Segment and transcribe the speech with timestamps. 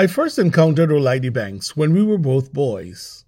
[0.00, 3.24] I first encountered Olaide Banks when we were both boys.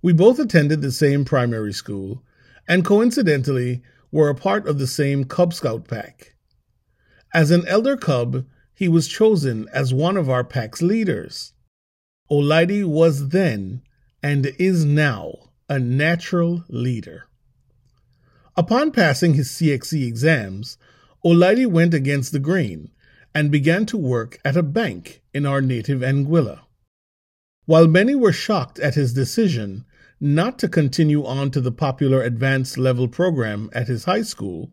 [0.00, 2.24] We both attended the same primary school
[2.66, 6.34] and coincidentally were a part of the same Cub Scout pack.
[7.34, 11.52] As an elder Cub, he was chosen as one of our pack's leaders.
[12.30, 13.82] Olaide was then
[14.22, 15.34] and is now
[15.68, 17.24] a natural leader.
[18.56, 20.78] Upon passing his CXC exams,
[21.22, 22.92] Olaide went against the grain
[23.38, 26.62] and began to work at a bank in our native Anguilla.
[27.66, 29.84] While many were shocked at his decision
[30.18, 34.72] not to continue on to the popular advanced level program at his high school,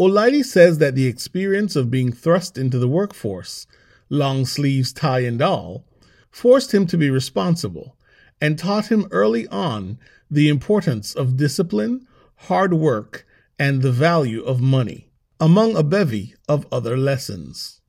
[0.00, 3.68] Olaide says that the experience of being thrust into the workforce,
[4.08, 5.84] long sleeves, tie, and all,
[6.32, 7.96] forced him to be responsible
[8.40, 12.08] and taught him early on the importance of discipline,
[12.48, 13.24] hard work,
[13.56, 17.82] and the value of money, among a bevy of other lessons.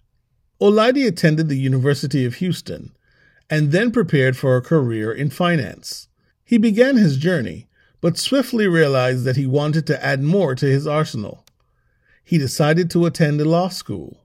[0.62, 2.96] Olaide attended the University of Houston
[3.50, 6.08] and then prepared for a career in finance.
[6.44, 7.68] He began his journey,
[8.00, 11.46] but swiftly realized that he wanted to add more to his arsenal.
[12.24, 14.24] He decided to attend a law school.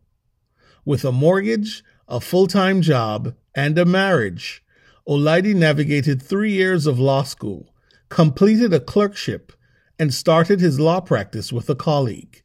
[0.84, 4.62] With a mortgage, a full time job, and a marriage,
[5.08, 7.74] Olaide navigated three years of law school,
[8.08, 9.52] completed a clerkship,
[9.98, 12.42] and started his law practice with a colleague.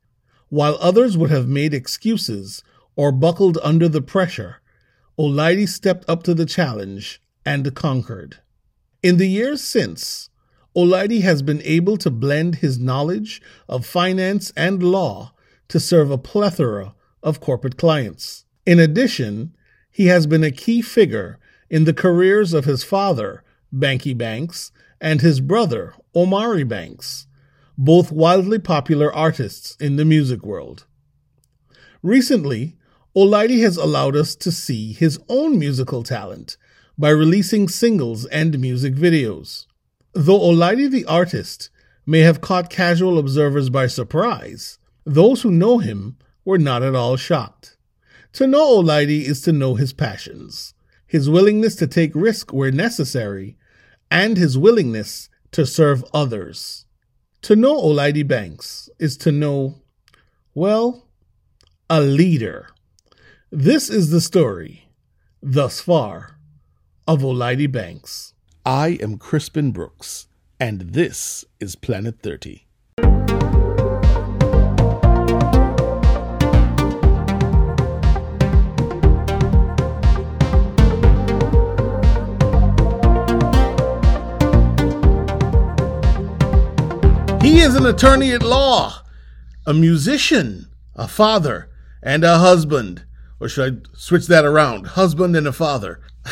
[0.49, 2.63] While others would have made excuses
[2.95, 4.61] or buckled under the pressure,
[5.17, 8.37] Olaide stepped up to the challenge and conquered.
[9.03, 10.29] In the years since,
[10.75, 15.33] Olaide has been able to blend his knowledge of finance and law
[15.69, 18.45] to serve a plethora of corporate clients.
[18.65, 19.55] In addition,
[19.89, 25.21] he has been a key figure in the careers of his father, Bankie Banx, and
[25.21, 27.27] his brother, Omari Banks,
[27.77, 30.85] both wildly popular artists in the music world.
[32.01, 32.75] Recently,
[33.15, 36.57] Olaide has allowed us to see his own musical talent
[36.97, 39.67] by releasing singles and music videos.
[40.13, 41.69] Though Olaide the artist
[42.05, 47.15] may have caught casual observers by surprise, those who know him were not at all
[47.15, 47.77] shocked.
[48.33, 50.73] To know Olaide is to know his passions,
[51.07, 53.57] his willingness to take risk where necessary,
[54.11, 56.85] and his willingness to serve others.
[57.43, 59.75] To know Olaide Banks is to know,
[60.53, 61.07] well,
[61.89, 62.67] a leader.
[63.57, 64.89] This is the story,
[65.41, 66.37] thus far,
[67.07, 68.33] of Olaide Banks.
[68.65, 70.27] I am Crispin Brooks,
[70.59, 72.67] and this is Planet 30.
[87.41, 89.03] He is an attorney at law,
[89.65, 91.69] a musician, a father,
[92.03, 93.05] and a husband.
[93.39, 94.87] Or should I switch that around?
[94.87, 95.99] Husband and a father.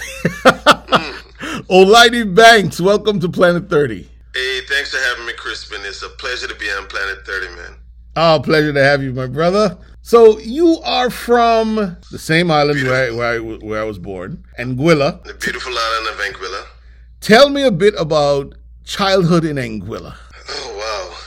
[1.69, 4.09] Olaide Banks, welcome to Planet 30.
[4.33, 5.81] Hey, thanks for having me, Crispin.
[5.83, 7.75] It's a pleasure to be on Planet 30, man.
[8.15, 9.77] Oh, pleasure to have you, my brother.
[10.01, 14.45] So you are from the same island where I, where I, where I was born,
[14.59, 15.23] Anguilla.
[15.23, 16.65] The beautiful island of Anguilla.
[17.21, 18.53] Tell me a bit about
[18.83, 20.15] childhood in Anguilla.
[20.49, 21.17] Oh wow,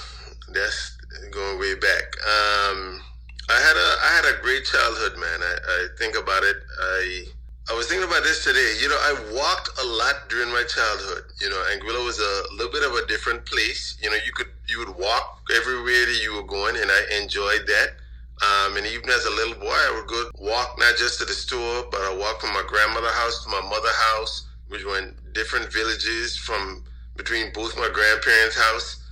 [0.53, 0.97] that's
[1.31, 2.05] going way back.
[2.27, 3.01] Um,
[3.49, 3.96] I had a
[4.27, 5.41] had a great childhood, man.
[5.43, 6.57] I, I think about it.
[6.81, 7.25] I
[7.71, 8.79] I was thinking about this today.
[8.81, 11.25] You know, I walked a lot during my childhood.
[11.41, 13.99] You know, Anguilla was a little bit of a different place.
[14.03, 17.67] You know, you could you would walk everywhere that you were going, and I enjoyed
[17.67, 17.89] that.
[18.43, 21.33] Um, and even as a little boy, I would go walk not just to the
[21.33, 25.15] store, but I walked from my grandmother's house to my mother's house, which were in
[25.33, 26.85] different villages from
[27.17, 29.03] between both my grandparents' house.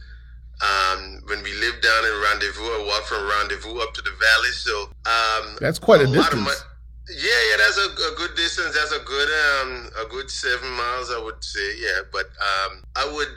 [0.63, 4.53] Um, when we lived down in Rendezvous, I walked from Rendezvous up to the valley.
[4.53, 6.47] So um, that's quite a, a distance.
[6.47, 6.55] My,
[7.11, 8.75] yeah, yeah, that's a, a, good distance.
[8.75, 11.77] That's a good um, a good seven miles, I would say.
[11.79, 13.29] Yeah, but um, I would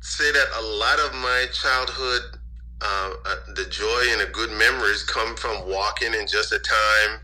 [0.00, 2.22] say that a lot of my childhood,
[2.82, 7.20] uh, uh, the joy and the good memories come from walking in just a time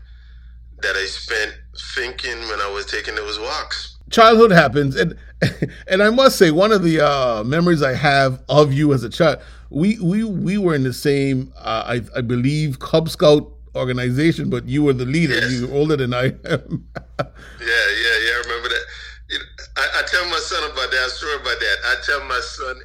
[0.81, 1.55] that I spent
[1.95, 5.17] thinking when I was taking those walks childhood happens and
[5.87, 9.09] and I must say one of the uh, memories I have of you as a
[9.09, 9.39] child
[9.69, 14.65] we we we were in the same uh, I I believe Cub Scout organization but
[14.65, 15.35] you were the leader.
[15.35, 15.51] Yes.
[15.51, 16.87] you were older than I am.
[17.19, 18.85] Yeah yeah yeah I remember that.
[19.29, 19.45] You know,
[19.77, 21.09] I, I, tell my son about that.
[21.09, 21.77] Story about that.
[21.85, 22.79] I tell my son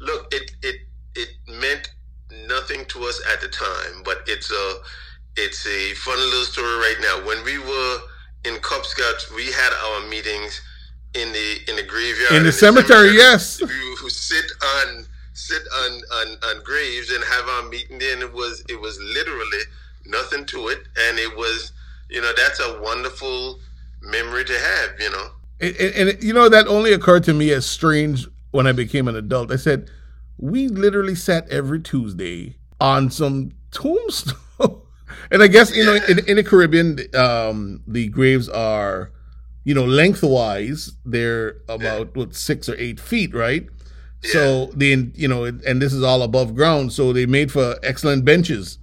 [0.00, 0.76] look it it
[1.14, 1.28] it
[1.60, 1.90] meant
[2.48, 4.74] nothing to us at the time but it's a
[5.36, 7.26] it's a fun little story right now.
[7.26, 7.98] When we were
[8.44, 10.60] in Cub Scouts, we had our meetings
[11.16, 13.16] in the in the graveyard in the, in the cemetery, cemetery.
[13.16, 18.12] Yes, who sit on sit on, on on graves and have our meeting there.
[18.14, 19.62] And it was it was literally
[20.06, 21.72] nothing to it, and it was
[22.10, 23.58] you know that's a wonderful
[24.02, 25.28] memory to have, you know.
[25.60, 29.08] And, and, and, you know that only occurred to me as strange when I became
[29.08, 29.50] an adult.
[29.50, 29.90] I said,
[30.38, 34.36] we literally sat every Tuesday on some tombstone.
[35.30, 39.12] and I guess you know in, in the Caribbean, um, the graves are,
[39.66, 43.66] you know, lengthwise they're about what six or eight feet, right?
[44.22, 44.30] Yeah.
[44.30, 48.24] So the you know, and this is all above ground, so they made for excellent
[48.24, 48.78] benches.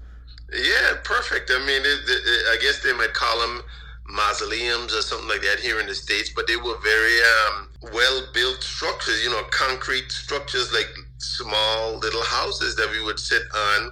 [0.52, 1.50] Yeah, perfect.
[1.56, 3.62] I mean, it, it, I guess they might call them
[4.10, 8.22] mausoleums or something like that here in the states, but they were very um, well
[8.34, 9.24] built structures.
[9.24, 13.90] You know, concrete structures like small little houses that we would sit on,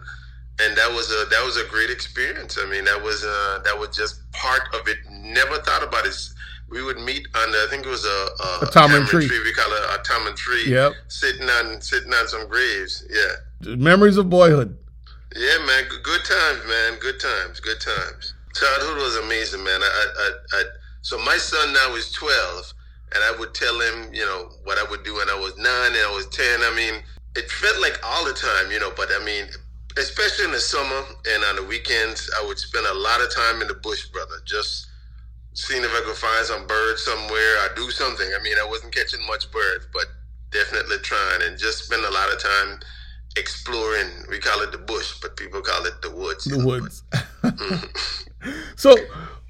[0.60, 2.58] and that was a that was a great experience.
[2.62, 4.98] I mean, that was uh, that was just part of it.
[5.10, 6.16] Never thought about it.
[6.72, 9.28] We would meet on the, I think it was a, a, a tamarind tree.
[9.28, 9.40] tree.
[9.44, 10.66] We call it a tamarind tree.
[10.68, 10.94] Yep.
[11.10, 13.04] Sitting on sitting on some graves.
[13.10, 13.76] Yeah.
[13.76, 14.78] Memories of boyhood.
[15.36, 15.84] Yeah, man.
[16.04, 16.98] Good times, man.
[17.00, 17.60] Good times.
[17.60, 18.34] Good times.
[18.56, 19.82] Childhood was amazing, man.
[19.82, 20.64] I, I, I,
[21.02, 22.74] so my son now is twelve,
[23.16, 25.92] and I would tell him, you know, what I would do when I was nine
[25.96, 26.60] and I was ten.
[26.64, 27.02] I mean,
[27.36, 29.46] it felt like all the time, you know, but I mean,
[29.98, 33.62] especially in the summer and on the weekends, I would spend a lot of time
[33.62, 34.88] in the bush, brother, just
[35.54, 38.28] seeing if I could find some birds somewhere or do something.
[38.40, 40.06] I mean, I wasn't catching much birds, but
[40.52, 42.80] definitely trying and just spend a lot of time
[43.38, 44.08] exploring.
[44.30, 46.46] We call it the bush, but people call it the woods.
[46.46, 47.04] The woods.
[47.44, 48.58] Mm.
[48.76, 48.96] so,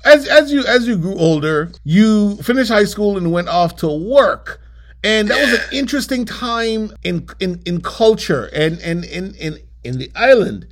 [0.05, 3.87] as as you as you grew older, you finished high school and went off to
[3.87, 4.61] work.
[5.03, 5.51] And that yeah.
[5.51, 10.67] was an interesting time in, in, in culture and, and in, in, in the island.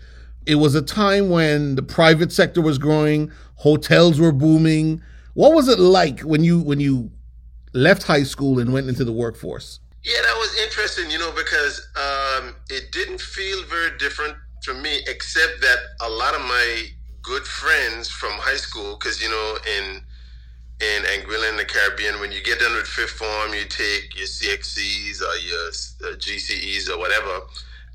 [0.45, 5.01] It was a time when the private sector was growing, hotels were booming.
[5.39, 7.11] What was it like when you when you
[7.71, 9.79] left high school and went into the workforce?
[10.03, 14.99] Yeah, that was interesting, you know, because um, it didn't feel very different to me,
[15.07, 16.87] except that a lot of my
[17.21, 20.01] good friends from high school, because you know, in
[20.81, 24.27] in Anguilla in the Caribbean, when you get done with fifth form, you take your
[24.27, 25.67] CXCs or your
[26.03, 27.39] uh, GCEs or whatever,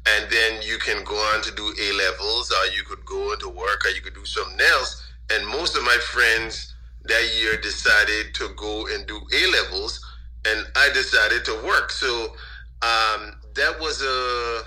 [0.07, 3.51] and then you can go on to do A levels, or you could go into
[3.51, 5.03] work, or you could do something else.
[5.31, 6.74] And most of my friends
[7.07, 10.01] that year decided to go and do A levels,
[10.47, 11.91] and I decided to work.
[11.91, 12.35] So
[12.83, 14.63] um, that was a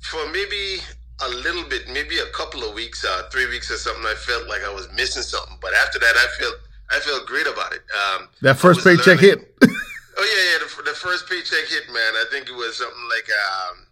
[0.00, 0.80] for maybe
[1.22, 4.04] a little bit, maybe a couple of weeks, uh, three weeks or something.
[4.06, 6.54] I felt like I was missing something, but after that, I felt
[6.90, 7.82] I felt great about it.
[7.96, 9.40] Um, that first paycheck learning.
[9.40, 9.54] hit.
[9.62, 10.58] oh yeah, yeah.
[10.66, 12.12] The, the, first paycheck hit, man.
[12.20, 13.86] I think it was something like um,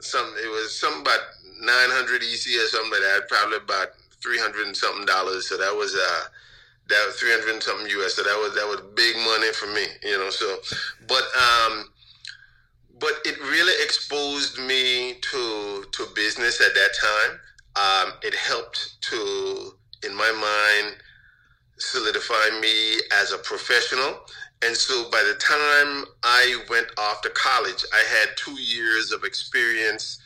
[0.00, 0.34] some.
[0.42, 1.20] It was something about
[1.60, 3.28] nine hundred EC or something like that.
[3.28, 3.88] Probably about
[4.22, 5.48] three hundred and something dollars.
[5.48, 6.24] So that was uh,
[6.88, 8.14] that was three hundred and something US.
[8.14, 10.30] So that was that was big money for me, you know.
[10.30, 10.56] So,
[11.08, 11.90] but um,
[12.98, 17.40] but it really exposed me to to business at that time.
[17.76, 19.72] Um, it helped to,
[20.02, 20.96] in my mind,
[21.78, 24.20] solidify me as a professional.
[24.62, 29.24] And so by the time I went off to college, I had two years of
[29.24, 30.18] experience.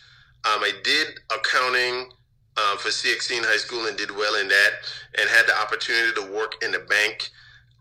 [0.45, 2.13] Um, I did accounting
[2.61, 4.71] uh, for CXC in high school and did well in that,
[5.19, 7.31] and had the opportunity to work in the bank,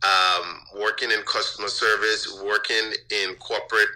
[0.04, 3.90] um, working in customer service, working in corporate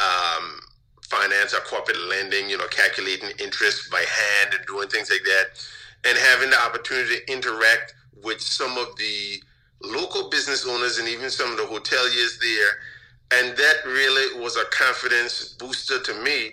[0.00, 0.60] um,
[1.02, 5.64] finance or corporate lending, you know, calculating interest by hand and doing things like that,
[6.04, 9.42] and having the opportunity to interact with some of the
[9.82, 13.40] local business owners and even some of the hoteliers there.
[13.40, 16.52] And that really was a confidence booster to me.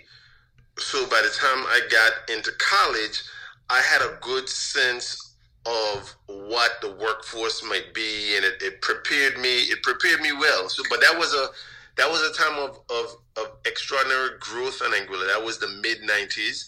[0.78, 3.22] So by the time I got into college,
[3.68, 5.34] I had a good sense
[5.66, 9.62] of what the workforce might be, and it, it prepared me.
[9.62, 10.68] It prepared me well.
[10.68, 11.48] So, but that was a
[11.96, 15.26] that was a time of, of, of extraordinary growth in Anguilla.
[15.28, 16.66] That was the mid '90s,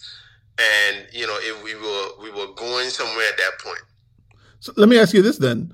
[0.59, 3.81] and you know, if we were we were going somewhere at that point.
[4.59, 5.73] So let me ask you this then.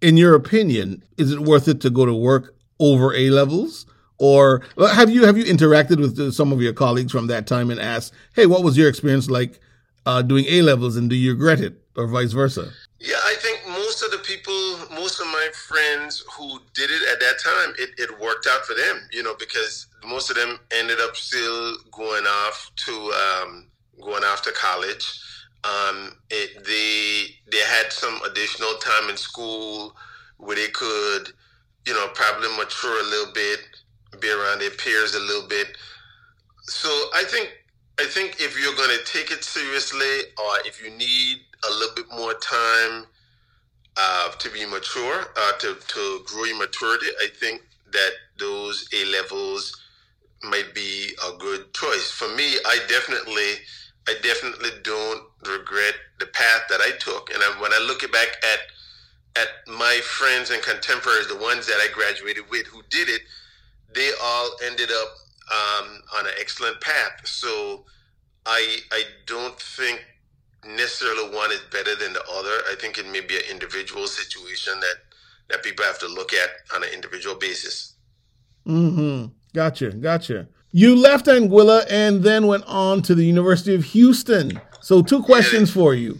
[0.00, 3.86] In your opinion, is it worth it to go to work over A levels?
[4.18, 7.80] Or have you have you interacted with some of your colleagues from that time and
[7.80, 9.60] asked, "Hey, what was your experience like
[10.06, 12.72] uh, doing A levels, and do you regret it, or vice versa?"
[13.04, 14.54] Yeah, I think most of the people,
[14.94, 18.72] most of my friends who did it at that time, it, it worked out for
[18.72, 23.66] them, you know, because most of them ended up still going off to um,
[24.00, 25.20] going off to college.
[25.64, 29.94] Um, it, they they had some additional time in school
[30.38, 31.28] where they could,
[31.86, 33.60] you know, probably mature a little bit,
[34.20, 35.76] be around their peers a little bit.
[36.62, 37.52] So I think
[37.98, 41.94] I think if you're going to take it seriously, or if you need a little
[41.94, 43.06] bit more time
[43.96, 49.04] uh, to be mature, uh, to to grow your maturity, I think that those A
[49.06, 49.80] levels
[50.44, 52.56] might be a good choice for me.
[52.66, 53.62] I definitely
[54.08, 57.32] I definitely don't regret the path that I took.
[57.32, 58.60] And I, when I look back at
[59.36, 63.22] at my friends and contemporaries, the ones that I graduated with who did it,
[63.94, 65.08] they all ended up
[65.50, 67.26] um, on an excellent path.
[67.26, 67.84] So
[68.46, 70.04] I I don't think
[70.66, 72.62] necessarily one is better than the other.
[72.70, 74.96] I think it may be an individual situation that
[75.50, 77.94] that people have to look at on an individual basis.
[78.66, 79.26] Mm-hmm.
[79.52, 79.90] Gotcha.
[79.90, 80.48] Gotcha.
[80.72, 84.60] You left Anguilla and then went on to the University of Houston.
[84.80, 86.18] So, two questions for you.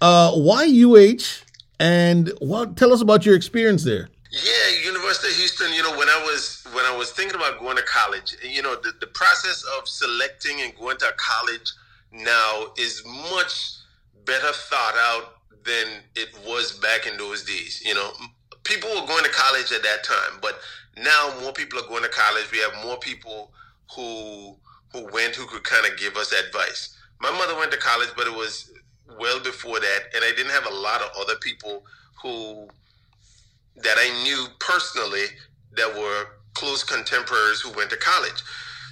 [0.00, 1.44] Uh, why UH?
[1.78, 2.76] And what?
[2.76, 4.08] Tell us about your experience there.
[4.42, 5.72] Yeah, University of Houston.
[5.72, 8.74] You know, when I was when I was thinking about going to college, you know,
[8.74, 11.70] the, the process of selecting and going to college
[12.10, 13.76] now is much
[14.24, 17.80] better thought out than it was back in those days.
[17.84, 18.10] You know,
[18.64, 20.58] people were going to college at that time, but
[20.96, 22.50] now more people are going to college.
[22.50, 23.52] We have more people
[23.94, 24.56] who
[24.92, 26.96] who went who could kind of give us advice.
[27.20, 28.72] My mother went to college, but it was
[29.16, 31.84] well before that, and I didn't have a lot of other people
[32.20, 32.68] who
[33.76, 35.26] that I knew personally
[35.76, 38.42] that were close contemporaries who went to college.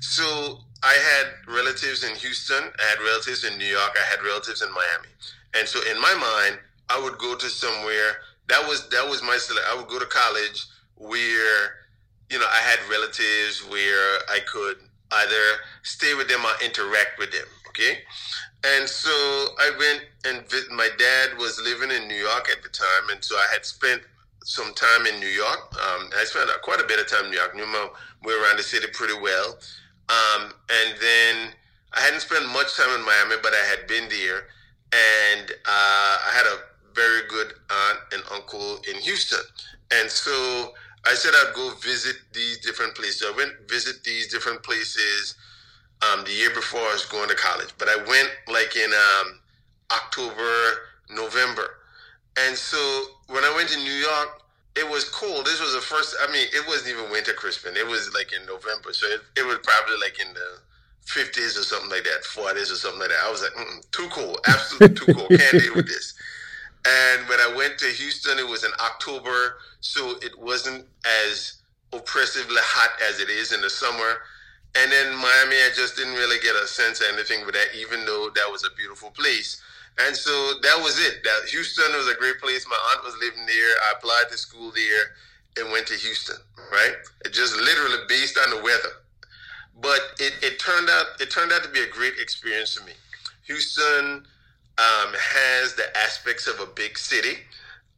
[0.00, 4.62] So I had relatives in Houston, I had relatives in New York, I had relatives
[4.62, 5.08] in Miami.
[5.54, 6.58] And so in my mind,
[6.90, 8.16] I would go to somewhere
[8.48, 9.38] that was that was my
[9.70, 11.60] I would go to college where
[12.30, 14.76] you know I had relatives where I could
[15.12, 15.44] either
[15.82, 17.46] stay with them or interact with them.
[17.68, 17.98] Okay,
[18.64, 20.44] and so I went and.
[20.70, 24.02] My dad was living in New York at the time, and so I had spent
[24.44, 25.74] some time in New York.
[25.74, 27.54] Um, I spent quite a bit of time in New York.
[27.54, 27.64] Knew
[28.24, 29.58] way around the city pretty well.
[30.08, 31.52] Um, and then
[31.94, 34.48] I hadn't spent much time in Miami, but I had been there,
[34.92, 36.58] and uh, I had a
[36.94, 39.40] very good aunt and uncle in Houston,
[39.90, 40.72] and so
[41.06, 43.24] I said I'd go visit these different places.
[43.26, 45.34] I went visit these different places
[46.02, 49.40] um, the year before I was going to college, but I went like in um,
[49.92, 50.52] October,
[51.10, 51.76] November,
[52.38, 52.78] and so
[53.28, 54.42] when I went to New York,
[54.76, 55.44] it was cold.
[55.44, 56.16] This was the first.
[56.22, 57.76] I mean, it wasn't even winter Crispin.
[57.76, 60.58] It was like in November, so it, it was probably like in the
[61.04, 63.24] fifties or something like that, forties or something like that.
[63.24, 63.52] I was like,
[63.90, 65.28] too cool, absolutely too cool.
[65.28, 66.14] Can't deal with this.
[66.84, 70.84] And when I went to Houston, it was in October, so it wasn't
[71.24, 71.62] as
[71.92, 74.18] oppressively hot as it is in the summer.
[74.74, 78.04] And then Miami, I just didn't really get a sense of anything with that, even
[78.04, 79.62] though that was a beautiful place.
[79.98, 81.22] And so that was it.
[81.22, 82.66] That Houston was a great place.
[82.68, 83.74] My aunt was living there.
[83.88, 86.36] I applied to school there and went to Houston.
[86.70, 86.94] Right?
[87.24, 89.02] It just literally based on the weather.
[89.80, 92.92] But it, it turned out it turned out to be a great experience for me.
[93.44, 94.24] Houston
[94.78, 97.38] um, has the aspects of a big city,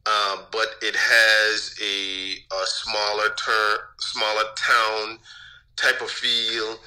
[0.05, 5.19] um, but it has a, a smaller ter- smaller town
[5.75, 6.77] type of feel.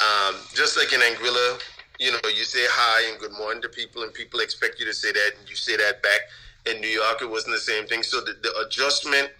[0.00, 1.60] Um, just like in Anguilla,
[1.98, 4.94] you know, you say hi and good morning to people, and people expect you to
[4.94, 6.20] say that, and you say that back.
[6.66, 8.02] In New York, it wasn't the same thing.
[8.02, 9.30] So the, the adjustment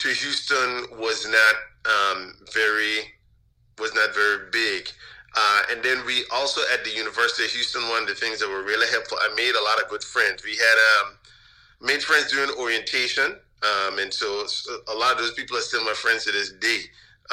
[0.00, 1.54] to Houston was not
[1.86, 3.12] um, very
[3.78, 4.90] was not very big.
[5.36, 8.48] Uh, and then we also at the University of Houston, one of the things that
[8.48, 10.42] were really helpful, I made a lot of good friends.
[10.42, 11.18] We had um,
[11.82, 14.46] made friends during orientation, um, and so
[14.88, 16.80] a lot of those people are still my friends to this day,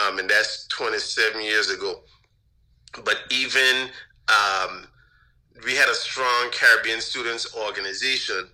[0.05, 2.01] um, and that's 27 years ago.
[3.05, 3.89] But even
[4.29, 4.87] um,
[5.65, 8.49] we had a strong Caribbean students organization.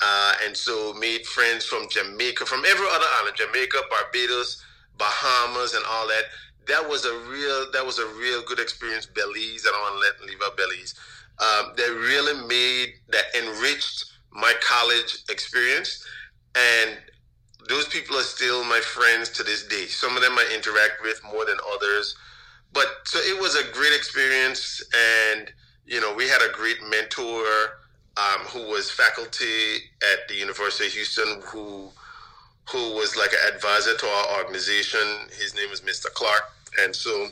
[0.00, 4.64] Uh, and so made friends from Jamaica, from every other island, Jamaica, Barbados,
[4.98, 6.24] Bahamas, and all that.
[6.66, 9.06] That was a real, that was a real good experience.
[9.06, 10.94] Belize, I don't want to let leave out Belize.
[11.38, 16.04] Um, that really made, that enriched my college experience.
[16.56, 16.98] And
[17.68, 19.86] those people are still my friends to this day.
[19.86, 22.16] Some of them I interact with more than others.
[22.72, 24.82] But so it was a great experience,
[25.34, 25.52] and
[25.86, 27.44] you know we had a great mentor
[28.16, 29.76] um, who was faculty
[30.12, 31.90] at the University of Houston who
[32.70, 35.00] who was like an advisor to our organization.
[35.38, 36.06] His name was Mr.
[36.12, 36.44] Clark,
[36.80, 37.28] and so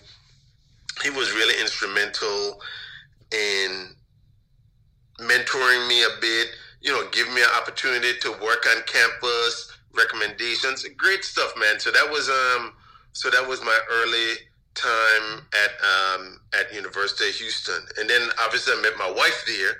[1.03, 2.61] he was really instrumental
[3.33, 3.95] in
[5.21, 6.49] mentoring me a bit.
[6.83, 11.79] You know, giving me an opportunity to work on campus, recommendations, great stuff, man.
[11.79, 12.73] So that was um,
[13.13, 14.35] so that was my early
[14.75, 19.77] time at um, at University of Houston, and then obviously I met my wife there.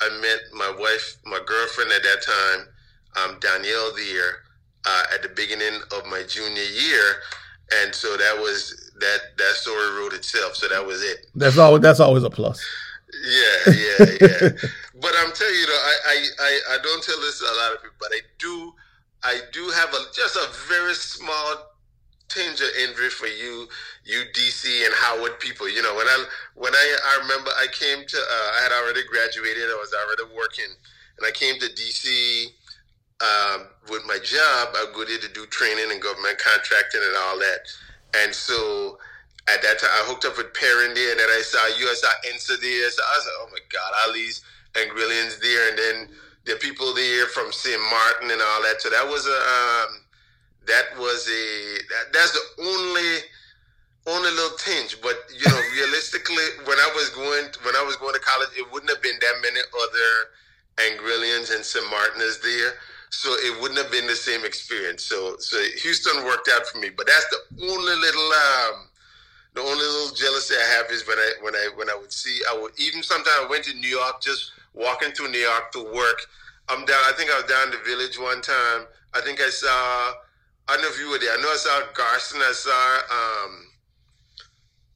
[0.00, 2.66] I met my wife, my girlfriend at that time,
[3.22, 4.42] um, Danielle there
[4.86, 7.22] uh, at the beginning of my junior year,
[7.82, 10.56] and so that was that that story wrote itself.
[10.56, 11.26] So that was it.
[11.34, 12.64] That's always that's always a plus.
[13.24, 14.48] Yeah, yeah, yeah.
[15.00, 17.74] but I'm telling you, though, I, I, I, I don't tell this to a lot
[17.74, 18.72] of people, but I do,
[19.22, 21.71] I do have a just a very small
[22.32, 23.68] tinge of envy for you,
[24.04, 25.68] you DC and Howard people.
[25.68, 26.24] You know, when I
[26.54, 30.34] when I I remember I came to uh, I had already graduated, I was already
[30.34, 30.72] working,
[31.18, 32.46] and I came to DC
[33.22, 37.38] um, with my job, I go there to do training and government contracting and all
[37.38, 37.60] that.
[38.22, 38.98] And so
[39.48, 41.94] at that time, I hooked up with Perrin there, and then I saw you, I
[42.60, 42.90] there.
[42.90, 44.42] So I was like, oh my God, Ali's
[44.74, 45.70] Anguillians there.
[45.70, 47.80] And then the people there from St.
[47.90, 48.82] Martin and all that.
[48.82, 50.02] So that was a, um,
[50.66, 53.18] that was a, that, that's the only,
[54.06, 55.00] only little tinge.
[55.02, 58.70] But, you know, realistically, when I was going, when I was going to college, it
[58.72, 60.10] wouldn't have been that many other
[60.78, 61.88] Anguillians and St.
[61.90, 62.74] Martiners there
[63.12, 65.04] so it wouldn't have been the same experience.
[65.04, 68.88] So so Houston worked out for me, but that's the only little um,
[69.54, 72.40] the only little jealousy I have is when I when I when I would see
[72.50, 75.84] I would even sometimes I went to New York just walking through New York to
[75.94, 76.26] work.
[76.70, 77.02] I'm down.
[77.04, 78.86] I think I was down in the village one time.
[79.14, 80.14] I think I saw.
[80.68, 81.32] I don't know if you were there.
[81.32, 82.40] I know I saw Garson.
[82.40, 82.72] I saw
[83.10, 83.52] um,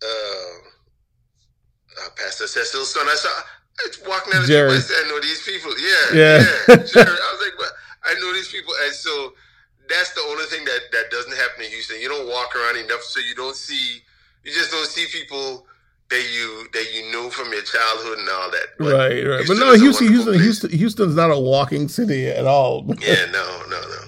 [0.02, 0.56] uh,
[2.04, 3.08] uh, Pastor Cecil Stone.
[3.08, 3.28] I saw.
[3.28, 4.72] I was walking down the street.
[4.72, 5.72] I said, I know these people.
[5.76, 6.38] Yeah, yeah.
[6.68, 7.04] yeah sure.
[7.04, 7.72] I was like, but
[8.04, 9.34] I know these people, and so
[9.88, 12.00] that's the only thing that that doesn't happen in Houston.
[12.00, 14.00] You don't walk around enough, so you don't see.
[14.44, 15.66] You just don't see people
[16.10, 18.66] that you that you know from your childhood and all that.
[18.78, 19.44] But right, right.
[19.44, 20.44] Houston but no, Houston, Houston, place.
[20.44, 22.86] Houston, Houston's not a walking city at all.
[23.00, 24.00] yeah, no, no, no.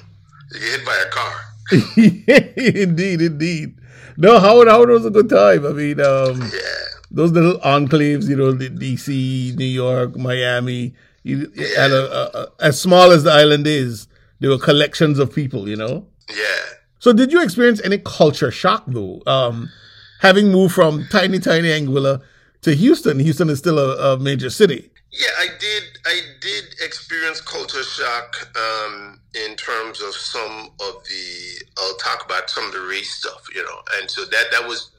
[0.53, 1.48] You get hit by a car.
[1.97, 3.79] indeed, indeed.
[4.17, 5.67] No, Howard, Howard was a good time.
[5.67, 10.95] I mean, um, yeah, those little enclaves, you know, D.C., New York, Miami.
[11.23, 11.87] You, yeah.
[11.87, 14.09] a, a, a, as small as the island is,
[14.41, 15.69] there were collections of people.
[15.69, 16.07] You know.
[16.29, 16.61] Yeah.
[16.99, 19.23] So, did you experience any culture shock though?
[19.27, 19.71] Um,
[20.21, 22.23] having moved from tiny, tiny Anguilla
[22.63, 24.91] to Houston, Houston is still a, a major city.
[25.13, 25.83] Yeah, I did.
[26.05, 31.65] I did experience culture shock um, in terms of some of the.
[31.79, 34.91] I'll talk about some of the race stuff, you know, and so that that was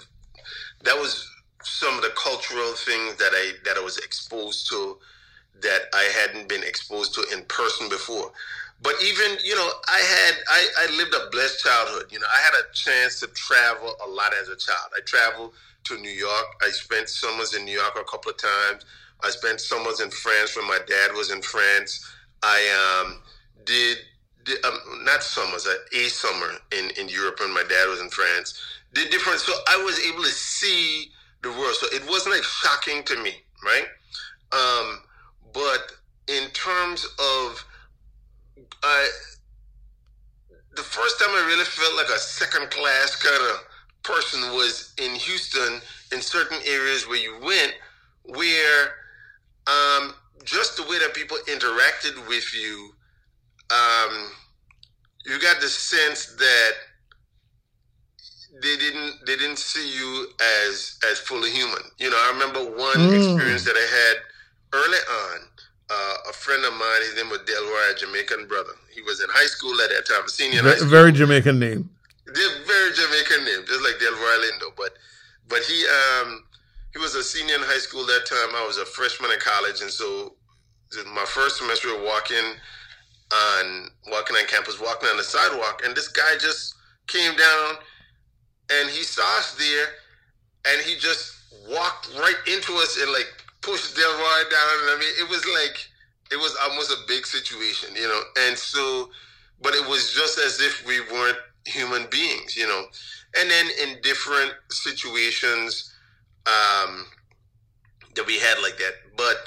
[0.83, 1.27] that was
[1.63, 4.97] some of the cultural things that I that I was exposed to
[5.61, 8.31] that I hadn't been exposed to in person before.
[8.81, 12.05] But even, you know, I had, I, I lived a blessed childhood.
[12.11, 14.91] You know, I had a chance to travel a lot as a child.
[14.95, 15.53] I traveled
[15.85, 16.45] to New York.
[16.61, 18.85] I spent summers in New York a couple of times.
[19.23, 22.05] I spent summers in France when my dad was in France.
[22.41, 23.21] I um,
[23.65, 23.97] did,
[24.45, 28.09] did um, not summers, uh, a summer in, in Europe when my dad was in
[28.09, 28.59] France.
[28.93, 31.11] Did different, so I was able to see
[31.43, 31.75] the world.
[31.75, 33.85] So it wasn't like shocking to me, right?
[34.51, 35.01] Um,
[35.53, 35.91] but
[36.27, 37.65] in terms of
[38.83, 39.09] I
[40.75, 43.63] the first time I really felt like a second class kind of
[44.03, 47.73] person was in Houston in certain areas where you went
[48.23, 48.93] where
[49.69, 52.91] um, just the way that people interacted with you
[53.69, 54.31] um,
[55.25, 56.71] you got the sense that
[58.61, 60.27] they didn't they didn't see you
[60.65, 63.15] as as fully human you know i remember one mm.
[63.15, 64.17] experience that i had
[64.73, 65.49] early on
[65.89, 68.73] uh, a friend of mine, his name was Delroy, a Jamaican brother.
[68.93, 71.89] He was in high school at that time, a senior very, Very Jamaican name.
[72.27, 74.69] Very Jamaican name, just like Delroy Lindo.
[74.77, 74.93] But
[75.47, 76.43] but he um
[76.93, 78.55] he was a senior in high school that time.
[78.55, 80.35] I was a freshman in college, and so
[81.13, 82.55] my first semester walking
[83.31, 86.73] on walking on campus, walking on the sidewalk, and this guy just
[87.07, 87.75] came down
[88.71, 89.87] and he saw us there,
[90.65, 91.33] and he just
[91.69, 93.27] walked right into us and like
[93.61, 94.77] pushed Delroy down.
[94.89, 95.77] I mean, it was like
[96.31, 98.21] it was almost a big situation, you know.
[98.47, 99.09] And so,
[99.61, 102.85] but it was just as if we weren't human beings, you know.
[103.37, 105.93] And then in different situations
[106.45, 107.05] um,
[108.15, 109.37] that we had like that, but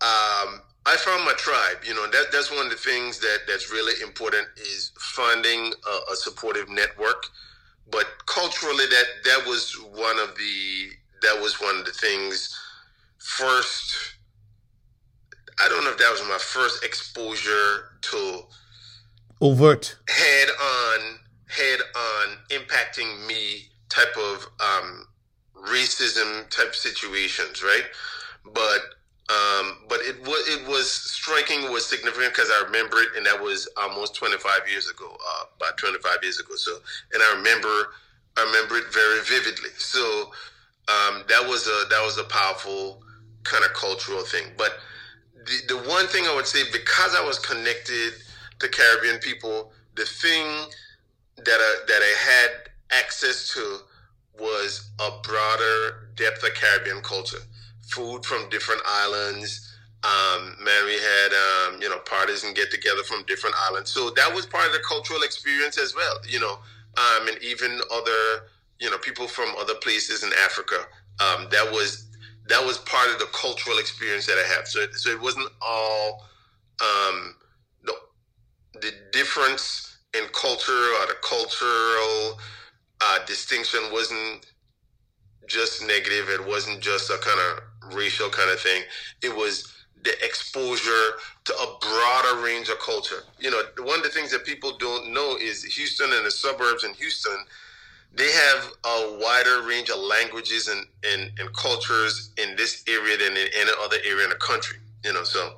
[0.00, 1.78] um, I found my tribe.
[1.86, 6.12] You know, that that's one of the things that that's really important is finding a,
[6.12, 7.26] a supportive network.
[7.90, 10.90] But culturally, that that was one of the
[11.22, 12.54] that was one of the things
[13.18, 14.14] first
[15.58, 18.42] I don't know if that was my first exposure to
[19.40, 25.06] overt head on head on impacting me type of um,
[25.56, 27.84] racism type situations, right?
[28.52, 28.80] But
[29.30, 33.40] um, but it was it was striking, was significant because I remember it, and that
[33.40, 36.54] was almost 25 years ago, uh, about 25 years ago.
[36.56, 36.76] So,
[37.12, 37.92] and I remember
[38.36, 39.70] I remember it very vividly.
[39.78, 40.30] So
[40.88, 43.02] um, that was a that was a powerful
[43.44, 44.44] kind of cultural thing.
[44.58, 44.78] But
[45.46, 48.12] the, the one thing I would say, because I was connected
[48.58, 50.46] to Caribbean people, the thing
[51.36, 53.78] that I, that I had access to
[54.38, 57.38] was a broader depth of Caribbean culture.
[57.88, 59.70] Food from different islands.
[60.02, 63.90] Um, man, we had um, you know parties and get together from different islands.
[63.90, 66.18] So that was part of the cultural experience as well.
[66.28, 66.58] You know,
[66.96, 68.48] um, and even other
[68.80, 70.86] you know people from other places in Africa.
[71.20, 72.04] Um, that was
[72.48, 74.68] that was part of the cultural experience that I have.
[74.68, 76.26] So, so it wasn't all,
[76.80, 77.36] um,
[77.82, 77.94] no,
[78.74, 82.38] the difference in culture or the cultural
[83.04, 84.46] uh, distinction wasn't
[85.46, 86.28] just negative.
[86.28, 88.82] It wasn't just a kind of racial kind of thing.
[89.22, 89.70] It was
[90.02, 91.12] the exposure
[91.44, 93.22] to a broader range of culture.
[93.38, 96.84] You know, one of the things that people don't know is Houston and the suburbs
[96.84, 97.36] in Houston,
[98.14, 103.36] they have a wider range of languages and, and, and cultures in this area than
[103.36, 104.78] in any other area in the country.
[105.04, 105.54] You know, so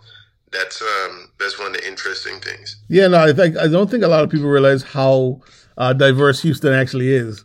[0.53, 2.83] that's um, that's one of the interesting things.
[2.89, 5.41] Yeah, no, I think I don't think a lot of people realize how
[5.77, 7.45] uh, diverse Houston actually is.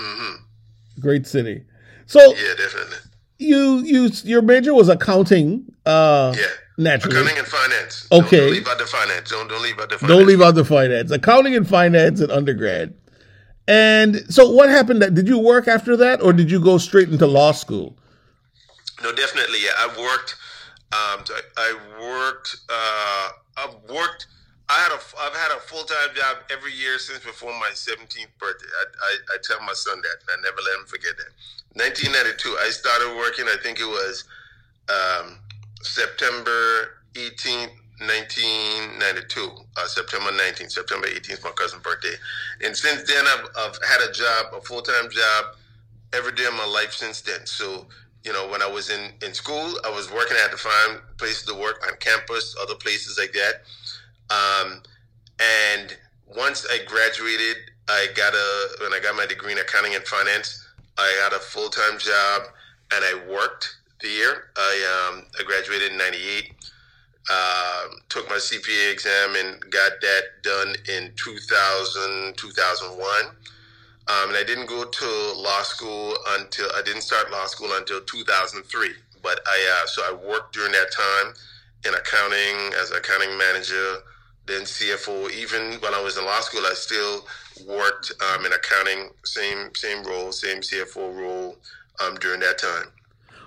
[0.00, 1.00] Mm-hmm.
[1.00, 1.64] Great city.
[2.06, 2.96] So yeah, definitely.
[3.38, 5.64] You you your major was accounting.
[5.86, 6.44] Uh, yeah.
[6.78, 7.16] Naturally.
[7.16, 8.08] Accounting and finance.
[8.10, 8.36] Okay.
[8.38, 9.30] Don't, don't leave out the finance.
[9.30, 10.18] Don't don't leave out the finance.
[10.18, 11.10] Don't leave out the finance.
[11.10, 12.94] Accounting and finance at undergrad.
[13.68, 15.02] And so, what happened?
[15.02, 17.96] That did you work after that, or did you go straight into law school?
[19.02, 19.58] No, definitely.
[19.62, 20.36] Yeah, I worked.
[20.92, 22.56] Um, I, I worked.
[22.68, 24.26] Uh, I've worked.
[24.70, 25.00] I had a.
[25.18, 28.70] I've had a full time job every year since before my 17th birthday.
[28.70, 31.34] I, I, I tell my son that, and I never let him forget that.
[31.74, 33.46] 1992, I started working.
[33.46, 34.24] I think it was
[34.86, 35.38] um,
[35.82, 39.50] September 18th, 1992.
[39.76, 42.14] Uh, September 19th, September 18th, my cousin's birthday.
[42.64, 45.56] And since then, I've, I've had a job, a full time job,
[46.12, 47.44] every day of my life since then.
[47.44, 47.86] So,
[48.22, 50.36] you know, when I was in, in school, I was working.
[50.36, 53.62] I had to find places to work on campus, other places like that.
[54.30, 54.82] Um,
[55.40, 55.96] and
[56.36, 57.56] once I graduated,
[57.88, 60.66] I got a when I got my degree in accounting and finance.
[60.96, 62.42] I got a full time job
[62.92, 64.50] and I worked the year.
[64.56, 66.52] I um, I graduated in '98.
[67.32, 73.06] Uh, took my CPA exam and got that done in 2000, 2001.
[74.08, 78.00] Um, and I didn't go to law school until I didn't start law school until
[78.00, 78.90] 2003.
[79.22, 81.34] But I uh, so I worked during that time
[81.86, 83.98] in accounting as an accounting manager,
[84.50, 85.30] then CFO.
[85.30, 87.26] Even when I was in law school, I still
[87.66, 91.56] worked um, in accounting, same same role, same CFO role
[92.00, 92.92] um, during that time.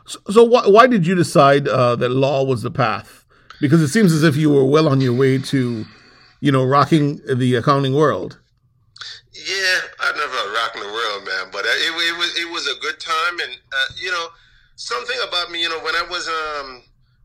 [0.06, 3.26] So, so why, why did you decide uh, that law was the path?
[3.62, 5.86] Because it seems as if you were well on your way to,
[6.42, 8.40] you know, rocking the accounting world.
[9.34, 13.00] Yeah, I never rocked the world, man, but it, it was it was a good
[13.00, 14.28] time, and uh, you know,
[14.76, 16.84] something about me, you know, when I was um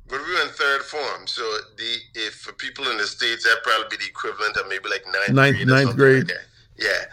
[0.08, 1.42] when we were in third form, so
[1.76, 5.04] the if for people in the states, that probably be the equivalent of maybe like
[5.06, 5.68] ninth, ninth grade.
[5.68, 6.28] Ninth grade.
[6.28, 6.38] Like
[6.78, 7.04] yeah.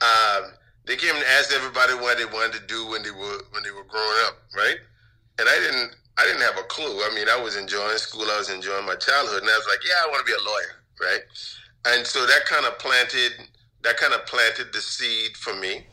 [0.00, 0.52] Um,
[0.86, 3.70] they came and asked everybody what they wanted to do when they were when they
[3.70, 4.78] were growing up, right?
[5.38, 7.02] And I didn't I didn't have a clue.
[7.04, 9.84] I mean, I was enjoying school, I was enjoying my childhood, and I was like,
[9.84, 11.22] yeah, I want to be a lawyer, right?
[11.86, 13.32] And so that kind of planted
[13.82, 15.86] that kind of planted the seed for me.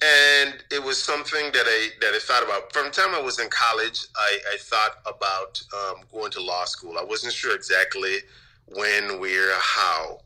[0.00, 3.40] And it was something that I that I thought about from the time I was
[3.40, 4.06] in college.
[4.16, 6.96] I, I thought about um, going to law school.
[6.98, 8.18] I wasn't sure exactly
[8.66, 10.20] when, where, how,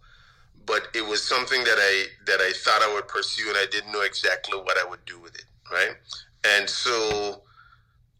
[0.66, 3.92] but it was something that I that I thought I would pursue, and I didn't
[3.92, 5.96] know exactly what I would do with it, right?
[6.44, 7.42] And so,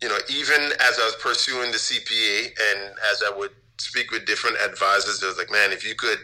[0.01, 4.25] you know, even as I was pursuing the CPA, and as I would speak with
[4.25, 6.19] different advisors, I was like, man, if you could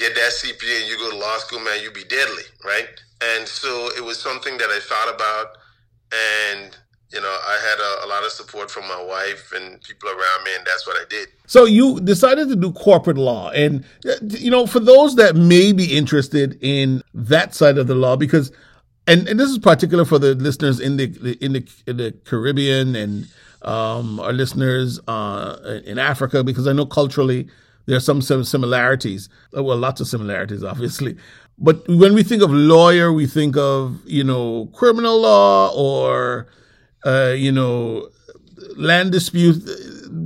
[0.00, 2.88] get that CPA and you go to law school, man, you'd be deadly, right?
[3.22, 5.58] And so it was something that I thought about,
[6.12, 6.76] and
[7.12, 10.44] you know, I had a, a, lot of support from my wife and people around
[10.44, 11.28] me, and that's what I did.
[11.46, 13.84] So you decided to do corporate law, and
[14.22, 18.52] you know, for those that may be interested in that side of the law, because,
[19.06, 22.94] and, and this is particular for the listeners in the in the in the Caribbean
[22.94, 23.26] and
[23.62, 27.48] um, our listeners uh, in Africa, because I know culturally
[27.90, 29.28] there are some similarities.
[29.52, 31.16] Well, lots of similarities, obviously.
[31.58, 36.46] But when we think of lawyer, we think of, you know, criminal law or,
[37.04, 38.08] uh, you know,
[38.76, 39.68] land dispute,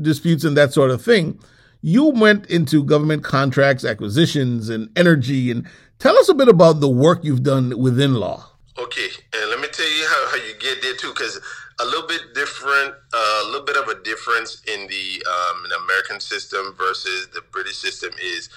[0.02, 1.40] disputes and that sort of thing.
[1.80, 5.50] You went into government contracts, acquisitions, and energy.
[5.50, 5.66] And
[5.98, 8.46] tell us a bit about the work you've done within law.
[8.78, 11.40] Okay, and let me tell you how, how you get there too, because
[11.80, 15.72] a little bit different, uh, a little bit of a difference in the um, in
[15.72, 18.48] American system versus the British system is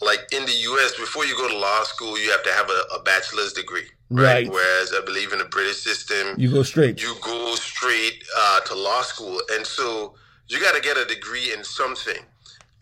[0.00, 0.98] like in the U.S.
[0.98, 4.24] before you go to law school, you have to have a, a bachelor's degree, right?
[4.24, 4.50] right?
[4.50, 7.00] Whereas I believe in the British system, you go straight.
[7.00, 10.14] You go straight uh, to law school, and so
[10.48, 12.22] you got to get a degree in something.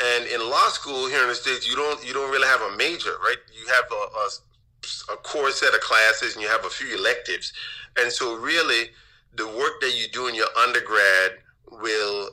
[0.02, 2.76] And in law school here in the states, you don't you don't really have a
[2.76, 3.36] major, right?
[3.52, 7.52] You have a, a, a core set of classes, and you have a few electives,
[7.98, 8.90] and so really
[9.34, 11.32] the work that you do in your undergrad
[11.70, 12.30] will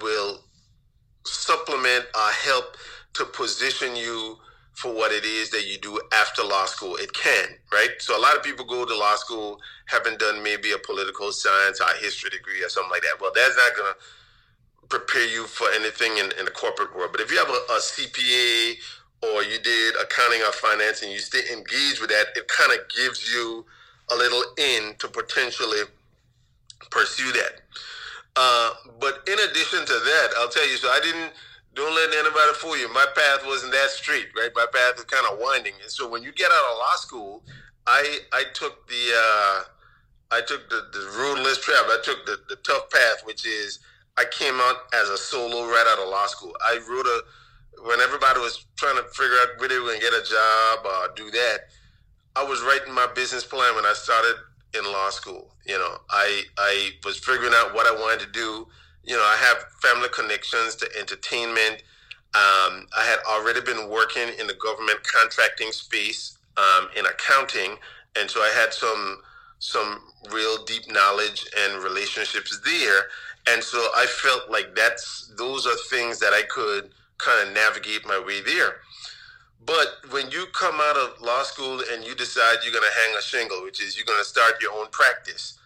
[0.00, 0.40] will
[1.24, 2.76] supplement or help
[3.14, 4.36] to position you
[4.72, 6.96] for what it is that you do after law school.
[6.96, 7.90] It can, right?
[8.00, 11.80] So a lot of people go to law school having done maybe a political science
[11.80, 13.20] or a history degree or something like that.
[13.20, 17.10] Well, that's not going to prepare you for anything in, in, the corporate world.
[17.12, 18.74] But if you have a, a CPA
[19.22, 22.78] or you did accounting or finance and you stay engaged with that, it kind of
[22.88, 23.64] gives you
[24.10, 25.82] a little in to potentially
[26.90, 27.60] pursue that.
[28.36, 28.70] Uh,
[29.00, 31.32] but in addition to that, I'll tell you, so I didn't,
[31.74, 32.92] don't let anybody fool you.
[32.92, 34.50] My path wasn't that straight, right?
[34.54, 35.74] My path is kind of winding.
[35.82, 37.42] And so when you get out of law school,
[37.86, 39.64] I, I took the, uh,
[40.30, 41.92] I took the, the road less travel.
[41.92, 43.80] I took the, the tough path, which is
[44.16, 46.54] I came out as a solo right out of law school.
[46.60, 47.22] I wrote a,
[47.86, 50.86] when everybody was trying to figure out where they were going to get a job
[50.86, 51.58] or do that,
[52.36, 54.36] I was writing my business plan when I started
[54.78, 55.54] in law school.
[55.66, 58.68] You know, I I was figuring out what I wanted to do.
[59.04, 61.82] You know, I have family connections to entertainment.
[62.34, 67.76] Um, I had already been working in the government contracting space um, in accounting,
[68.16, 69.18] and so I had some
[69.60, 70.00] some
[70.32, 73.02] real deep knowledge and relationships there.
[73.48, 78.06] And so I felt like that's those are things that I could kind of navigate
[78.06, 78.76] my way there.
[79.66, 83.16] But when you come out of law school and you decide you're going to hang
[83.18, 85.58] a shingle, which is you're going to start your own practice,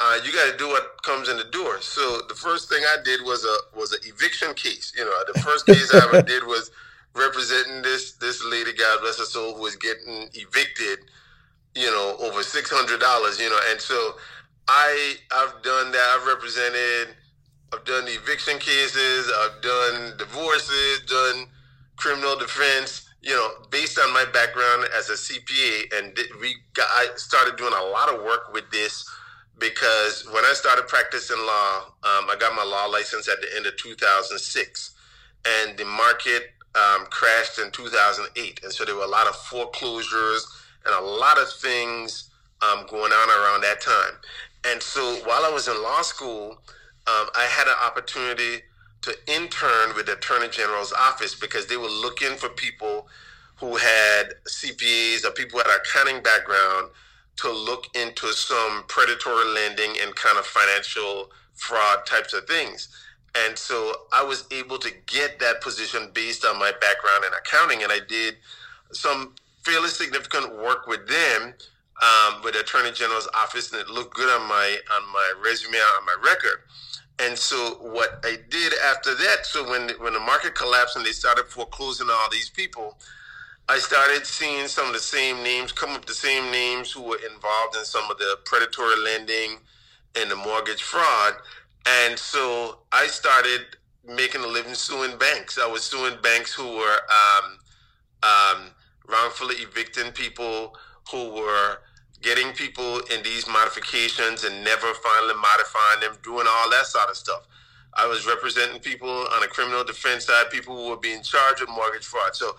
[0.00, 1.80] uh, you got to do what comes in the door.
[1.80, 4.92] So the first thing I did was a was an eviction case.
[4.96, 6.70] You know, the first case I ever did was
[7.14, 11.00] representing this this lady, God bless her soul, who was getting evicted.
[11.74, 13.40] You know, over six hundred dollars.
[13.40, 14.16] You know, and so
[14.68, 16.18] I I've done that.
[16.18, 17.14] I've represented.
[17.72, 19.30] I've done eviction cases.
[19.36, 21.00] I've done divorces.
[21.06, 21.46] Done
[21.96, 27.08] criminal defense you know, based on my background as a CPA, and we got, I
[27.16, 29.08] started doing a lot of work with this
[29.58, 33.66] because when I started practicing law, um, I got my law license at the end
[33.66, 34.94] of 2006,
[35.46, 40.46] and the market um, crashed in 2008, and so there were a lot of foreclosures
[40.84, 44.18] and a lot of things um, going on around that time.
[44.66, 46.58] And so while I was in law school,
[47.06, 48.62] um, I had an opportunity
[49.04, 53.06] to intern with the Attorney General's office because they were looking for people
[53.56, 56.88] who had CPAs or people had accounting background
[57.36, 62.88] to look into some predatory lending and kind of financial fraud types of things.
[63.36, 67.82] And so I was able to get that position based on my background in accounting,
[67.82, 68.36] and I did
[68.92, 71.52] some fairly significant work with them
[72.02, 75.76] um, with the Attorney General's office, and it looked good on my on my resume
[75.76, 76.62] on my record.
[77.20, 81.12] And so what I did after that, so when when the market collapsed and they
[81.12, 82.98] started foreclosing all these people,
[83.68, 87.20] I started seeing some of the same names come up, the same names who were
[87.32, 89.58] involved in some of the predatory lending
[90.16, 91.34] and the mortgage fraud.
[91.86, 95.58] And so I started making a living suing banks.
[95.58, 97.58] I was suing banks who were um,
[98.22, 98.70] um,
[99.08, 100.76] wrongfully evicting people
[101.10, 101.78] who were
[102.24, 107.16] getting people in these modifications and never finally modifying them, doing all that sort of
[107.16, 107.46] stuff.
[107.92, 111.68] I was representing people on a criminal defense side, people who were being charged with
[111.68, 112.34] mortgage fraud.
[112.34, 112.56] So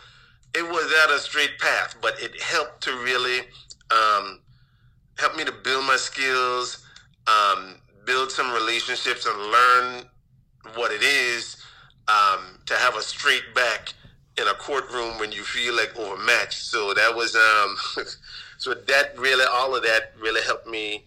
[0.53, 3.39] it was at a straight path, but it helped to really
[3.91, 4.41] um,
[5.17, 6.85] help me to build my skills,
[7.27, 10.05] um, build some relationships, and learn
[10.75, 11.57] what it is
[12.07, 13.93] um, to have a straight back
[14.37, 16.65] in a courtroom when you feel like overmatched.
[16.65, 18.05] So that was um,
[18.65, 21.03] so that really, all of that really helped me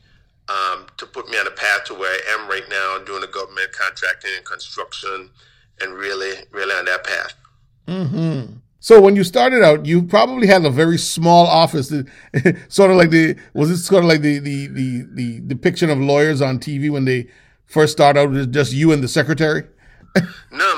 [0.48, 3.26] um, to put me on a path to where I am right now, doing the
[3.26, 5.30] government contracting and construction,
[5.80, 7.34] and really, really on that path.
[7.88, 8.58] Mm-hmm.
[8.78, 11.88] So when you started out, you probably had a very small office,
[12.68, 15.98] sort of like the was it sort of like the the the, the depiction of
[15.98, 17.26] lawyers on TV when they
[17.66, 19.64] first start out with just you and the secretary.
[20.14, 20.20] no,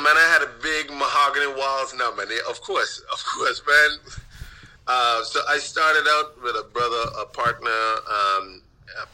[0.03, 1.93] man, I had a big mahogany walls.
[1.99, 4.15] No, man, of course, of course, man.
[4.93, 7.71] Uh, so I started out with a brother, a partner,
[8.11, 8.61] um,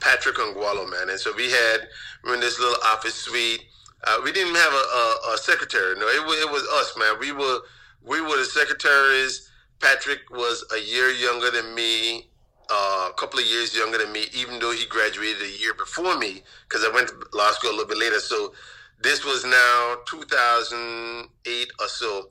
[0.00, 1.10] Patrick Ongwalo, man.
[1.10, 1.88] And so we had,
[2.24, 3.62] we in this little office suite.
[4.04, 5.94] Uh, we didn't have a, a, a secretary.
[5.98, 7.16] No, it, it, was us, man.
[7.20, 7.58] We were,
[8.02, 9.50] we were the secretaries.
[9.78, 12.30] Patrick was a year younger than me,
[12.70, 16.16] uh, a couple of years younger than me, even though he graduated a year before
[16.16, 18.18] me, because I went to law school a little bit later.
[18.20, 18.54] So
[19.02, 22.30] this was now 2008 or so,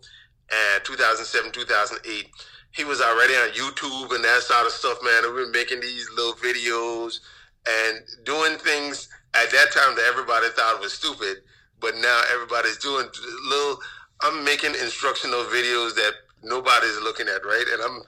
[0.51, 2.31] and 2007, 2008
[2.75, 5.23] he was already on YouTube and that sort of stuff, man.
[5.23, 7.19] we were making these little videos
[7.67, 11.37] and doing things at that time that everybody thought was stupid,
[11.79, 13.07] but now everybody's doing
[13.47, 13.79] little.
[14.21, 17.65] I'm making instructional videos that nobody's looking at, right?
[17.71, 18.01] And I'm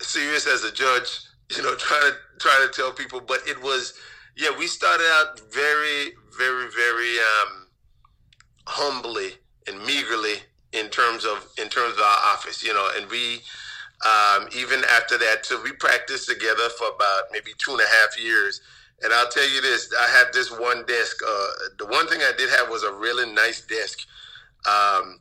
[0.00, 1.20] serious as a judge,
[1.56, 3.20] you know, trying to try to tell people.
[3.20, 3.94] But it was,
[4.36, 7.66] yeah, we started out very, very, very um,
[8.66, 9.32] humbly
[9.66, 10.36] and meagerly
[10.72, 13.42] in terms of in terms of our office, you know, and we
[14.06, 18.22] um, even after that, so we practiced together for about maybe two and a half
[18.22, 18.60] years.
[19.02, 21.16] And I'll tell you this: I have this one desk.
[21.26, 24.00] Uh, the one thing I did have was a really nice desk,
[24.68, 25.20] um,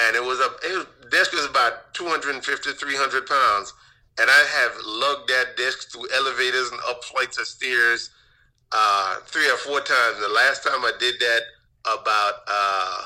[0.00, 3.74] and it was a it was, desk was about 250, 300 pounds,
[4.20, 8.10] and I have lugged that desk through elevators and up flights of stairs
[8.72, 10.20] uh, three or four times.
[10.20, 11.42] The last time I did that
[11.86, 13.04] about uh,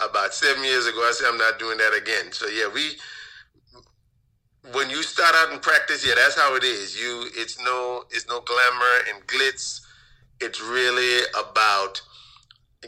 [0.00, 2.32] about seven years ago, I said I'm not doing that again.
[2.32, 2.96] So yeah, we
[5.28, 6.98] start out and practice, yeah, that's how it is.
[6.98, 9.80] You it's no it's no glamour and glitz.
[10.40, 12.00] It's really about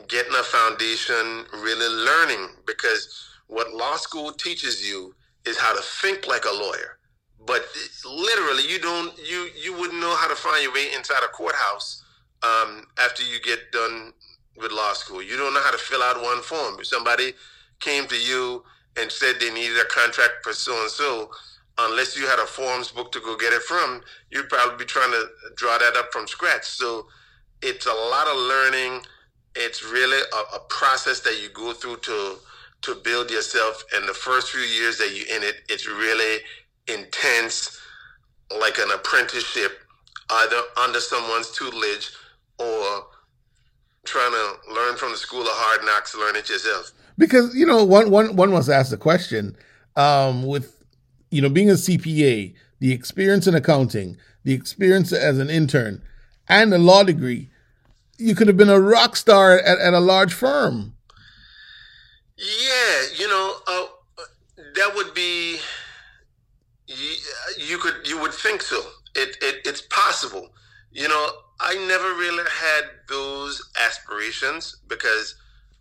[0.09, 6.27] getting a foundation, really learning because what law school teaches you is how to think
[6.27, 6.99] like a lawyer.
[7.45, 7.67] But
[8.07, 12.03] literally, you don't you you wouldn't know how to find your way inside a courthouse
[12.43, 14.13] um, after you get done
[14.57, 15.23] with law school.
[15.23, 16.79] You don't know how to fill out one form.
[16.81, 17.35] If somebody
[17.81, 18.63] came to you
[18.97, 21.31] and said they needed a contract for so and so,
[21.79, 25.11] unless you had a forms book to go get it from, you'd probably be trying
[25.11, 26.65] to draw that up from scratch.
[26.65, 27.07] So
[27.63, 29.03] it's a lot of learning.
[29.57, 32.37] It's really a, a process that you go through to
[32.83, 33.85] to build yourself.
[33.95, 36.39] And the first few years that you're in it, it's really
[36.89, 37.79] intense,
[38.59, 39.81] like an apprenticeship,
[40.31, 42.11] either under someone's tutelage
[42.59, 43.07] or
[44.07, 46.93] trying to learn from the school of hard knocks, learn it yourself.
[47.19, 49.57] Because you know, one one one must ask the question
[49.97, 50.80] um, with
[51.31, 56.03] you know being a CPA, the experience in accounting, the experience as an intern,
[56.49, 57.49] and a law degree.
[58.19, 60.95] You could have been a rock star at, at a large firm.
[62.37, 63.87] Yeah, you know, uh,
[64.75, 65.59] that would be.
[66.87, 67.15] You,
[67.57, 68.81] you could, you would think so.
[69.15, 70.49] It, it, it's possible.
[70.91, 75.37] You know, I never really had those aspirations because,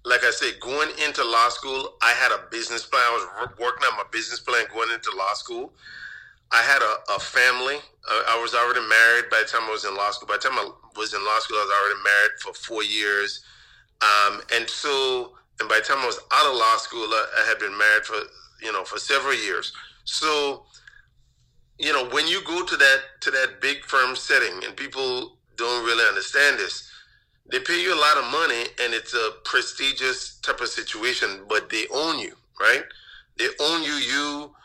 [0.10, 3.02] like I said, going into law school, I had a business plan.
[3.06, 5.74] I was working on my business plan going into law school.
[6.52, 7.78] I had a, a family.
[8.10, 10.28] I, was already married by the time I was in law school.
[10.28, 13.46] By the time I was in law school, I was already married for four years.
[14.02, 17.48] Um, and so and by the time I was out of law school, I, I
[17.48, 18.18] had been married for
[18.64, 19.74] you know for several years.
[20.06, 20.64] So,
[21.78, 25.86] you know, when you go to that to that big firm setting, and people don't
[25.86, 26.89] really understand this,
[27.52, 31.70] they pay you a lot of money, and it's a prestigious type of situation, but
[31.70, 32.84] they own you, right?
[33.38, 33.94] They own you.
[33.94, 34.56] You,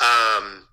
[0.00, 0.68] um,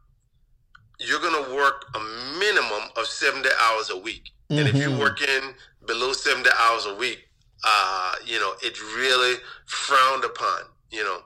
[0.99, 1.99] you're gonna work a
[2.39, 4.59] minimum of seventy hours a week, mm-hmm.
[4.59, 4.99] and if you're mm-hmm.
[4.99, 5.53] working
[5.85, 7.27] below seventy hours a week,
[7.63, 11.19] uh, you know, it's really frowned upon, you know.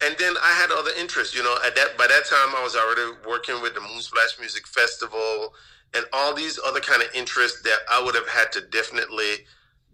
[0.00, 1.56] And then I had other interests, you know.
[1.64, 5.54] At that by that time, I was already working with the Moonsplash Music Festival
[5.94, 9.46] and all these other kind of interests that I would have had to definitely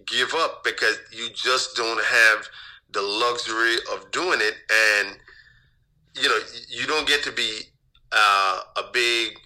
[0.07, 2.49] give up because you just don't have
[2.93, 4.55] the luxury of doing it,
[4.99, 5.17] and
[6.21, 7.61] you know, you don't get to be
[8.13, 9.39] uh, a big,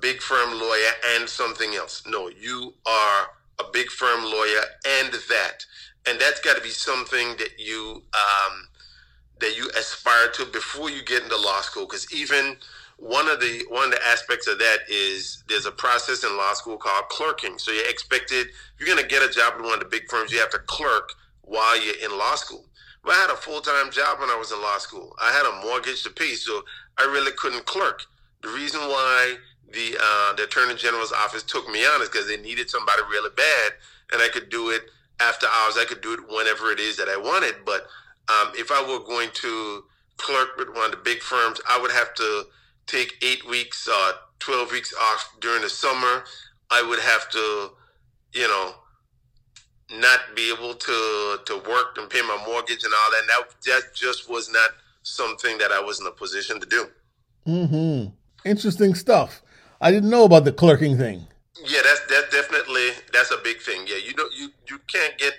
[0.00, 2.02] big firm lawyer and something else.
[2.06, 3.28] No, you are
[3.60, 5.64] a big firm lawyer and that
[6.08, 8.68] and that's got to be something that you um,
[9.40, 11.86] that you aspire to before you get into law school.
[11.86, 12.56] Because even
[12.98, 16.52] one of the one of the aspects of that is there's a process in law
[16.54, 17.56] school called clerking.
[17.58, 20.10] So you're expected if you're going to get a job in one of the big
[20.10, 22.66] firms, you have to clerk while you're in law school.
[23.04, 25.14] But I had a full time job when I was in law school.
[25.22, 26.62] I had a mortgage to pay, so
[26.98, 28.02] I really couldn't clerk.
[28.42, 29.36] The reason why
[29.72, 33.30] the uh, the attorney general's office took me on is because they needed somebody really
[33.36, 33.72] bad,
[34.12, 34.82] and I could do it
[35.20, 35.76] after hours.
[35.78, 37.64] I could do it whenever it is that I wanted.
[37.64, 37.86] But
[38.28, 39.84] um, if I were going to
[40.16, 42.46] clerk with one of the big firms, I would have to
[42.88, 46.24] take eight weeks, uh, 12 weeks off during the summer.
[46.70, 47.70] I would have to,
[48.32, 48.74] you know,
[49.90, 53.20] not be able to to work and pay my mortgage and all that.
[53.20, 54.70] And that that just was not
[55.02, 56.86] something that I was in a position to do.
[57.46, 58.04] Hmm.
[58.44, 59.42] Interesting stuff.
[59.80, 61.26] I didn't know about the clerking thing.
[61.64, 63.86] Yeah, that's that's definitely that's a big thing.
[63.86, 65.34] Yeah, you don't you you can't get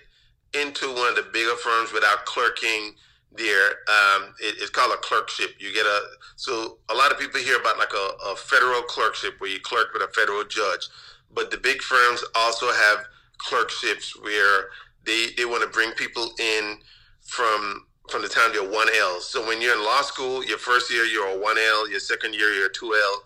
[0.54, 2.96] into one of the bigger firms without clerking
[3.32, 3.68] there.
[3.88, 5.52] Um, it, it's called a clerkship.
[5.60, 6.02] You get a
[6.36, 9.94] so a lot of people hear about like a, a federal clerkship where you clerk
[9.94, 10.88] with a federal judge,
[11.34, 13.06] but the big firms also have
[13.38, 14.70] clerkships where
[15.06, 16.78] they they want to bring people in
[17.22, 19.22] from from the time you're one L.
[19.22, 22.34] So when you're in law school, your first year you're a one L, your second
[22.36, 23.24] year you're a two L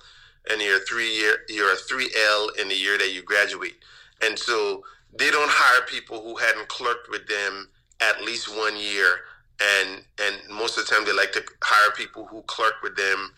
[0.52, 3.76] and you're three year you're a three L in the year that you graduate.
[4.22, 4.84] And so
[5.18, 7.70] they don't hire people who hadn't clerked with them
[8.02, 9.20] at least one year.
[9.64, 13.32] And and most of the time they like to hire people who clerk with them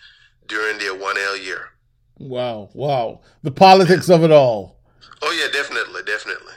[0.48, 1.70] during their one L year.
[2.18, 3.22] Wow, wow.
[3.44, 4.78] The politics of it all.
[5.22, 6.54] Oh yeah, definitely, definitely.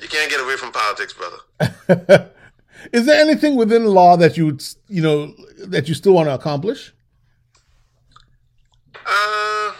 [0.00, 2.30] You can't get away from politics, brother.
[2.92, 4.58] Is there anything within law that you
[4.88, 5.34] you know
[5.66, 6.92] that you still want to accomplish?
[8.94, 9.72] Uh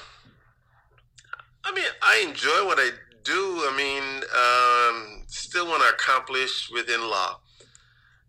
[1.65, 2.91] I mean, I enjoy what I
[3.25, 3.35] do.
[3.35, 7.41] I mean, um, still want to accomplish within law.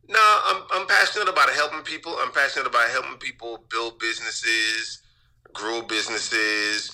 [0.09, 2.15] No, I'm I'm passionate about helping people.
[2.19, 5.01] I'm passionate about helping people build businesses,
[5.53, 6.91] grow businesses.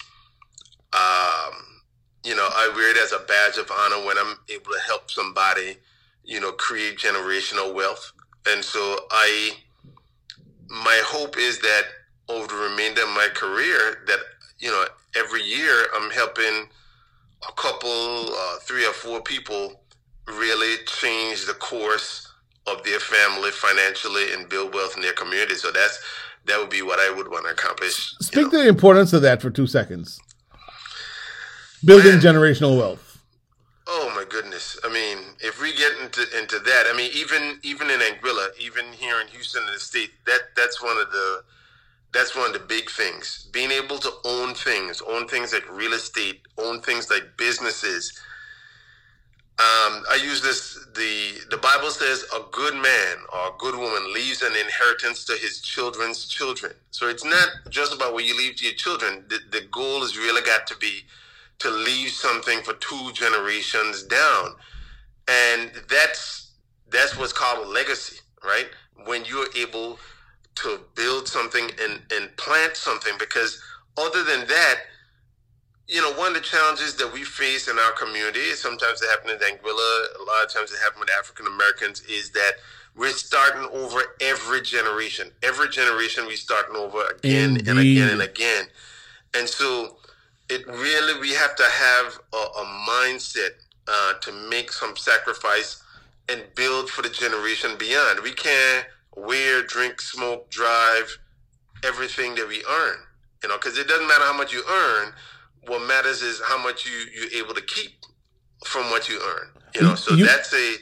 [0.94, 1.54] Um,
[2.26, 5.12] you know, I wear it as a badge of honor when I'm able to help
[5.12, 5.78] somebody,
[6.26, 8.14] you know, create generational wealth.
[8.48, 9.54] And so I
[10.70, 11.84] my hope is that
[12.30, 14.20] over the remainder of my career that
[14.60, 14.86] you know
[15.18, 16.70] every year I'm helping
[17.48, 17.90] a couple,
[18.36, 19.82] uh, three or four people
[20.28, 22.25] really change the course
[22.68, 25.56] of their family financially and build wealth in their community.
[25.56, 26.00] So that's
[26.46, 28.16] that would be what I would want to accomplish.
[28.20, 28.50] Speak you know.
[28.52, 30.20] to the importance of that for two seconds.
[31.84, 32.22] Building Man.
[32.22, 33.22] generational wealth.
[33.88, 34.80] Oh my goodness!
[34.84, 38.86] I mean, if we get into into that, I mean, even even in Anguilla, even
[38.94, 41.44] here in Houston, in the state, that that's one of the
[42.12, 43.48] that's one of the big things.
[43.52, 48.18] Being able to own things, own things like real estate, own things like businesses,
[49.60, 50.86] um, I use this.
[50.96, 55.34] the The Bible says a good man or a good woman leaves an inheritance to
[55.34, 56.74] his children's children.
[56.92, 59.26] So it's not just about what you leave to your children.
[59.30, 61.04] The, the goal has really got to be
[61.60, 64.56] to leave something for two generations down,
[65.30, 66.54] and that's
[66.90, 68.68] that's what's called a legacy, right?
[69.06, 70.00] When you're able
[70.56, 73.62] to build something and and plant something, because
[73.98, 74.76] other than that
[75.88, 79.34] you know, one of the challenges that we face in our community, sometimes it happens
[79.34, 82.54] in Anguilla, a lot of times it happens with African Americans, is that
[82.96, 85.30] we're starting over every generation.
[85.44, 87.68] Every generation we starting over again Indeed.
[87.68, 88.66] and again and again.
[89.36, 89.98] And so
[90.50, 93.50] it really, we have to have a, a mindset
[93.88, 95.84] uh, to make some sacrifice
[96.30, 98.22] and build for the generation beyond.
[98.22, 101.20] We can't wear, drink, smoke, drive
[101.84, 102.98] everything that we earn,
[103.44, 105.14] you know, because it doesn't matter how much you earn
[105.68, 107.92] what matters is how much you you're able to keep
[108.66, 109.48] from what you earn.
[109.76, 110.76] You know, so you, that's a.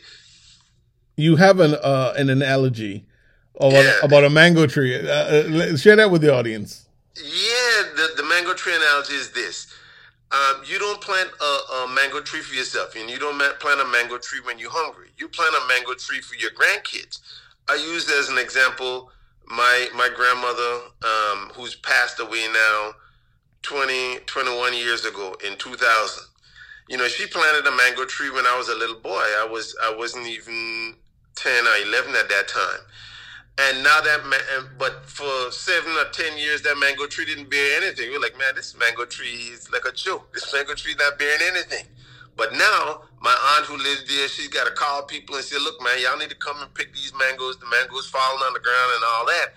[1.15, 3.05] You have an uh, an analogy
[3.55, 3.99] about, yeah.
[4.03, 4.95] about a mango tree.
[4.95, 6.87] Uh, uh, share that with the audience.
[7.15, 9.67] Yeah, the, the mango tree analogy is this.
[10.31, 13.85] Um, you don't plant a, a, mango tree for yourself, and you don't plant a
[13.85, 15.09] mango tree when you're hungry.
[15.17, 17.19] You plant a mango tree for your grandkids.
[17.69, 19.11] I use as an example
[19.47, 22.91] my my grandmother, um, who's passed away now.
[23.63, 26.23] 20, 21 years ago in 2000.
[26.89, 29.23] You know, she planted a mango tree when I was a little boy.
[29.39, 30.95] I was I wasn't even
[31.35, 32.79] 10 or 11 at that time.
[33.59, 37.81] And now that, man, but for seven or 10 years, that mango tree didn't bear
[37.81, 38.09] anything.
[38.11, 40.33] We're like, man, this mango tree is like a joke.
[40.33, 41.85] This mango tree not bearing anything.
[42.35, 45.81] But now, my aunt who lives there, she's got to call people and say, look,
[45.83, 47.57] man, y'all need to come and pick these mangoes.
[47.57, 49.47] The mangoes falling on the ground and all that.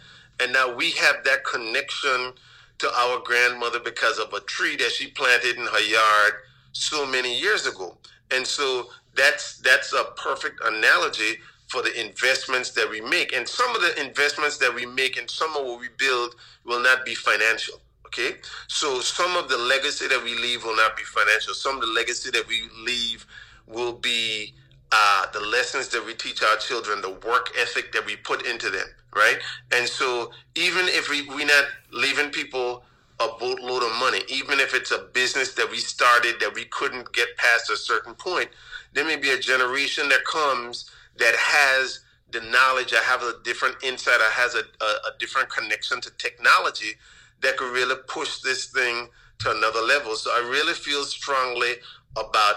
[0.41, 2.35] And now we have that connection
[2.79, 6.35] to our grandmother because of a tree that she planted in her yard
[6.73, 7.97] so many years ago.
[8.31, 13.33] And so that's that's a perfect analogy for the investments that we make.
[13.35, 16.83] And some of the investments that we make and some of what we build will
[16.83, 17.81] not be financial.
[18.07, 18.37] Okay.
[18.69, 21.55] So some of the legacy that we leave will not be financial.
[21.55, 23.27] Some of the legacy that we leave
[23.67, 24.55] will be
[24.93, 28.71] uh, the lessons that we teach our children, the work ethic that we put into
[28.71, 28.87] them,
[29.17, 29.39] right?
[29.73, 32.85] And so even if we, we're not leaving people
[33.21, 37.13] a boatload of money, even if it's a business that we started that we couldn't
[37.15, 38.51] get past a certain point,
[38.93, 42.01] there may be a generation that comes that has
[42.33, 46.11] the knowledge, I have a different insight, I has a, a, a different connection to
[46.19, 46.95] technology
[47.43, 49.09] that could really push this thing
[49.41, 50.17] to another level.
[50.17, 51.75] So I really feel strongly
[52.17, 52.57] about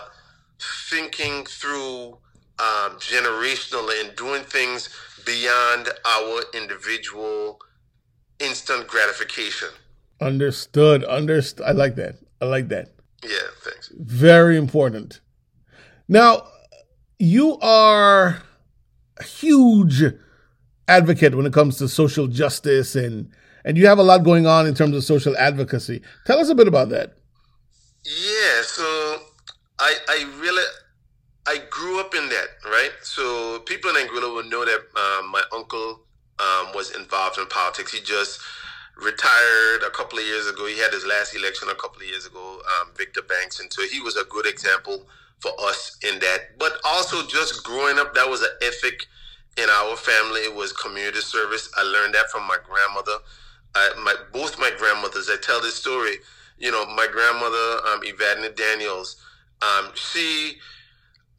[0.90, 2.18] thinking through
[2.60, 4.90] um, generationally and doing things
[5.26, 7.60] beyond our individual
[8.40, 9.70] instant gratification.
[10.22, 11.04] Understood.
[11.06, 11.66] Understood.
[11.66, 12.16] I like that.
[12.42, 12.90] I like that.
[13.24, 13.30] Yeah,
[13.64, 13.92] thanks.
[13.98, 15.20] Very important.
[16.08, 16.48] Now,
[17.18, 18.42] you are
[19.18, 20.04] a huge
[20.88, 23.32] advocate when it comes to social justice and
[23.66, 26.02] and you have a lot going on in terms of social advocacy.
[26.26, 27.14] Tell us a bit about that.
[28.04, 29.22] Yeah, so
[29.78, 30.64] I I really
[31.48, 32.92] I grew up in that, right?
[33.02, 36.02] So people in Anguilla will know that um, my uncle
[36.40, 37.94] um, was involved in politics.
[37.94, 38.40] He just
[38.98, 40.68] retired a couple of years ago.
[40.68, 43.84] He had his last election a couple of years ago, um, Victor Banks, and so
[43.84, 45.08] he was a good example
[45.40, 46.60] for us in that.
[46.60, 49.06] But also, just growing up, that was an ethic
[49.58, 50.42] in our family.
[50.42, 51.72] It was community service.
[51.78, 53.24] I learned that from my grandmother.
[53.76, 55.30] I, my both my grandmothers.
[55.30, 56.18] I tell this story.
[56.58, 59.16] You know, my grandmother, um, Evadne Daniels
[59.62, 60.58] um, she,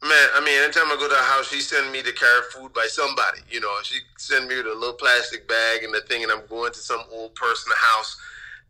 [0.03, 2.73] man, I mean, anytime I go to her house, she send me to carry food
[2.73, 3.39] by somebody.
[3.49, 6.45] You know, she send me with a little plastic bag and the thing, and I'm
[6.47, 8.17] going to some old person's house.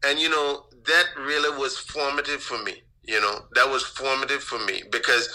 [0.04, 2.84] And, you know, that really was formative for me.
[3.04, 5.28] You know, that was formative for me because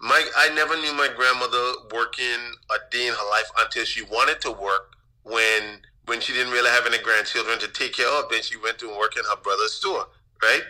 [0.00, 2.40] my I never knew my grandmother working
[2.70, 6.70] a day in her life until she wanted to work when when she didn't really
[6.70, 8.28] have any grandchildren to take care of.
[8.28, 10.06] Then she went to work in her brother's store,
[10.42, 10.62] right?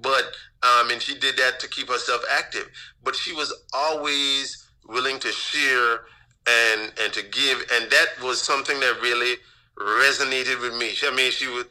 [0.00, 2.68] But um, and she did that to keep herself active.
[3.02, 6.00] But she was always willing to share
[6.46, 9.36] and and to give, and that was something that really
[9.78, 10.92] resonated with me.
[11.02, 11.64] I mean, she was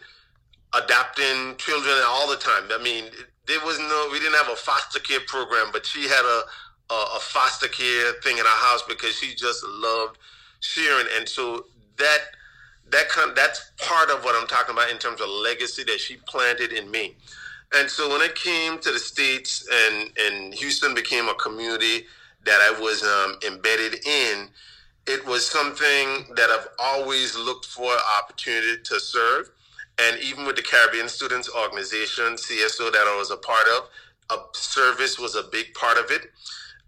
[0.73, 2.63] adopting children all the time.
[2.71, 3.05] I mean,
[3.47, 7.05] there was no, we didn't have a foster care program, but she had a a,
[7.17, 10.17] a foster care thing in our house because she just loved
[10.59, 11.65] sharing, and so
[11.97, 12.19] that
[12.91, 16.17] that kind that's part of what I'm talking about in terms of legacy that she
[16.27, 17.15] planted in me.
[17.76, 22.05] And so when I came to the states and and Houston became a community
[22.45, 24.49] that I was um, embedded in,
[25.05, 29.49] it was something that I've always looked for opportunity to serve.
[30.01, 33.89] And even with the Caribbean Students Organization, CSO, that I was a part of,
[34.32, 36.22] a service was a big part of it.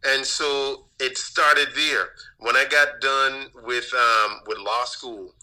[0.05, 2.09] And so it started there.
[2.39, 5.35] When I got done with um, with law school,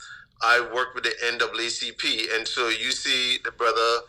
[0.43, 4.01] I worked with the NAACP, and so you see the brother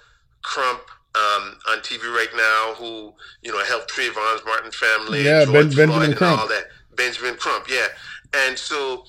[0.41, 0.81] Crump
[1.15, 6.13] um, on TV right now, who you know helped Trayvon's Martin family, yeah, ben, Benjamin
[6.13, 6.65] Crump, all that.
[6.95, 7.87] Benjamin Crump, yeah,
[8.33, 9.05] and so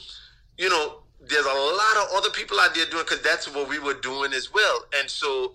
[0.58, 3.78] you know there's a lot of other people out there doing because that's what we
[3.78, 5.54] were doing as well, and so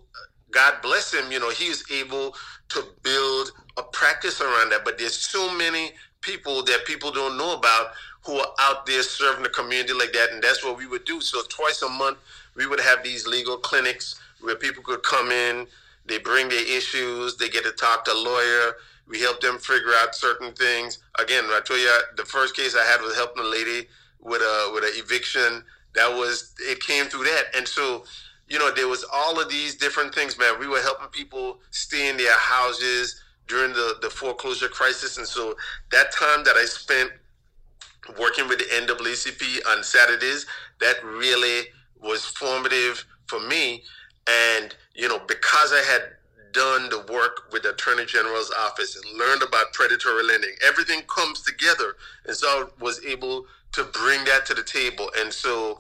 [0.55, 2.33] God bless him, you know, he was able
[2.69, 4.85] to build a practice around that.
[4.85, 5.91] But there's so many
[6.21, 7.91] people that people don't know about
[8.23, 11.19] who are out there serving the community like that, and that's what we would do.
[11.19, 12.17] So twice a month,
[12.55, 15.67] we would have these legal clinics where people could come in,
[16.08, 18.76] they bring their issues, they get to talk to a lawyer.
[19.08, 20.99] We help them figure out certain things.
[21.20, 23.88] Again, I told you the first case I had was helping a lady
[24.20, 25.64] with a with an eviction.
[25.93, 28.03] That was it came through that, and so
[28.47, 30.60] you know there was all of these different things, man.
[30.60, 35.56] We were helping people stay in their houses during the the foreclosure crisis, and so
[35.91, 37.12] that time that I spent
[38.20, 40.45] working with the NAACP on Saturdays,
[40.80, 41.68] that really
[42.01, 43.84] was formative for me.
[44.28, 46.01] And, you know, because I had
[46.53, 51.41] done the work with the Attorney General's office and learned about predatory lending, everything comes
[51.41, 51.97] together.
[52.25, 55.11] And so I was able to bring that to the table.
[55.17, 55.79] And so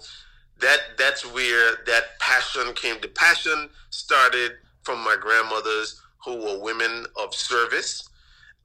[0.59, 2.99] that that's where that passion came.
[3.01, 4.53] The passion started
[4.83, 8.09] from my grandmothers who were women of service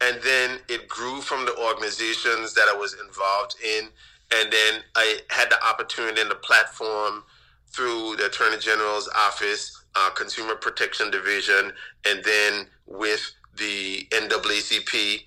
[0.00, 3.88] and then it grew from the organizations that I was involved in,
[4.32, 7.22] and then I had the opportunity and the platform
[7.68, 11.72] through the Attorney General's office, uh, Consumer Protection Division,
[12.06, 15.22] and then with the NAACP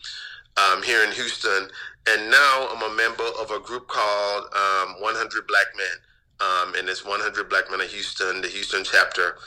[0.58, 1.70] um, here in Houston.
[2.08, 5.98] And now I'm a member of a group called um, 100 Black Men,
[6.42, 9.38] um, and it's 100 Black Men of Houston, the Houston chapter.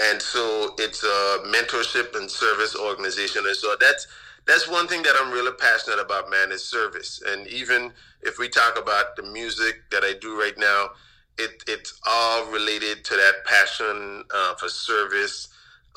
[0.00, 4.06] And so it's a mentorship and service organization, and so that's
[4.46, 7.20] that's one thing that I'm really passionate about, man, is service.
[7.26, 7.92] And even
[8.22, 10.90] if we talk about the music that I do right now,
[11.38, 15.48] it, it's all related to that passion uh, for service,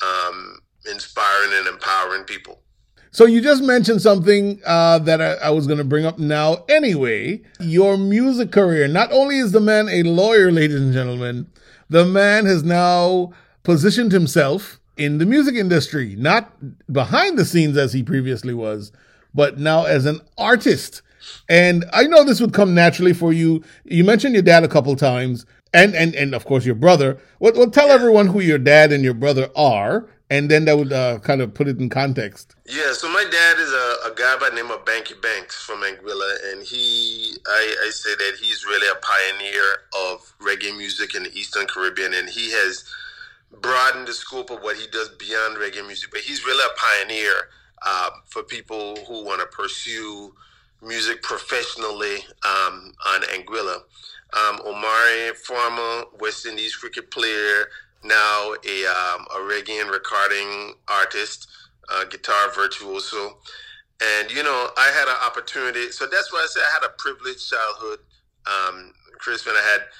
[0.02, 0.58] um,
[0.90, 2.60] inspiring and empowering people.
[3.14, 6.64] So you just mentioned something uh, that I, I was going to bring up now.
[6.68, 8.88] Anyway, your music career.
[8.88, 11.50] Not only is the man a lawyer, ladies and gentlemen,
[11.90, 13.32] the man has now
[13.64, 16.52] positioned himself in the music industry, not
[16.90, 18.92] behind the scenes as he previously was,
[19.34, 21.02] but now as an artist.
[21.48, 23.62] And I know this would come naturally for you.
[23.84, 27.18] You mentioned your dad a couple times, and and and of course your brother.
[27.38, 30.92] Well, well tell everyone who your dad and your brother are, and then that would
[30.92, 32.54] uh, kind of put it in context.
[32.64, 35.82] Yeah, so my dad is a, a guy by the name of Bankie Banx from
[35.82, 39.62] Anguilla, and he, I, I say that he's really a pioneer
[40.10, 42.84] of reggae music in the Eastern Caribbean, and he has
[43.60, 46.10] broadened the scope of what he does beyond reggae music.
[46.10, 47.48] But he's really a pioneer
[47.84, 50.34] uh, for people who want to pursue
[50.82, 53.82] music professionally um, on Anguilla.
[54.34, 57.68] Um, Omari, former West Indies cricket player,
[58.02, 61.48] now a, um, a reggae and recording artist,
[61.90, 63.38] uh, guitar virtuoso.
[64.02, 65.92] And, you know, I had an opportunity.
[65.92, 67.98] So that's why I say I had a privileged childhood,
[68.46, 69.82] um, Chris, when I had–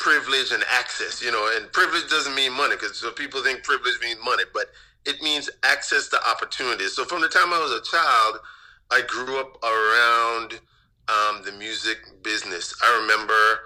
[0.00, 4.00] privilege and access, you know, and privilege doesn't mean money because so people think privilege
[4.02, 4.66] means money, but
[5.04, 6.96] it means access to opportunities.
[6.96, 8.40] So from the time I was a child,
[8.90, 10.60] I grew up around
[11.08, 12.74] um, the music business.
[12.82, 13.60] I remember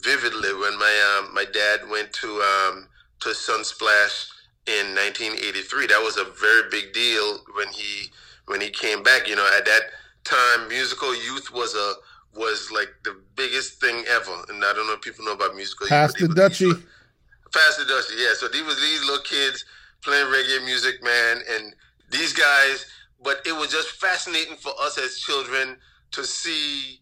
[0.00, 2.88] vividly when my um, my dad went to um,
[3.20, 4.30] to Sunsplash
[4.66, 5.86] in 1983.
[5.86, 8.10] That was a very big deal when he
[8.46, 9.28] when he came back.
[9.28, 9.82] You know, at that
[10.24, 11.94] time, musical youth was a
[12.38, 14.44] was like the biggest thing ever.
[14.48, 15.86] And I don't know if people know about musical.
[15.86, 16.82] Pass the Dutchie.
[17.52, 18.34] Pass the Dutchie, yeah.
[18.34, 19.64] So these was these little kids
[20.02, 21.74] playing reggae music, man, and
[22.10, 22.86] these guys
[23.24, 25.76] but it was just fascinating for us as children
[26.12, 27.00] to see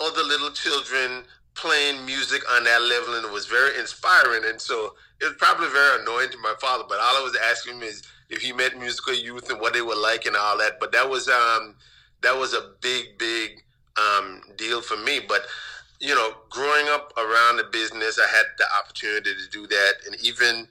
[0.00, 4.44] other little children playing music on that level, and it was very inspiring.
[4.46, 7.74] And so it was probably very annoying to my father, but all I was asking
[7.76, 10.80] him is if he met musical youth and what they were like and all that.
[10.80, 11.76] But that was um
[12.22, 13.62] that was a big, big
[13.96, 15.20] um, deal for me.
[15.26, 15.46] But
[16.00, 20.16] you know, growing up around the business, I had the opportunity to do that, and
[20.22, 20.66] even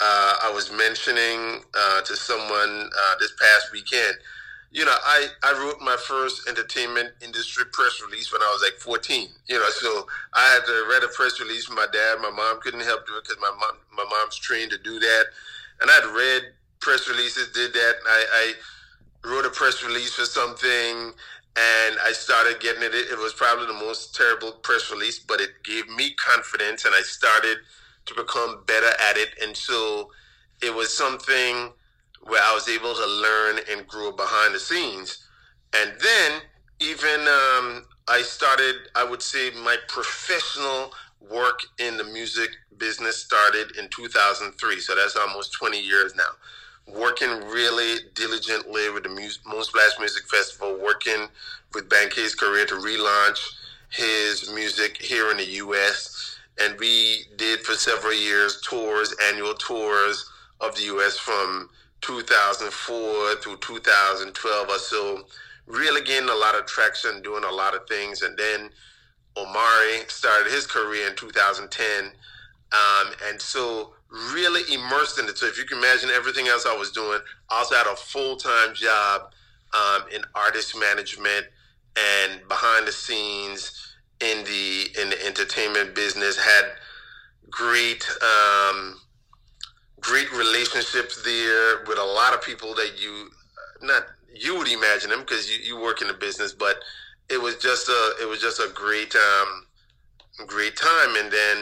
[0.00, 4.16] uh, I was mentioning uh, to someone uh, this past weekend.
[4.70, 8.80] You know, I, I wrote my first entertainment industry press release when I was like
[8.80, 9.28] 14.
[9.48, 12.18] You know, so I had to read a press release from my dad.
[12.20, 15.24] My mom couldn't help do it because my mom my mom's trained to do that,
[15.80, 17.94] and I'd read press releases, did that.
[18.06, 18.54] I, I
[19.24, 21.12] wrote a press release for something
[21.56, 22.94] and I started getting it.
[22.94, 27.02] It was probably the most terrible press release, but it gave me confidence and I
[27.02, 27.58] started
[28.08, 29.56] to become better at it.
[29.56, 30.10] So
[30.62, 31.72] it was something
[32.22, 35.24] where I was able to learn and grow behind the scenes.
[35.74, 36.40] And then
[36.80, 40.92] even um, I started, I would say, my professional
[41.30, 44.80] work in the music business started in 2003.
[44.80, 46.30] So that's almost 20 years now
[46.94, 51.28] working really diligently with the Moonsplash Music Festival, working
[51.74, 53.38] with Bankie's career to relaunch
[53.90, 56.17] his music here in the U.S.
[56.60, 60.28] And we did for several years tours, annual tours
[60.60, 61.16] of the U.S.
[61.16, 65.26] from 2004 through 2012 or so.
[65.66, 68.22] Really getting a lot of traction, doing a lot of things.
[68.22, 68.70] And then
[69.36, 72.12] Omari started his career in 2010.
[72.72, 73.94] Um, and so
[74.32, 75.38] really immersed in it.
[75.38, 78.36] So if you can imagine everything else I was doing, I also had a full
[78.36, 79.32] time job
[79.74, 81.46] um, in artist management
[81.96, 83.87] and behind the scenes
[84.20, 86.38] in the in the entertainment business.
[86.38, 86.72] Had
[87.50, 89.00] great um,
[90.00, 93.30] great relationships there with a lot of people that you
[93.82, 94.04] not
[94.34, 96.76] you would imagine them because you, you work in the business, but
[97.30, 99.66] it was just a it was just a great um,
[100.46, 101.16] great time.
[101.16, 101.58] And then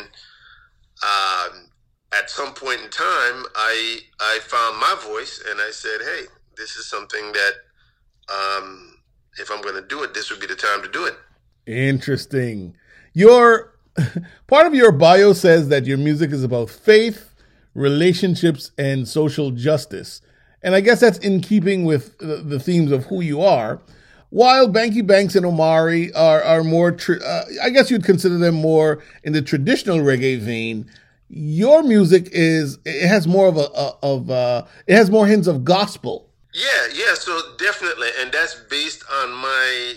[1.02, 1.68] um,
[2.12, 6.26] at some point in time, I I found my voice and I said, "Hey,
[6.56, 7.52] this is something that
[8.32, 8.96] um,
[9.38, 11.14] if I'm going to do it, this would be the time to do it."
[11.66, 12.76] Interesting.
[13.12, 13.74] Your
[14.46, 17.34] part of your bio says that your music is about faith,
[17.74, 20.20] relationships, and social justice,
[20.62, 23.80] and I guess that's in keeping with the, the themes of who you are.
[24.30, 29.02] While Bankie Banx and Omari are are more, uh, I guess you'd consider them more
[29.22, 30.90] in the traditional reggae vein
[31.28, 35.46] your music is it has more of a, a of uh it has more hints
[35.46, 36.30] of gospel.
[36.54, 39.96] Yeah, yeah, so definitely, and that's based on my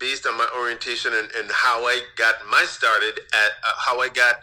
[0.00, 4.08] based on my orientation and, and how I got my started at uh, how I
[4.08, 4.42] got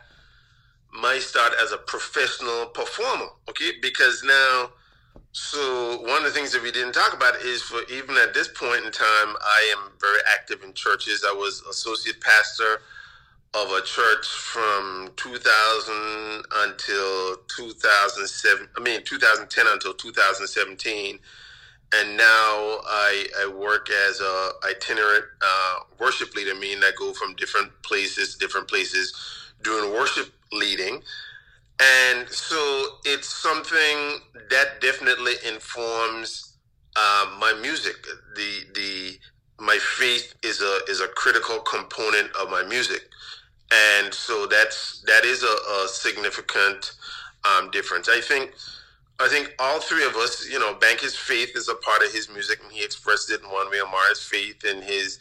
[0.93, 3.27] my start as a professional performer.
[3.49, 4.69] Okay, because now,
[5.33, 8.47] so one of the things that we didn't talk about is for even at this
[8.47, 11.25] point in time, I am very active in churches.
[11.27, 12.81] I was associate pastor
[13.53, 21.17] of a church from 2000 until 2007 i mean 2010 until 2017
[21.95, 27.35] and now i, I work as a itinerant uh, worship leader meaning i go from
[27.35, 29.13] different places different places
[29.63, 31.01] doing worship leading.
[31.81, 34.19] And so it's something
[34.49, 36.55] that definitely informs
[36.95, 37.95] uh, my music.
[38.35, 39.19] The the
[39.63, 43.03] my faith is a is a critical component of my music.
[43.71, 46.93] And so that's that is a, a significant
[47.45, 48.09] um, difference.
[48.09, 48.53] I think
[49.19, 52.29] I think all three of us, you know, Bankie's faith is a part of his
[52.29, 53.81] music, and he expressed it in one way.
[53.81, 55.19] Omari's faith and his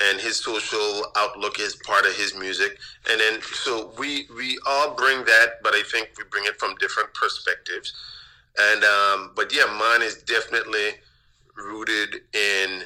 [0.00, 2.78] and his social outlook is part of his music,
[3.10, 6.74] and then so we we all bring that, but I think we bring it from
[6.76, 7.94] different perspectives.
[8.58, 10.94] And um, but yeah, mine is definitely
[11.56, 12.82] rooted in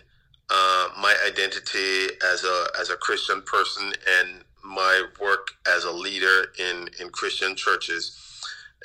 [0.50, 6.52] uh, my identity as a as a Christian person and my work as a leader
[6.58, 8.16] in in Christian churches,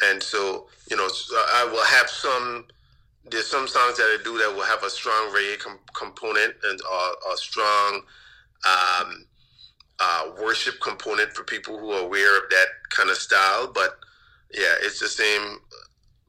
[0.04, 1.08] and so you know
[1.54, 2.66] I will have some.
[3.28, 6.80] There's some songs that I do that will have a strong reggae com- component and
[6.80, 8.02] uh, a strong
[8.68, 9.26] um,
[10.00, 13.72] uh, worship component for people who are aware of that kind of style.
[13.74, 13.98] But
[14.54, 15.60] yeah, it's the same.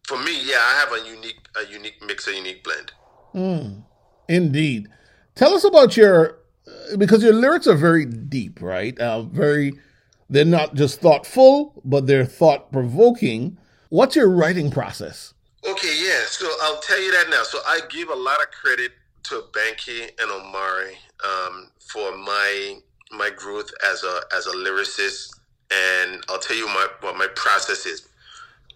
[0.05, 2.93] For me, yeah, I have a unique a unique mix, a unique blend.
[3.35, 3.83] Mm,
[4.29, 4.89] indeed.
[5.35, 6.39] Tell us about your
[6.97, 8.99] because your lyrics are very deep, right?
[8.99, 9.75] Uh, very,
[10.29, 13.59] they're not just thoughtful, but they're thought provoking.
[13.91, 15.35] What's your writing process?
[15.69, 16.25] Okay, yeah.
[16.27, 17.43] So I'll tell you that now.
[17.43, 18.93] So I give a lot of credit
[19.25, 22.79] to Bankie and Omari um, for my
[23.13, 25.39] my growth as a as a lyricist,
[25.71, 28.09] and I'll tell you my what my process is.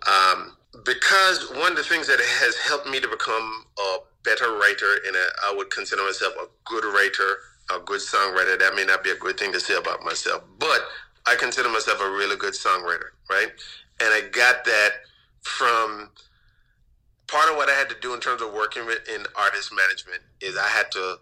[0.06, 4.94] Um, because one of the things that has helped me to become a better writer
[5.06, 7.38] and a, I would consider myself a good writer,
[7.74, 8.58] a good songwriter.
[8.58, 10.80] That may not be a good thing to say about myself, but
[11.26, 13.50] I consider myself a really good songwriter, right?
[14.00, 14.90] And I got that
[15.42, 16.10] from
[17.26, 20.22] part of what I had to do in terms of working with in artist management
[20.40, 21.18] is I had to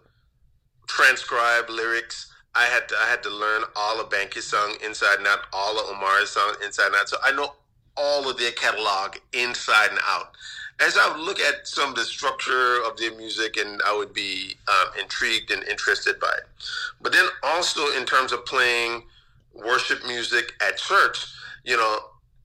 [0.87, 2.31] transcribe lyrics.
[2.55, 5.79] I had to I had to learn all of Bankie's song inside and out, all
[5.79, 7.09] of Omar's song inside and out.
[7.09, 7.53] So I know
[7.95, 10.35] all of their catalog inside and out.
[10.79, 14.13] As I would look at some of the structure of their music, and I would
[14.13, 16.45] be um, intrigued and interested by it.
[17.01, 19.03] But then also in terms of playing
[19.65, 21.25] worship music at church,
[21.63, 21.99] you know,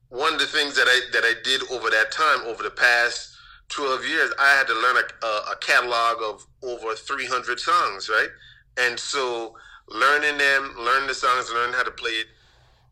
[0.09, 3.35] one of the things that I that I did over that time, over the past
[3.69, 8.29] 12 years, I had to learn a, a, catalog of over 300 songs, right?
[8.77, 9.57] And so
[9.89, 12.27] learning them, learning the songs, learning how to play it,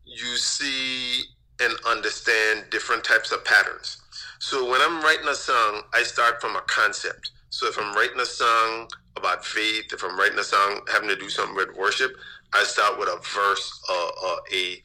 [0.05, 1.23] you see
[1.59, 4.01] and understand different types of patterns.
[4.39, 7.31] So when I'm writing a song, I start from a concept.
[7.49, 11.15] So if I'm writing a song about faith, if I'm writing a song having to
[11.15, 12.11] do something with worship,
[12.53, 14.83] I start with a verse, uh, uh, a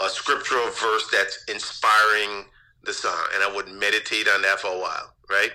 [0.00, 2.46] a scriptural verse that's inspiring
[2.84, 5.52] the song, and I would meditate on that for a while, right?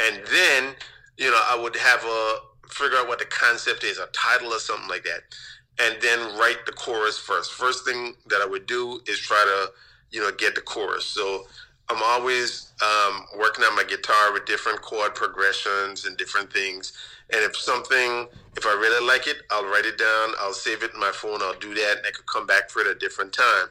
[0.00, 0.74] And then,
[1.18, 2.36] you know, I would have a
[2.68, 5.22] figure out what the concept is, a title or something like that,
[5.80, 7.52] and then write the chorus first.
[7.52, 9.66] First thing that I would do is try to
[10.12, 11.06] you know, get the chorus.
[11.06, 11.46] So
[11.88, 16.92] I'm always um, working on my guitar with different chord progressions and different things.
[17.32, 20.34] And if something, if I really like it, I'll write it down.
[20.40, 21.42] I'll save it in my phone.
[21.42, 23.68] I'll do that, and I could come back for it a different time.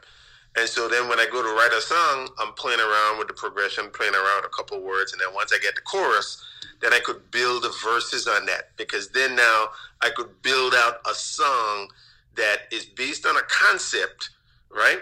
[0.57, 3.35] And so then when I go to write a song, I'm playing around with the
[3.35, 6.43] progression, playing around a couple words, and then once I get the chorus,
[6.81, 9.69] then I could build the verses on that because then now
[10.01, 11.89] I could build out a song
[12.35, 14.31] that is based on a concept,
[14.71, 14.99] right?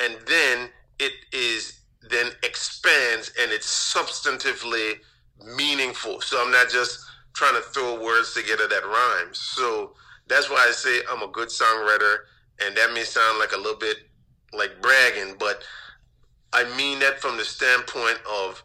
[0.00, 1.80] and then it is
[2.10, 4.96] then expands and it's substantively
[5.56, 6.20] meaningful.
[6.22, 7.00] So I'm not just
[7.34, 9.34] trying to throw words together that rhyme.
[9.34, 9.92] So
[10.28, 12.16] that's why I say I'm a good songwriter,
[12.64, 13.96] and that may sound like a little bit
[14.52, 15.62] like bragging, but
[16.52, 18.62] I mean that from the standpoint of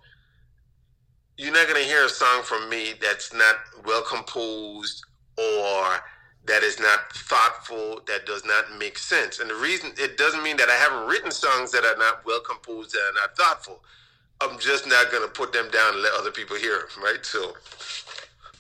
[1.38, 3.56] you're not going to hear a song from me that's not
[3.86, 5.04] well composed
[5.38, 6.00] or
[6.46, 9.40] that is not thoughtful, that does not make sense.
[9.40, 12.42] And the reason it doesn't mean that I haven't written songs that are not well
[12.42, 13.84] composed, that are not thoughtful.
[14.42, 17.26] I'm just not going to put them down and let other people hear them, right?
[17.26, 17.54] So,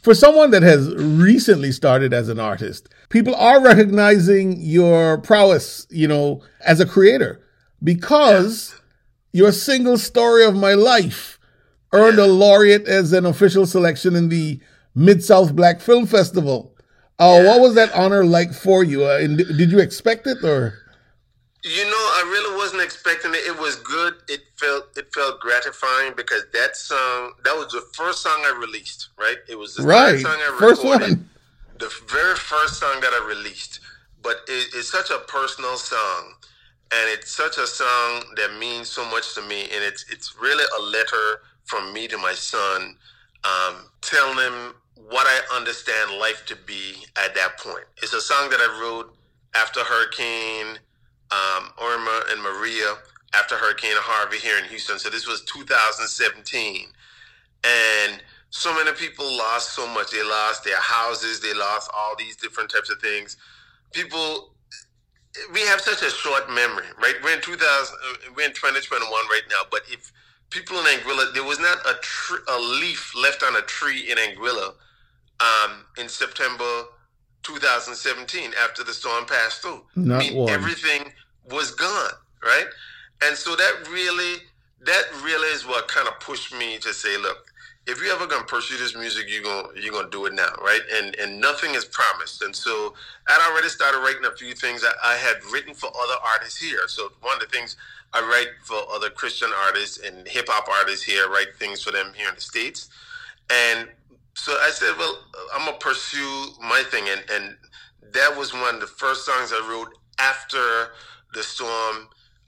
[0.01, 6.07] for someone that has recently started as an artist, people are recognizing your prowess, you
[6.07, 7.41] know, as a creator
[7.83, 8.79] because
[9.31, 11.39] your single story of my life
[11.91, 12.25] earned yeah.
[12.25, 14.59] a laureate as an official selection in the
[14.95, 16.75] Mid South Black Film Festival.
[17.19, 17.47] Oh, yeah.
[17.47, 19.03] what was that honor like for you?
[19.03, 20.73] Uh, did you expect it or?
[21.61, 23.45] You know, I really wasn't expecting it.
[23.45, 24.15] It was good.
[24.29, 29.09] It felt it felt gratifying because that song that was the first song I released.
[29.17, 30.19] Right, it was the right.
[30.19, 30.77] song I recorded.
[30.77, 31.29] First one.
[31.79, 33.81] The very first song that I released,
[34.21, 36.33] but it, it's such a personal song,
[36.91, 40.63] and it's such a song that means so much to me, and it's it's really
[40.77, 42.95] a letter from me to my son,
[43.43, 44.75] um, telling him
[45.09, 47.85] what I understand life to be at that point.
[48.01, 49.13] It's a song that I wrote
[49.55, 50.79] after Hurricane
[51.31, 52.95] um, Irma and Maria,
[53.33, 54.99] after Hurricane Harvey here in Houston.
[54.99, 56.87] So this was 2017.
[57.63, 60.11] And so many people lost so much.
[60.11, 63.37] They lost their houses, they lost all these different types of things.
[63.93, 64.55] People,
[65.53, 67.15] we have such a short memory, right?
[67.23, 70.11] We're in 2000, uh, we're in 2021 right now, but if
[70.49, 74.17] people in Anguilla, there was not a, tr- a leaf left on a tree in
[74.17, 74.73] Anguilla
[75.39, 76.85] um, in September
[77.43, 79.81] 2017 after the storm passed through.
[79.95, 80.49] Not I mean, one.
[80.49, 81.11] everything
[81.49, 82.11] was gone,
[82.43, 82.67] right?
[83.23, 84.43] And so that really,
[84.81, 87.49] that really is what kind of pushed me to say, look,
[87.87, 90.81] if you're ever gonna pursue this music, you're gonna you're gonna do it now, right?
[90.93, 92.41] And and nothing is promised.
[92.43, 92.93] And so
[93.27, 96.87] I'd already started writing a few things that I had written for other artists here.
[96.87, 97.77] So one of the things
[98.13, 102.11] I write for other Christian artists and hip hop artists here, write things for them
[102.15, 102.89] here in the states.
[103.49, 103.89] And
[104.39, 105.19] so I said, well,
[105.53, 107.57] I'm gonna pursue my thing, and and
[108.13, 110.93] that was one of the first songs I wrote after
[111.33, 112.07] the storm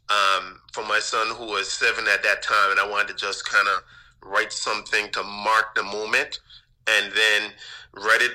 [0.10, 3.48] um, for my son, who was seven at that time, and I wanted to just
[3.48, 3.84] kind of
[4.24, 6.39] write something to mark the moment,
[6.88, 7.52] and then
[7.94, 8.32] write it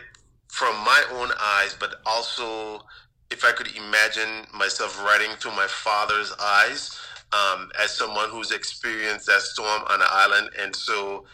[0.49, 2.85] from my own eyes, but also
[3.31, 6.97] if I could imagine myself writing through my father's eyes
[7.33, 11.25] um, as someone who's experienced that storm on the island, and so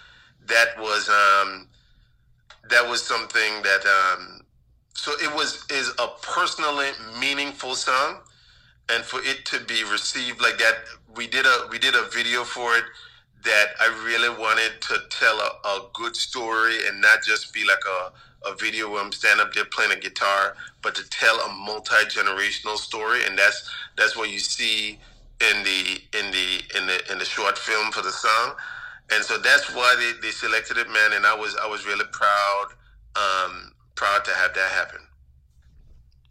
[0.47, 1.09] that was.
[1.09, 1.67] Um,
[2.71, 4.43] that was something that um,
[4.95, 6.91] so it was is a personally
[7.21, 8.21] meaningful song.
[8.91, 10.77] And for it to be received like that
[11.17, 12.85] we did a we did a video for it
[13.45, 17.83] that I really wanted to tell a, a good story and not just be like
[17.89, 21.53] a, a video where I'm standing up there playing a guitar, but to tell a
[21.53, 25.01] multi generational story, and that's that's what you see
[25.41, 28.55] in the in the in the in the short film for the song,
[29.15, 31.13] and so that's why they, they selected it, man.
[31.13, 32.67] And I was I was really proud
[33.17, 35.01] um, proud to have that happen.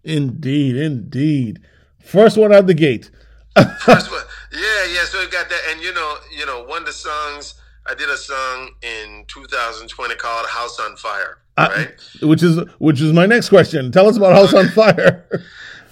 [0.03, 1.59] Indeed, indeed.
[1.99, 3.11] First one out the gate.
[3.79, 4.21] First one,
[4.53, 5.03] yeah, yeah.
[5.03, 7.55] So we got that, and you know, you know, one of the songs
[7.85, 11.91] I did a song in 2020 called "House on Fire," uh, right?
[12.23, 13.91] Uh, which is which is my next question.
[13.91, 15.27] Tell us about "House on Fire."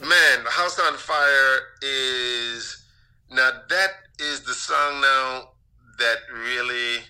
[0.02, 2.84] Man, "House on Fire" is
[3.30, 5.50] now that is the song now
[6.00, 7.04] that really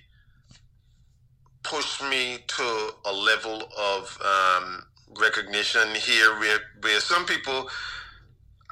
[1.63, 4.83] pushed me to a level of um,
[5.19, 7.69] recognition here, where where some people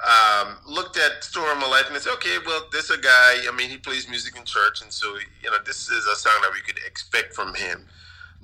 [0.05, 3.47] um, looked at Story of My Life and said, okay, well, this a guy.
[3.47, 6.39] I mean, he plays music in church, and so you know, this is a song
[6.43, 7.85] that we could expect from him.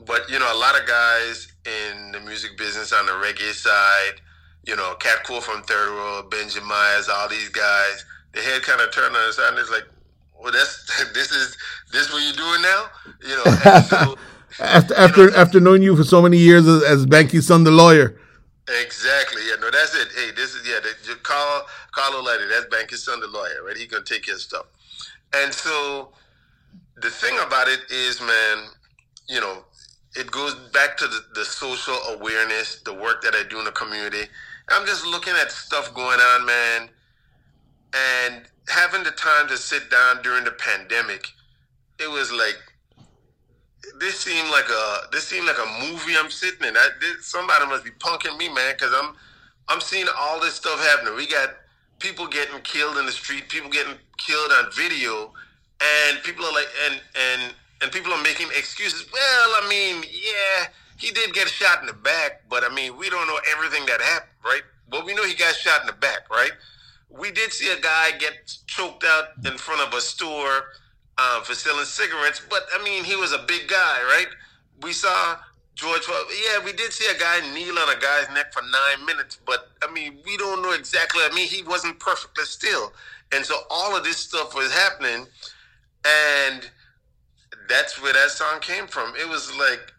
[0.05, 4.21] But you know, a lot of guys in the music business on the reggae side,
[4.65, 8.81] you know, Cat Coore from Third World, Benjamin Myers, all these guys, the head kind
[8.81, 9.85] of turned on his side, and it's like,
[10.43, 11.57] well, that's this is
[11.91, 12.85] this what you're doing now,
[13.21, 14.17] you know.
[14.55, 17.47] So, after after you know, after knowing you for so many years as, as Bankie's
[17.47, 18.19] son, the lawyer.
[18.67, 19.41] Exactly.
[19.49, 19.55] Yeah.
[19.59, 20.09] No, that's it.
[20.15, 20.79] Hey, this is yeah.
[20.79, 22.47] The, call Carlo Letter.
[22.47, 23.75] That's Bankie's son, the lawyer, right?
[23.75, 24.67] He gonna take his stuff.
[25.33, 26.09] And so
[27.01, 28.67] the thing about it is, man,
[29.27, 29.65] you know,
[30.15, 33.71] it goes back to the, the social awareness, the work that I do in the
[33.71, 34.29] community.
[34.69, 36.89] I'm just looking at stuff going on, man,
[37.93, 41.27] and having the time to sit down during the pandemic.
[41.99, 42.57] It was like
[43.99, 46.75] this seemed like a this seemed like a movie I'm sitting in.
[46.75, 49.15] I, this, somebody must be punking me, man, because I'm
[49.67, 51.15] I'm seeing all this stuff happening.
[51.15, 51.55] We got
[51.99, 55.33] people getting killed in the street, people getting killed on video,
[55.81, 59.05] and people are like, and and and people are making excuses.
[59.11, 63.09] Well, I mean, yeah, he did get shot in the back, but I mean, we
[63.09, 64.61] don't know everything that happened, right?
[64.89, 66.51] But we know he got shot in the back, right?
[67.17, 70.65] We did see a guy get choked out in front of a store
[71.17, 72.41] um, for selling cigarettes.
[72.49, 74.27] But I mean, he was a big guy, right?
[74.81, 75.37] We saw
[75.75, 76.01] George.
[76.07, 79.69] Yeah, we did see a guy kneel on a guy's neck for nine minutes, but
[79.81, 81.21] I mean, we don't know exactly.
[81.23, 82.93] I mean, he wasn't perfectly still,
[83.31, 85.25] and so all of this stuff was happening,
[86.05, 86.69] and
[87.67, 89.15] that's where that song came from.
[89.15, 89.93] It was like,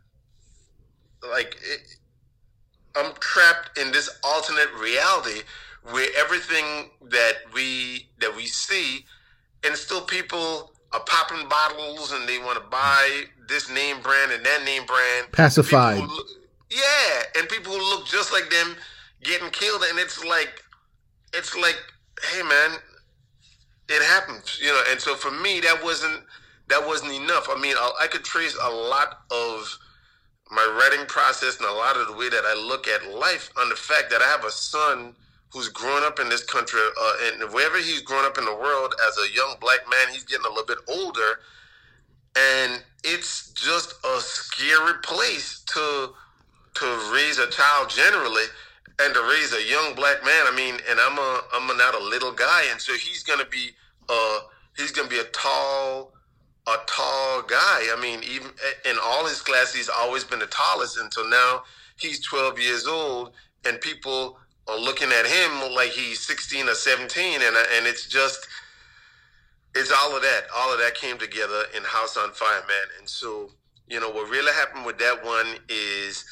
[1.29, 1.81] like it,
[2.97, 5.41] I'm trapped in this alternate reality
[5.91, 9.05] where everything that we that we see,
[9.65, 14.45] and still people are popping bottles and they want to buy this name brand and
[14.45, 15.33] that name brand.
[15.33, 16.01] Pacified.
[16.01, 16.27] Look,
[16.71, 18.77] yeah, and people who look just like them
[19.23, 20.63] getting killed, and it's like,
[21.33, 21.77] it's like,
[22.33, 22.79] hey man,
[23.89, 24.83] it happens, you know.
[24.91, 26.23] And so for me, that wasn't
[26.69, 27.49] that wasn't enough.
[27.51, 29.79] I mean, I, I could trace a lot of
[30.51, 33.69] my writing process and a lot of the way that I look at life on
[33.69, 35.15] the fact that I have a son
[35.55, 38.93] who's grown up in this country, uh, and wherever he's grown up in the world
[39.09, 41.39] as a young black man, he's getting a little bit older,
[42.37, 46.11] and it's just a scary place to
[46.75, 48.43] to raise a child generally,
[48.99, 50.45] and to raise a young black man.
[50.45, 53.47] I mean, and I'm a I'm a, not a little guy, and so he's gonna
[53.47, 53.71] be
[54.09, 54.41] uh
[54.77, 56.13] he's gonna be a tall
[56.67, 57.87] a tall guy.
[57.97, 58.51] I mean, even
[58.91, 61.63] in all his classes, he's always been the tallest, until now
[61.97, 63.35] he's 12 years old,
[63.65, 64.39] and people
[64.69, 68.47] are looking at him like he's 16 or 17, and and it's just
[69.75, 70.45] it's all of that.
[70.55, 72.89] All of that came together in House on Fire, man.
[72.99, 73.51] And so
[73.89, 76.25] you know what really happened with that one is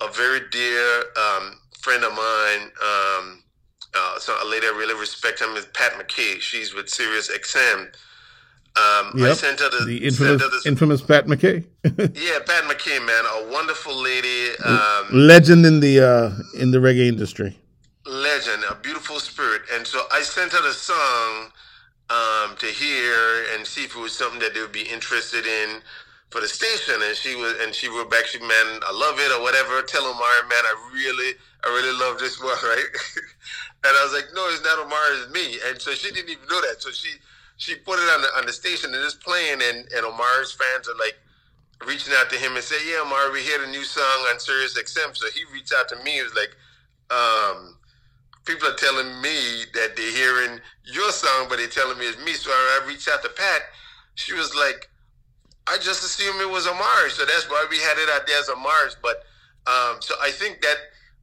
[0.00, 2.70] a very dear um, friend of mine.
[2.82, 3.42] Um,
[3.92, 6.40] uh, so a lady I really respect him is Pat McKay.
[6.40, 7.92] She's with Sirius XM.
[8.76, 9.30] Um, yep.
[9.30, 11.64] I sent her the, the infamous, her this, infamous Pat McKay.
[11.84, 17.08] yeah, Pat McKay, man, a wonderful lady, um, legend in the uh, in the reggae
[17.08, 17.58] industry
[18.10, 19.62] legend, a beautiful spirit.
[19.72, 21.52] And so I sent her the song
[22.10, 25.80] um, to hear and see if it was something that they would be interested in
[26.30, 26.96] for the station.
[27.02, 29.82] And she was, and she wrote back, she man, I love it or whatever.
[29.82, 31.34] Tell Omari, man, I really,
[31.64, 32.90] I really love this one, right?
[33.84, 35.58] and I was like, no, it's not Omari, it's me.
[35.70, 36.82] And so she didn't even know that.
[36.82, 37.10] So she,
[37.56, 40.88] she put it on the on the station and it's playing, and and Omari's fans
[40.88, 41.18] are like
[41.86, 44.78] reaching out to him and say, yeah, Omar, we hear the new song on Sirius
[44.78, 45.16] XM.
[45.16, 46.12] So he reached out to me.
[46.16, 46.56] He was like,
[47.10, 47.76] um,
[48.50, 52.32] people are telling me that they're hearing your song, but they're telling me it's me.
[52.32, 53.62] So I reached out to Pat.
[54.16, 54.90] She was like,
[55.68, 57.10] I just assumed it was Omari.
[57.10, 58.90] So that's why we had it out there as Omari.
[59.02, 59.22] But
[59.70, 60.76] um, so I think that,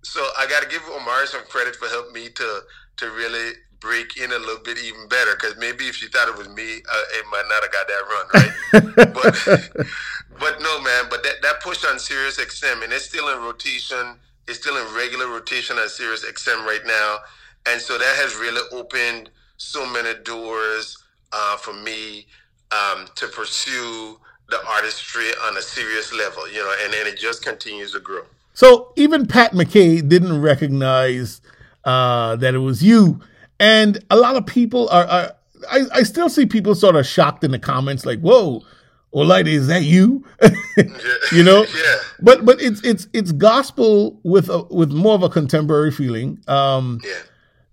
[0.04, 2.62] so I got to give Omari some credit for helping me to
[2.98, 6.38] to really break in a little bit even better because maybe if you thought it
[6.38, 9.14] was me, uh, it might not have got that run, right?
[9.14, 9.94] but
[10.40, 11.06] but no, man.
[11.10, 14.16] But that that push on Sirius XM and it's still in rotation.
[14.48, 17.18] It's still in regular rotation on Sirius XM right now,
[17.68, 20.98] and so that has really opened so many doors
[21.34, 22.26] uh, for me
[22.72, 24.18] um, to pursue
[24.50, 28.24] the artistry on a serious level, you know, and, and it just continues to grow.
[28.54, 31.42] So even Pat McKay didn't recognize
[31.84, 33.20] uh, that it was you
[33.60, 35.36] and a lot of people are, are
[35.70, 38.64] I, I, still see people sort of shocked in the comments, like, "Whoa,
[39.18, 40.24] Olaide, is that you?"
[41.32, 41.64] you know.
[41.64, 41.96] Yeah.
[42.22, 46.40] But but it's it's it's gospel with a, with more of a contemporary feeling.
[46.48, 47.14] Um, yeah.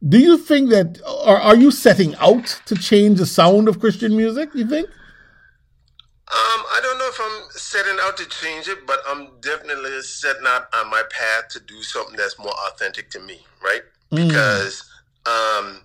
[0.06, 4.14] Do you think that, or are you setting out to change the sound of Christian
[4.16, 4.50] music?
[4.54, 4.86] You think?
[4.86, 10.46] Um, I don't know if I'm setting out to change it, but I'm definitely setting
[10.46, 13.82] out on my path to do something that's more authentic to me, right?
[14.10, 14.28] Mm.
[14.28, 14.84] Because
[15.26, 15.80] um,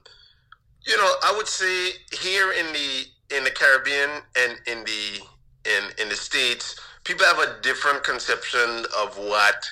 [0.85, 5.21] you know, I would say here in the in the Caribbean and in the
[5.65, 9.69] in in the states, people have a different conception of what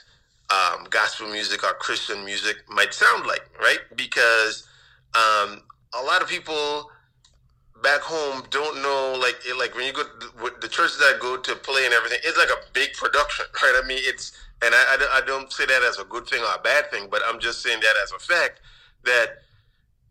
[0.50, 3.80] um, gospel music or Christian music might sound like, right?
[3.96, 4.68] Because
[5.16, 5.62] um,
[5.94, 6.90] a lot of people
[7.84, 10.04] back home don't know, like like when you go
[10.62, 13.82] the churches that I go to play and everything, it's like a big production, right?
[13.84, 14.32] I mean, it's
[14.62, 17.08] and I, I, I don't say that as a good thing or a bad thing,
[17.12, 18.62] but I'm just saying that as a fact
[19.04, 19.44] that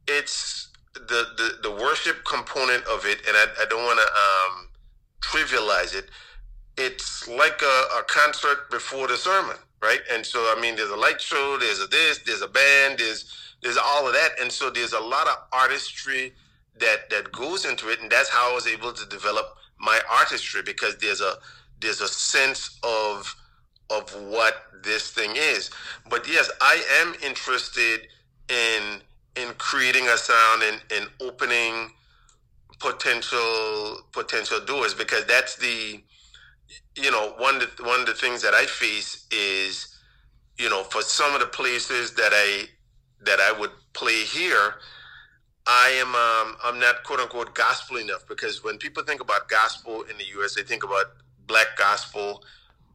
[0.07, 4.66] it's the, the, the worship component of it, and I, I don't want to um,
[5.21, 6.11] trivialize it.
[6.77, 10.01] It's like a, a concert before the sermon, right?
[10.13, 13.33] And so, I mean, there's a light show, there's a this, there's a band, there's
[13.63, 16.35] there's all of that, and so there's a lot of artistry
[16.79, 20.63] that that goes into it, and that's how I was able to develop my artistry
[20.63, 21.35] because there's a
[21.81, 23.35] there's a sense of
[23.91, 25.71] of what this thing is.
[26.11, 28.09] But yes, I am interested
[28.49, 29.01] in
[29.37, 31.91] in creating a sound and, and opening
[32.79, 36.03] potential potential doors because that's the
[36.97, 39.97] you know one of the, one of the things that I face is
[40.59, 42.67] you know for some of the places that I
[43.25, 44.75] that I would play here
[45.67, 50.03] I am um, I'm not quote unquote gospel enough because when people think about gospel
[50.03, 51.07] in the US they think about
[51.47, 52.43] black gospel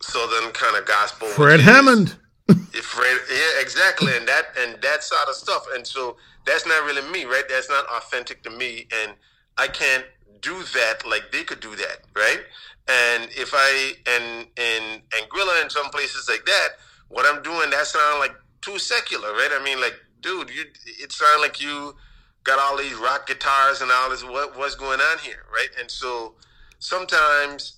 [0.02, 2.16] southern kind of gospel Fred Hammond
[2.82, 7.02] Fred, yeah, exactly, and that and that sort of stuff, and so that's not really
[7.12, 7.44] me, right?
[7.48, 9.14] That's not authentic to me, and
[9.58, 10.06] I can't
[10.42, 12.42] do that like they could do that, right?
[12.88, 16.70] And if I and in Anguilla and some places like that,
[17.10, 19.50] what I'm doing that sounds like too secular, right?
[19.54, 21.96] I mean, like, dude, you it sounds like you
[22.44, 24.24] got all these rock guitars and all this.
[24.24, 25.70] What what's going on here, right?
[25.80, 26.36] And so
[26.80, 27.78] sometimes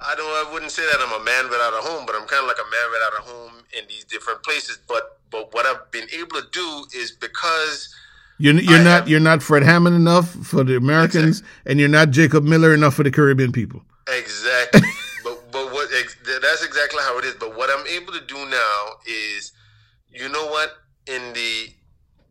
[0.00, 0.26] I don't.
[0.26, 2.58] I wouldn't say that I'm a man without a home, but I'm kind of like
[2.58, 4.78] a man without a home in these different places.
[4.88, 7.94] But but what I've been able to do is because
[8.38, 11.70] you're you're I not have, you're not Fred Hammond enough for the Americans, exactly.
[11.70, 13.82] and you're not Jacob Miller enough for the Caribbean people.
[14.08, 14.80] Exactly.
[15.24, 17.34] but but what that's exactly how it is.
[17.34, 19.52] But what I'm able to do now is,
[20.10, 20.70] you know what?
[21.06, 21.68] In the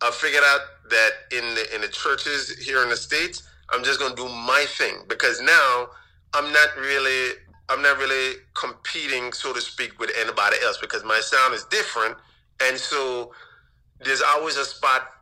[0.02, 4.00] I figured out that in the in the churches here in the states, I'm just
[4.00, 5.88] gonna do my thing because now
[6.34, 7.32] I'm not really
[7.70, 12.16] I'm not really competing, so to speak, with anybody else because my sound is different,
[12.62, 13.32] and so
[14.02, 15.15] there's always a spot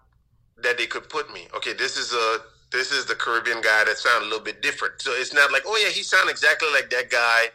[0.64, 1.48] that they could put me.
[1.56, 2.40] Okay, this is a
[2.72, 5.02] this is the Caribbean guy that sounds a little bit different.
[5.02, 7.46] So it's not like, oh yeah, he sounds exactly like that guy,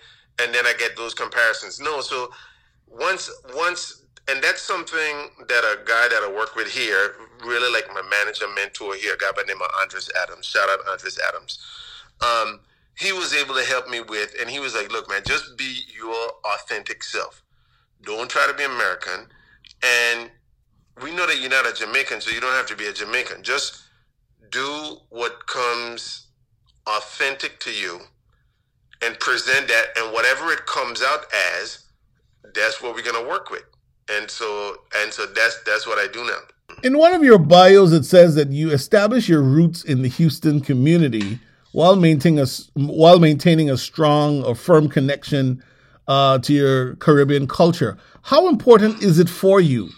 [0.41, 1.81] and then I get those comparisons.
[1.81, 2.31] No, so
[2.87, 7.89] once once and that's something that a guy that I work with here, really like
[7.89, 10.45] my manager mentor here, a guy by the name of Andres Adams.
[10.47, 11.59] Shout out Andres Adams.
[12.21, 12.61] Um,
[12.99, 15.83] he was able to help me with, and he was like, "Look, man, just be
[15.97, 17.43] your authentic self.
[18.03, 19.29] Don't try to be American."
[19.83, 20.31] And
[21.03, 23.43] we know that you're not a Jamaican, so you don't have to be a Jamaican.
[23.43, 23.83] Just
[24.51, 26.27] do what comes
[26.87, 28.01] authentic to you,
[29.03, 31.27] and present that, and whatever it comes out
[31.57, 31.85] as,
[32.55, 33.65] that's what we're gonna work with.
[34.11, 36.39] And so, and so that's that's what I do now.
[36.83, 40.61] In one of your bios, it says that you establish your roots in the Houston
[40.61, 41.41] community
[41.73, 45.63] while maintaining a while maintaining a strong or firm connection
[46.07, 47.99] uh, to your Caribbean culture.
[48.23, 49.91] How important is it for you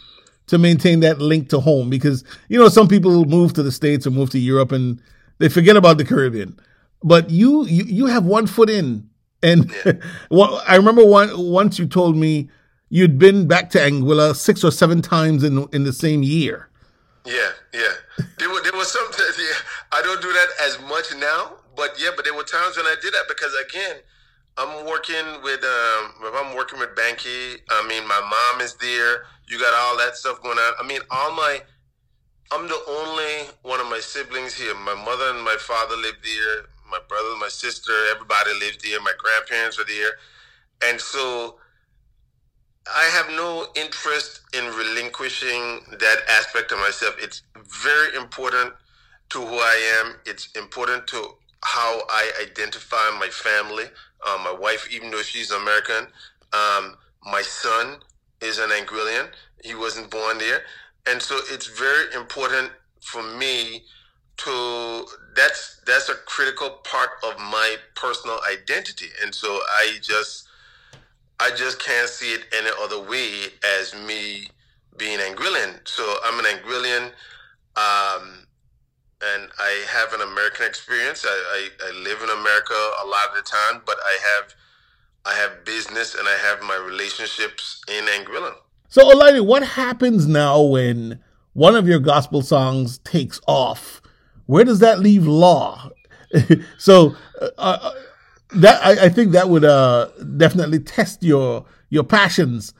[0.50, 1.90] to maintain that link to home?
[1.90, 5.00] Because you know some people move to the states or move to Europe and
[5.38, 6.58] they forget about the Caribbean,
[7.02, 9.08] but you you, you have one foot in.
[9.42, 9.72] And
[10.30, 12.50] well, I remember one once you told me
[12.90, 16.68] you'd been back to Anguilla six or seven times in in the same year.
[17.24, 18.26] Yeah, yeah.
[18.38, 19.06] There was there was some.
[19.38, 19.56] Yeah,
[19.92, 22.96] I don't do that as much now, but yeah, but there were times when I
[23.00, 23.96] did that because again,
[24.58, 29.24] I'm working with um, if I'm working with Bankie, I mean my mom is there.
[29.50, 30.74] You got all that stuff going on.
[30.80, 31.60] I mean, all my
[32.52, 34.74] I'm the only one of my siblings here.
[34.74, 36.66] My mother and my father lived here.
[36.90, 39.00] My brother, my sister, everybody lived here.
[39.00, 40.12] My grandparents were there,
[40.90, 41.58] and so
[42.86, 47.14] I have no interest in relinquishing that aspect of myself.
[47.18, 48.72] It's very important
[49.30, 50.16] to who I am.
[50.26, 53.84] It's important to how I identify my family.
[54.28, 56.08] Um, my wife, even though she's American,
[56.52, 57.98] um, my son
[58.40, 59.28] is an Anguillian.
[59.62, 60.62] He wasn't born there,
[61.06, 62.70] and so it's very important
[63.00, 63.84] for me
[64.38, 65.06] to.
[65.36, 70.48] That's that's a critical part of my personal identity, and so I just
[71.40, 73.46] I just can't see it any other way
[73.78, 74.48] as me
[74.98, 75.80] being Anguillian.
[75.88, 77.04] So I'm an Anguillian,
[77.76, 78.46] um,
[79.22, 81.24] and I have an American experience.
[81.26, 84.54] I, I, I, live in America a lot of the time, but I have
[85.24, 88.54] I have business and I have my relationships in Anguilla.
[88.88, 91.20] So, Olaide, what happens now when
[91.52, 94.00] one of your gospel songs takes off?
[94.46, 95.90] Where does that leave law?
[96.78, 97.92] so, uh, uh
[98.54, 102.74] that I, I think that would uh, definitely test your your passions.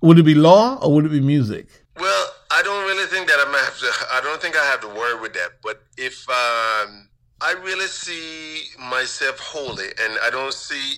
[0.00, 1.66] Would it be law or would it be music?
[1.98, 3.92] Well, I don't really think that I'm gonna have to.
[4.12, 5.52] I don't think I have to worry with that.
[5.62, 7.08] But if um,
[7.40, 10.96] I really see myself holy, and I don't see,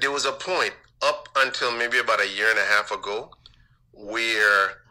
[0.00, 0.72] there was a point
[1.02, 3.30] up until maybe about a year and a half ago
[3.92, 4.82] where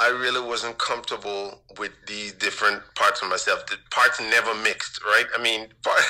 [0.00, 3.66] I really wasn't comfortable with these different parts of myself.
[3.66, 5.26] The parts never mixed, right?
[5.36, 6.02] I mean, part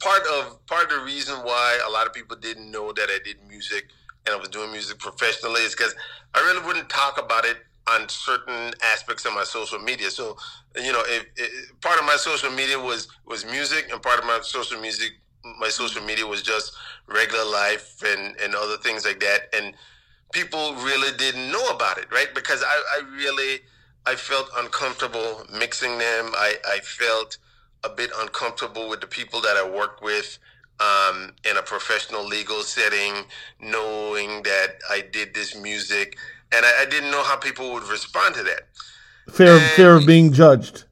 [0.00, 3.18] part of part of the reason why a lot of people didn't know that I
[3.24, 3.86] did music
[4.26, 5.94] and I was doing music professionally is because
[6.34, 7.58] I really wouldn't talk about it
[7.88, 10.10] on certain aspects of my social media.
[10.10, 10.36] So,
[10.74, 14.24] you know, if, if, part of my social media was was music, and part of
[14.24, 15.12] my social music,
[15.60, 16.72] my social media was just
[17.08, 19.74] regular life and and other things like that, and
[20.32, 22.34] people really didn't know about it, right?
[22.34, 23.60] Because I, I really,
[24.04, 26.32] I felt uncomfortable mixing them.
[26.34, 27.38] I, I felt
[27.84, 30.38] a bit uncomfortable with the people that I work with
[30.80, 33.24] um, in a professional legal setting,
[33.60, 36.18] knowing that I did this music,
[36.52, 38.68] and I, I didn't know how people would respond to that.
[39.32, 40.84] Fear, and, fear of being judged.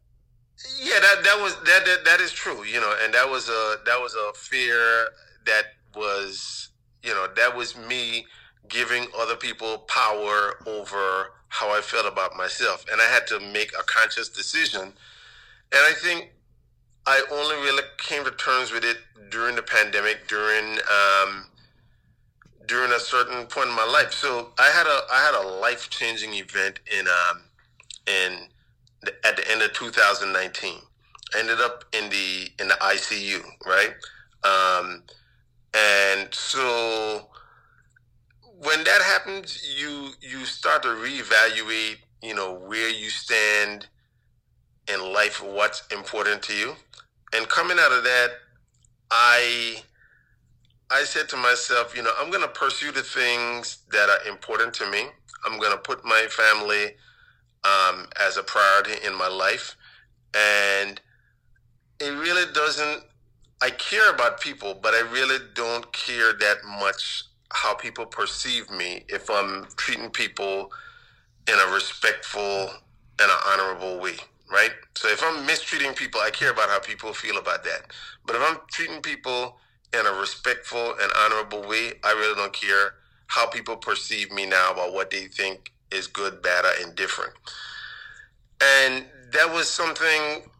[0.83, 3.77] Yeah, that that was that, that that is true, you know, and that was a
[3.87, 5.09] that was a fear
[5.47, 6.69] that was
[7.03, 8.27] you know that was me
[8.69, 12.85] giving other people power over how I felt about myself.
[12.91, 14.83] And I had to make a conscious decision.
[14.83, 14.93] And
[15.73, 16.33] I think
[17.07, 18.97] I only really came to terms with it
[19.31, 21.47] during the pandemic, during um,
[22.67, 24.13] during a certain point in my life.
[24.13, 27.43] So I had a I had a life changing event in um,
[28.07, 28.49] in
[29.03, 30.75] the, at the end of 2019.
[31.35, 33.95] I ended up in the in the ICU, right?
[34.45, 35.03] Um,
[35.75, 37.29] and so
[38.59, 43.87] when that happens, you you start to reevaluate, you know, where you stand
[44.93, 46.75] in life, what's important to you,
[47.35, 48.31] and coming out of that,
[49.11, 49.83] I
[50.91, 54.75] I said to myself, you know, I'm going to pursue the things that are important
[54.75, 55.07] to me.
[55.47, 56.95] I'm going to put my family
[57.65, 59.77] um, as a priority in my life,
[60.35, 61.01] and
[62.01, 63.05] it really doesn't.
[63.63, 69.05] I care about people, but I really don't care that much how people perceive me
[69.09, 70.73] if I'm treating people
[71.49, 72.71] in a respectful
[73.21, 74.17] and an honorable way,
[74.51, 74.73] right?
[74.97, 77.93] So if I'm mistreating people, I care about how people feel about that.
[78.27, 79.59] But if I'm treating people
[79.93, 82.95] in a respectful and honorable way, I really don't care
[83.29, 87.33] how people perceive me now about what they think is good, bad, or indifferent.
[88.61, 90.51] And that was something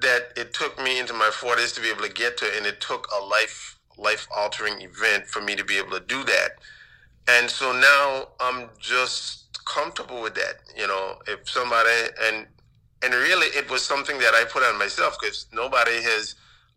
[0.00, 2.80] that it took me into my 40s to be able to get to, and it
[2.80, 6.50] took a life life altering event for me to be able to do that.
[7.26, 10.60] And so now I'm just comfortable with that.
[10.76, 11.90] You know, if somebody
[12.22, 12.46] and
[13.02, 16.34] and really it was something that I put on myself because nobody has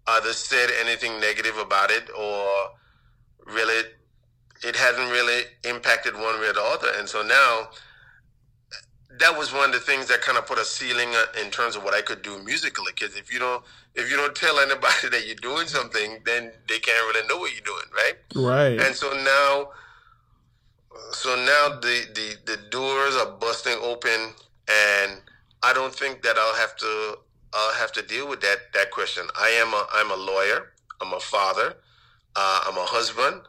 [0.08, 2.72] either said anything negative about it or
[3.46, 3.84] really
[4.64, 6.90] it hasn't really impacted one way or the other.
[6.98, 7.70] And so now
[9.20, 11.10] that was one of the things that kind of put a ceiling
[11.44, 12.92] in terms of what I could do musically.
[12.94, 13.64] Because if you don't
[13.96, 17.52] if you don't tell anybody that you're doing something, then they can't really know what
[17.54, 18.16] you're doing, right?
[18.36, 18.86] Right.
[18.86, 19.72] And so now,
[21.12, 24.34] so now the the the doors are busting open,
[24.68, 25.22] and
[25.64, 27.18] I don't think that I'll have to
[27.54, 29.24] I'll have to deal with that that question.
[29.38, 30.74] I am a I'm a lawyer.
[31.02, 31.76] I'm a father.
[32.36, 33.42] Uh, I'm a husband,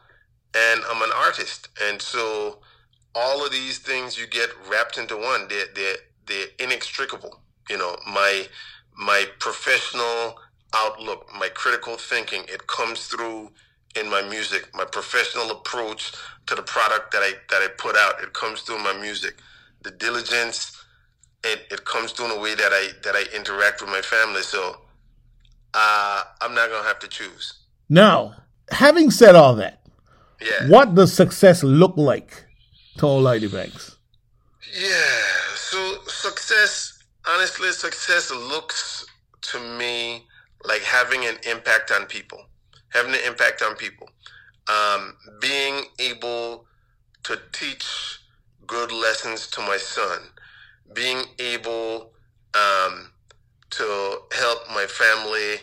[0.53, 1.69] and I'm an artist.
[1.81, 2.59] And so
[3.15, 5.47] all of these things you get wrapped into one.
[5.49, 7.39] They're they're they're inextricable.
[7.69, 8.47] You know, my
[8.97, 10.35] my professional
[10.75, 13.51] outlook, my critical thinking, it comes through
[13.95, 14.69] in my music.
[14.75, 16.13] My professional approach
[16.47, 19.35] to the product that I that I put out, it comes through my music.
[19.83, 20.71] The diligence
[21.43, 24.41] it, it comes through in a way that I that I interact with my family.
[24.41, 24.77] So
[25.73, 27.53] uh, I'm not gonna have to choose.
[27.89, 28.35] Now,
[28.71, 29.81] having said all that,
[30.41, 30.67] Yeah.
[30.69, 32.42] what does success look like
[32.97, 33.97] Olaide Banks?
[34.75, 35.21] Yeah.
[35.55, 39.05] So success, honestly, success looks
[39.41, 40.25] to me
[40.65, 42.45] like having an impact on people,
[42.89, 44.09] having an impact on people,
[44.67, 46.65] um, being able
[47.23, 48.19] to teach
[48.67, 50.19] good lessons to my son,
[50.93, 52.11] being able
[52.53, 53.11] um,
[53.71, 55.55] to help my family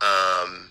[0.00, 0.70] um,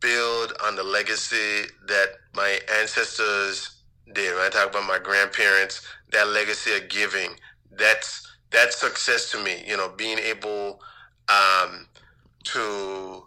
[0.00, 3.81] build on the legacy that my ancestors
[4.14, 4.34] did.
[4.34, 7.30] When I talk about my grandparents, that legacy of giving,
[7.70, 9.62] that's that's success to me.
[9.66, 10.80] You know, being able
[11.28, 11.86] um,
[12.44, 13.24] to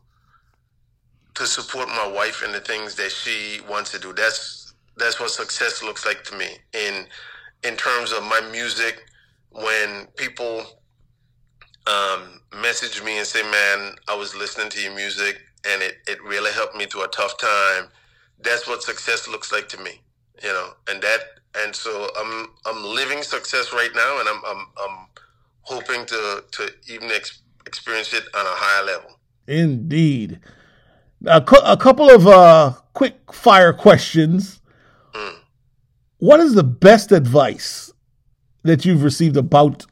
[1.35, 4.13] to support my wife in the things that she wants to do.
[4.13, 6.57] That's that's what success looks like to me.
[6.73, 7.07] In
[7.63, 9.03] in terms of my music,
[9.51, 10.65] when people
[11.87, 16.23] um, message me and say, "Man, I was listening to your music and it, it
[16.23, 17.89] really helped me through a tough time."
[18.39, 20.01] That's what success looks like to me,
[20.43, 20.69] you know.
[20.87, 21.21] And that
[21.63, 25.07] and so I'm I'm living success right now, and I'm I'm I'm
[25.61, 29.19] hoping to to even ex- experience it on a higher level.
[29.47, 30.39] Indeed.
[31.27, 34.61] A, cou- a couple of uh, quick fire questions.
[35.13, 35.35] Mm.
[36.17, 37.91] What is the best advice
[38.63, 39.85] that you've received about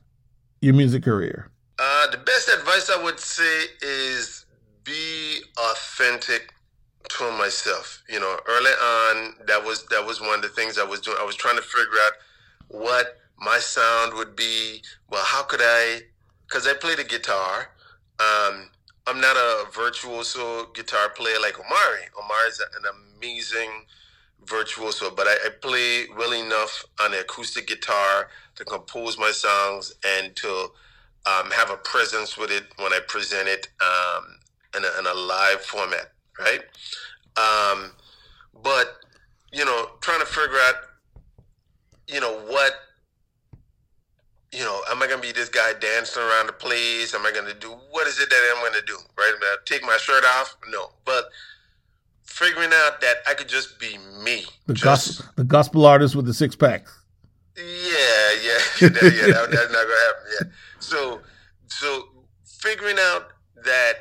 [0.61, 1.49] your music career?
[1.79, 4.45] Uh, the best advice I would say is
[4.83, 6.53] be authentic
[7.17, 8.03] to myself.
[8.09, 11.17] You know, early on, that was that was one of the things I was doing.
[11.19, 12.13] I was trying to figure out
[12.69, 14.81] what my sound would be.
[15.09, 16.01] Well, how could I?
[16.47, 17.69] Because I play the guitar.
[18.19, 18.69] Um,
[19.05, 22.07] I'm not a virtuoso guitar player like Omari.
[22.17, 22.85] Omari is an
[23.17, 23.85] amazing
[24.45, 29.93] virtuoso, but I, I play well enough on the acoustic guitar to compose my songs
[30.05, 30.71] and to
[31.25, 34.37] um, have a presence with it when I present it um,
[34.77, 36.61] in, a, in a live format, right?
[37.37, 37.91] Um,
[38.63, 38.97] but
[39.53, 40.75] you know, trying to figure out,
[42.07, 42.73] you know, what,
[44.51, 47.13] you know, am I going to be this guy dancing around the place?
[47.13, 48.97] Am I going to do what is it that I'm going to do?
[49.17, 49.31] Right?
[49.33, 50.57] Am I take my shirt off?
[50.69, 51.25] No, but
[52.23, 54.45] figuring out that I could just be me.
[54.65, 56.87] The just, gospel, the gospel artist with the six pack.
[57.55, 60.23] yeah, yeah, yeah, that, yeah that, that's not gonna happen.
[60.41, 60.47] Yeah.
[60.79, 61.21] So,
[61.67, 62.07] so
[62.43, 63.29] figuring out
[63.63, 63.93] that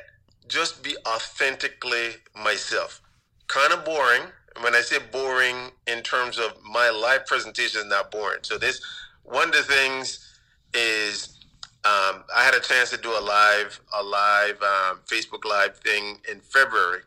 [0.47, 3.01] just be authentically myself.
[3.47, 4.23] Kind of boring.
[4.61, 8.39] When I say boring in terms of my live presentation is not boring.
[8.43, 8.81] So this
[9.23, 10.29] one of the things
[10.73, 11.39] is
[11.85, 16.19] um, I had a chance to do a live a live um, Facebook live thing
[16.31, 17.01] in February,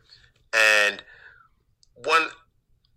[0.53, 1.01] and
[2.03, 2.27] one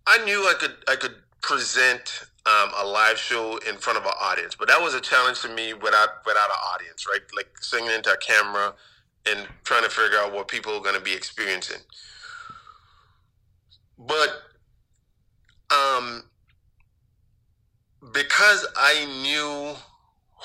[0.05, 4.13] I knew I could I could present um, a live show in front of an
[4.19, 7.21] audience, but that was a challenge to me without without an audience, right?
[7.35, 8.73] Like singing into a camera
[9.27, 11.81] and trying to figure out what people are going to be experiencing.
[13.97, 14.29] But
[15.71, 16.23] um,
[18.13, 19.75] because I knew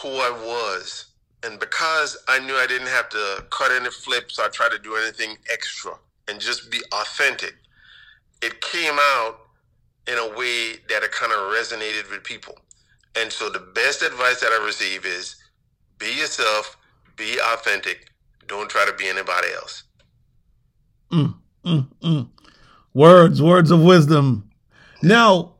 [0.02, 1.06] who I was,
[1.42, 4.96] and because I knew I didn't have to cut any flips or try to do
[4.96, 5.92] anything extra,
[6.28, 7.54] and just be authentic,
[8.42, 9.38] it came out
[10.06, 12.58] in a way that it kind of resonated with people.
[13.16, 15.36] And so the best advice that I receive is
[15.98, 16.76] be yourself,
[17.16, 18.10] be authentic,
[18.48, 19.84] don't try to be anybody else.
[21.12, 22.28] Mm, mm, mm.
[22.94, 24.50] Words, words of wisdom.
[25.02, 25.54] Now,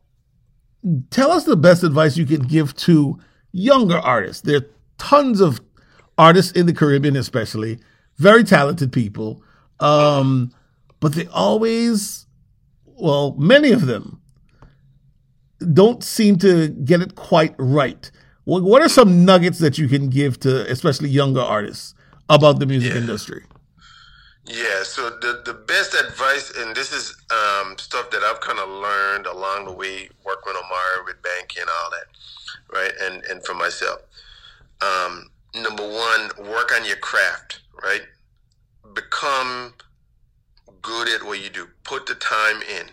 [1.10, 3.18] tell us the best advice you can give to
[3.52, 4.42] younger artists.
[4.42, 5.60] There are tons of
[6.18, 7.78] artists in the Caribbean, especially
[8.16, 9.42] very talented people,
[9.80, 10.52] um,
[11.00, 12.26] but they always,
[12.86, 14.20] well, many of them
[15.72, 18.10] don't seem to get it quite right.
[18.44, 21.94] What, what are some nuggets that you can give to especially younger artists
[22.28, 22.98] about the music Yeah.
[22.98, 23.44] industry?
[24.46, 28.68] Yeah, so the the best advice, and this is um, stuff that I've kind of
[28.68, 32.06] learned along the way, working with Omar, with Bankie, and all that,
[32.76, 32.92] right?
[33.02, 34.00] And and for myself,
[34.82, 38.02] um, number one, work on your craft, right?
[38.94, 39.74] Become
[40.82, 41.68] good at what you do.
[41.84, 42.88] Put the time in,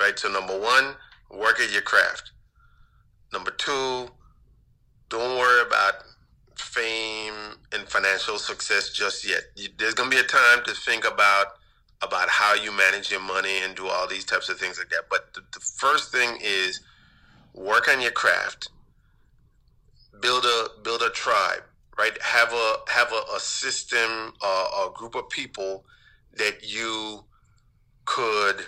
[0.00, 0.18] right?
[0.18, 0.96] So number one,
[1.30, 2.32] work at your craft.
[3.32, 4.08] Number two,
[5.10, 5.94] don't worry about
[6.62, 9.42] fame and financial success just yet.
[9.78, 11.48] There's gonna be a time to think about
[12.02, 15.04] about how you manage your money and do all these types of things like that.
[15.10, 16.80] But the, the first thing is
[17.54, 18.70] work on your craft.
[20.20, 21.62] Build a build a tribe,
[21.98, 22.20] right?
[22.22, 25.84] Have a have a, a system, a, a group of people
[26.34, 27.24] that you
[28.06, 28.66] could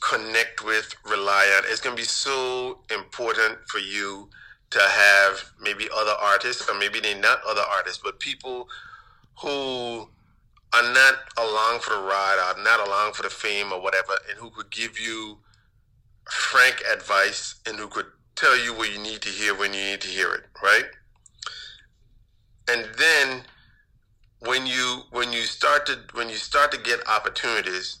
[0.00, 1.64] connect with, rely on.
[1.70, 4.30] It's gonna be so important for you
[4.70, 8.68] to have maybe other artists, or maybe they're not other artists, but people
[9.40, 10.08] who
[10.72, 14.38] are not along for the ride, are not along for the fame or whatever, and
[14.38, 15.38] who could give you
[16.30, 18.06] frank advice and who could
[18.36, 20.84] tell you what you need to hear when you need to hear it, right?
[22.68, 23.42] And then
[24.40, 27.98] when you when you start to when you start to get opportunities,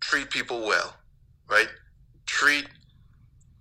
[0.00, 0.96] treat people well,
[1.48, 1.68] right?
[2.26, 2.66] Treat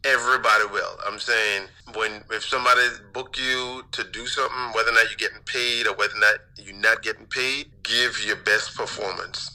[0.06, 0.98] everybody will.
[1.08, 2.82] I'm saying when if somebody
[3.14, 6.36] book you to do something, whether or not you're getting paid or whether or not
[6.58, 9.52] you're not getting paid, give your best performance.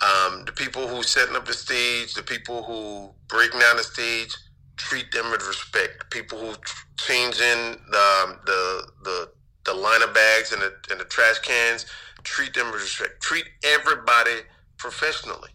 [0.00, 4.30] Um, the people who setting up the stage, the people who breaking down the stage,
[4.76, 6.10] treat them with respect.
[6.12, 6.54] People who
[7.00, 9.28] changing the um, the the
[9.66, 11.86] the liner bags and the and the trash cans,
[12.24, 13.20] treat them with respect.
[13.22, 14.42] Treat everybody
[14.78, 15.50] professionally,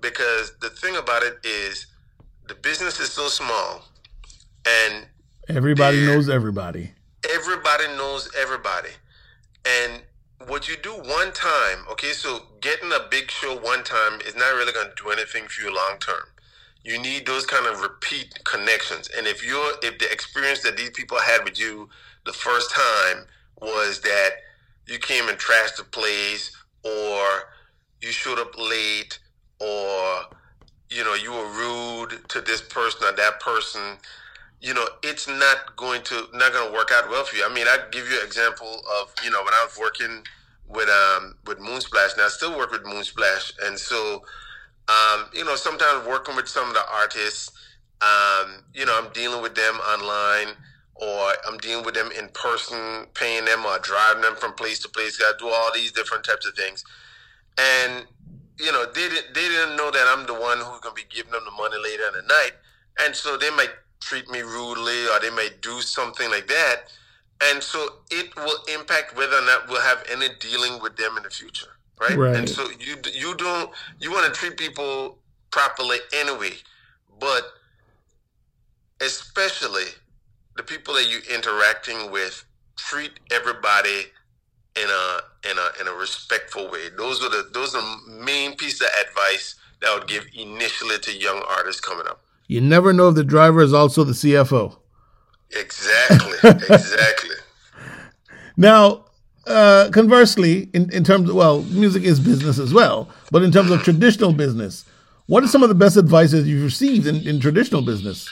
[0.00, 1.86] because the thing about it is,
[2.48, 3.84] the business is so small,
[4.66, 5.06] and
[5.48, 6.92] everybody knows everybody.
[7.30, 8.90] Everybody knows everybody,
[9.64, 10.02] and
[10.46, 14.54] what you do one time, okay, so getting a big show one time is not
[14.54, 16.24] really going to do anything for you long term.
[16.84, 19.08] You need those kind of repeat connections.
[19.16, 21.88] And if you're, if the experience that these people had with you
[22.26, 23.26] the first time
[23.60, 24.30] was that
[24.88, 26.50] you came and trashed the place,
[26.84, 27.44] or
[28.00, 29.20] you showed up late,
[29.60, 30.24] or
[30.94, 33.98] you know you were rude to this person or that person,
[34.60, 37.44] you know, it's not going to not going to work out well for you.
[37.44, 40.22] I mean, I give you an example of you know when I was working
[40.68, 44.22] with um with Moonsplash, and I still work with Moonsplash, and so
[44.88, 47.50] um, you know sometimes working with some of the artists,
[48.02, 50.54] um, you know, I'm dealing with them online.
[50.94, 54.88] Or I'm dealing with them in person, paying them or driving them from place to
[54.88, 55.20] place.
[55.20, 56.84] I do all these different types of things,
[57.58, 58.06] and
[58.58, 61.32] you know they didn't they didn't know that I'm the one who's gonna be giving
[61.32, 62.52] them the money later in the night,
[63.00, 63.70] and so they might
[64.00, 66.92] treat me rudely or they might do something like that.
[67.50, 71.22] And so it will impact whether or not we'll have any dealing with them in
[71.22, 71.68] the future.
[72.00, 72.16] Right.
[72.16, 72.36] Right.
[72.36, 73.70] And so you you don't
[74.00, 75.18] you want to treat people
[75.50, 76.52] properly anyway,
[77.20, 77.44] but
[79.00, 79.86] especially
[80.56, 82.44] the people that you're interacting with,
[82.76, 84.06] treat everybody
[84.76, 86.88] in a in a in a respectful way.
[86.96, 90.98] Those are the those are the main piece of advice that I would give initially
[90.98, 92.22] to young artists coming up.
[92.46, 94.76] You never know if the driver is also the CFO.
[95.50, 96.38] Exactly.
[96.42, 97.36] exactly.
[98.56, 99.06] Now,
[99.46, 103.70] uh, conversely, in, in terms of, well, music is business as well, but in terms
[103.70, 104.84] of traditional business,
[105.26, 108.28] what are some of the best advices you've received in, in traditional business?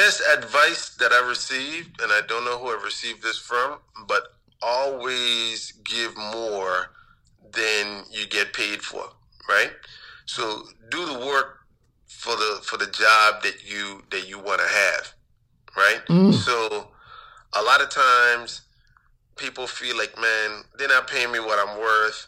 [0.00, 3.78] Best advice that I received, and I don't know who I received this from,
[4.08, 4.22] but
[4.62, 6.92] always give more
[7.52, 9.04] than you get paid for,
[9.48, 9.72] right?
[10.24, 11.58] So do the work
[12.08, 15.14] for the for the job that you that you want to have,
[15.76, 16.00] right?
[16.08, 16.32] Mm.
[16.32, 16.88] So
[17.52, 18.62] a lot of times
[19.36, 22.26] people feel like, man, they're not paying me what I'm worth,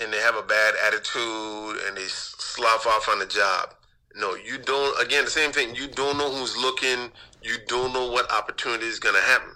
[0.00, 3.74] and they have a bad attitude and they slough off on the job.
[4.16, 5.00] No, you don't.
[5.04, 5.74] Again, the same thing.
[5.74, 7.10] You don't know who's looking.
[7.42, 9.54] You don't know what opportunity is going to happen.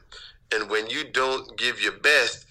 [0.52, 2.46] And when you don't give your best,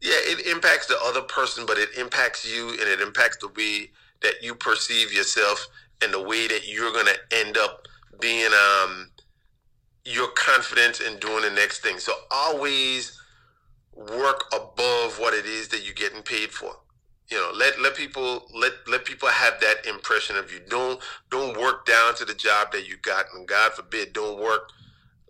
[0.00, 3.90] yeah, it impacts the other person, but it impacts you and it impacts the way
[4.22, 5.66] that you perceive yourself
[6.02, 7.86] and the way that you're going to end up
[8.20, 9.10] being um,
[10.04, 11.98] your confidence in doing the next thing.
[11.98, 13.18] So always
[13.94, 16.76] work above what it is that you're getting paid for.
[17.32, 20.60] You know, let let people let let people have that impression of you.
[20.68, 21.00] Don't
[21.30, 24.68] don't work down to the job that you got, and God forbid, don't work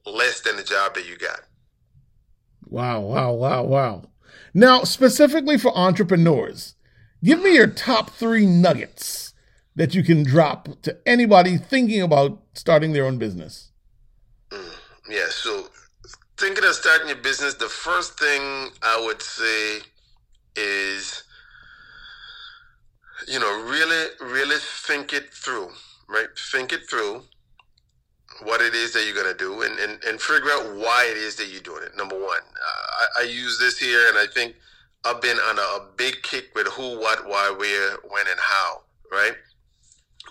[0.04, 1.42] less than the job that you got.
[2.66, 4.02] Wow, wow, wow, wow.
[4.52, 6.74] Now, specifically for entrepreneurs,
[7.22, 9.32] give me your top three nuggets
[9.76, 13.70] that you can drop to anybody thinking about starting their own business.
[14.50, 14.74] Mm,
[15.08, 15.68] yeah, so
[16.36, 19.82] thinking of starting your business, the first thing I would say
[20.56, 21.22] is,
[23.28, 25.70] you know, really, really think it through,
[26.08, 26.28] right?
[26.52, 27.22] Think it through
[28.44, 31.16] what it is that you're going to do and, and, and figure out why it
[31.16, 31.96] is that you're doing it.
[31.96, 34.56] Number one, uh, I, I, use this here and I think
[35.04, 38.82] I've been on a, a big kick with who, what, why, where, when, and how,
[39.10, 39.34] right?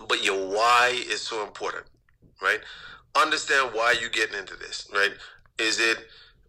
[0.08, 1.84] But your why is so important,
[2.42, 2.60] right?
[3.14, 5.12] Understand why you're getting into this, right?
[5.58, 5.98] Is it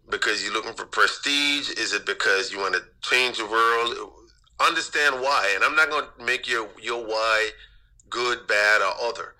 [0.09, 1.69] because you're looking for prestige?
[1.71, 4.13] Is it because you want to change the world?
[4.59, 5.51] Understand why.
[5.55, 7.49] And I'm not going to make your, your why
[8.09, 9.35] good, bad, or other.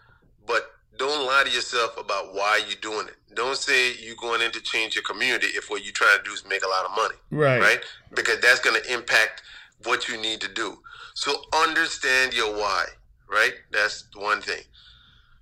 [0.46, 3.16] But don't lie to yourself about why you're doing it.
[3.36, 6.32] Don't say you're going in to change your community if what you're trying to do
[6.32, 7.16] is make a lot of money.
[7.32, 7.60] Right.
[7.60, 7.80] Right?
[8.14, 9.42] Because that's going to impact
[9.84, 10.80] what you need to do.
[11.14, 12.86] So understand your why,
[13.30, 13.54] right?
[13.72, 14.62] That's one thing.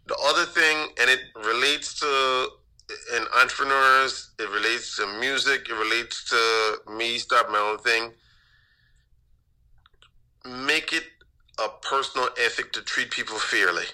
[0.08, 2.48] The other thing, and it relates to
[3.16, 8.12] in entrepreneurs, it relates to music, it relates to me start my own thing.
[10.46, 11.04] Make it
[11.60, 13.86] a personal ethic to treat people fairly,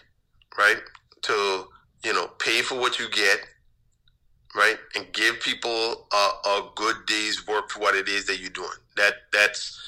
[0.58, 0.78] right?
[1.24, 1.68] To
[2.04, 3.40] you know, pay for what you get,
[4.56, 8.50] right, and give people a, a good day's work for what it is that you're
[8.50, 8.70] doing.
[8.96, 9.80] That that's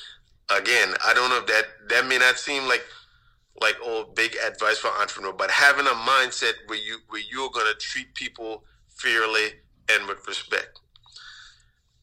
[0.49, 2.83] again, I don't know if that that may not seem like
[3.61, 7.73] like oh big advice for entrepreneur, but having a mindset where you where you're gonna
[7.79, 9.47] treat people fairly
[9.89, 10.79] and with respect.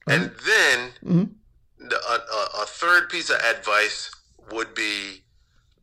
[0.09, 0.23] Mm-hmm.
[0.23, 1.89] And then mm-hmm.
[1.89, 4.11] the, a, a third piece of advice
[4.53, 5.23] would be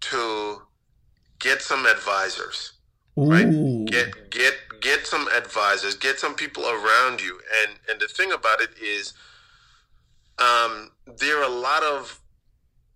[0.01, 0.61] to
[1.39, 2.73] get some advisors.
[3.17, 3.29] Ooh.
[3.29, 3.85] Right?
[3.85, 7.39] Get get get some advisors, get some people around you.
[7.61, 9.13] And and the thing about it is
[10.39, 12.19] um there are a lot of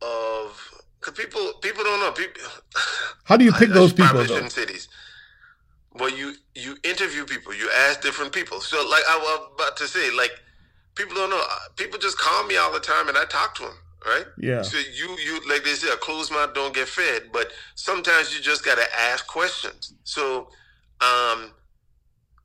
[0.02, 0.74] of
[1.16, 2.42] people people don't know people
[3.26, 4.48] How do you pick I, those I people though?
[4.48, 4.88] cities.
[5.94, 8.60] Well, you you interview people, you ask different people.
[8.62, 10.32] So like I was about to say like
[10.96, 11.44] people don't know.
[11.76, 14.26] People just call me all the time and I talk to them right?
[14.38, 14.62] Yeah.
[14.62, 18.42] So you you like they say, a closed mouth don't get fed, but sometimes you
[18.42, 19.94] just got to ask questions.
[20.04, 20.50] So,
[21.02, 21.52] um,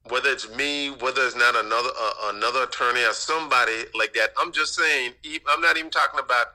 [0.09, 4.53] whether it's me, whether it's not another uh, another attorney or somebody like that, I'm
[4.53, 5.13] just saying.
[5.49, 6.47] I'm not even talking about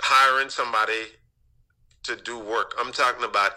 [0.00, 1.04] hiring somebody
[2.04, 2.74] to do work.
[2.78, 3.52] I'm talking about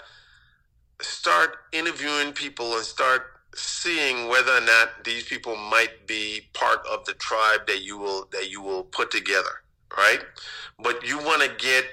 [1.02, 3.24] start interviewing people and start
[3.56, 8.28] seeing whether or not these people might be part of the tribe that you will
[8.32, 9.64] that you will put together
[9.95, 10.19] right?
[10.80, 11.85] But you want to get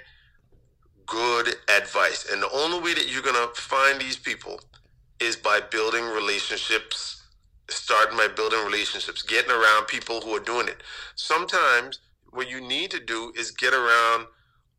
[1.06, 2.26] good advice.
[2.30, 4.60] And the only way that you're going to find these people
[5.20, 7.22] is by building relationships,
[7.68, 10.82] starting by building relationships, getting around people who are doing it.
[11.14, 12.00] Sometimes
[12.30, 14.26] what you need to do is get around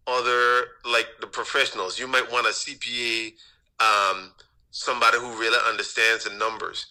[0.08, 2.00] other, like the professionals.
[2.00, 3.34] You might want a CPA,
[3.80, 4.32] um,
[4.72, 6.86] somebody who really understands the numbers.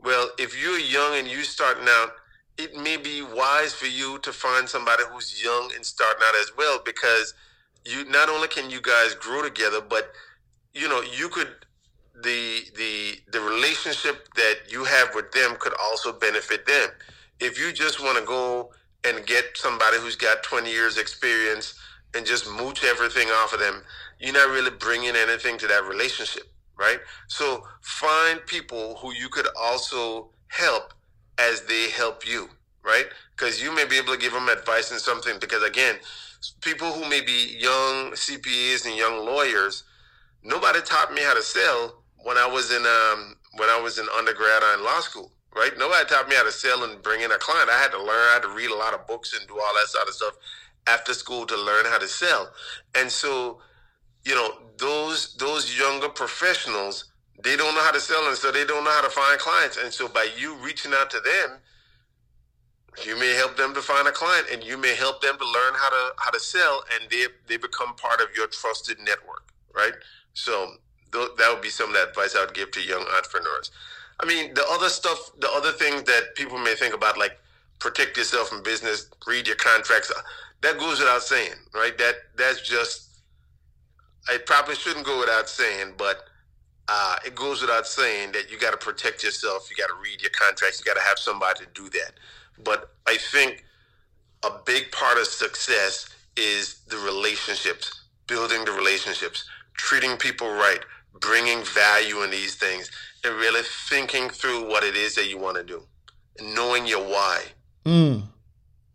[0.00, 2.10] Well, if you're young and you're starting out,
[2.58, 6.52] it may be wise for you to find somebody who's young and starting out as
[6.56, 7.34] well because
[7.84, 10.12] you not only can you guys grow together but
[10.72, 11.48] you know you could
[12.22, 16.90] the the the relationship that you have with them could also benefit them.
[17.40, 18.70] If you just want to go
[19.04, 21.74] and get somebody who's got 20 years experience
[22.14, 23.82] and just mooch everything off of them
[24.20, 26.44] you're not really bringing anything to that relationship
[26.78, 26.98] right?
[27.28, 30.92] So find people who you could also help
[31.38, 32.48] as they help you,
[32.84, 33.06] right?
[33.36, 35.38] Because you may be able to give them advice in something.
[35.40, 35.96] Because again,
[36.60, 39.84] people who may be young CPAs and young lawyers,
[40.42, 44.06] nobody taught me how to sell when I was in um, when I was in
[44.16, 45.72] undergrad or in law school, right?
[45.78, 47.70] Nobody taught me how to sell and bring in a client.
[47.70, 49.74] I had to learn I had to read a lot of books and do all
[49.74, 50.34] that sort of stuff
[50.86, 52.50] after school to learn how to sell.
[52.94, 53.60] And so,
[54.24, 57.06] you know, those those younger professionals
[57.42, 59.76] they don't know how to sell and so they don't know how to find clients.
[59.76, 61.58] And so by you reaching out to them,
[63.04, 65.74] you may help them to find a client and you may help them to learn
[65.74, 69.94] how to how to sell and they they become part of your trusted network, right?
[70.34, 70.74] So
[71.12, 73.70] th- that would be some of the advice I would give to young entrepreneurs.
[74.20, 77.38] I mean, the other stuff, the other things that people may think about, like
[77.80, 80.20] protect yourself from business, read your contracts, uh,
[80.62, 81.96] that goes without saying, right?
[81.98, 83.08] That that's just,
[84.30, 86.24] it probably shouldn't go without saying, but
[86.88, 89.68] uh, it goes without saying that you got to protect yourself.
[89.70, 90.80] You got to read your contracts.
[90.80, 92.12] You got to have somebody to do that.
[92.62, 93.64] But I think
[94.44, 99.44] a big part of success is the relationships, building the relationships,
[99.74, 100.80] treating people right,
[101.20, 102.90] bringing value in these things,
[103.24, 105.82] and really thinking through what it is that you want to do,
[106.38, 107.42] and knowing your why.
[107.84, 108.24] Mm.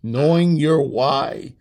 [0.04, 1.54] Knowing your why.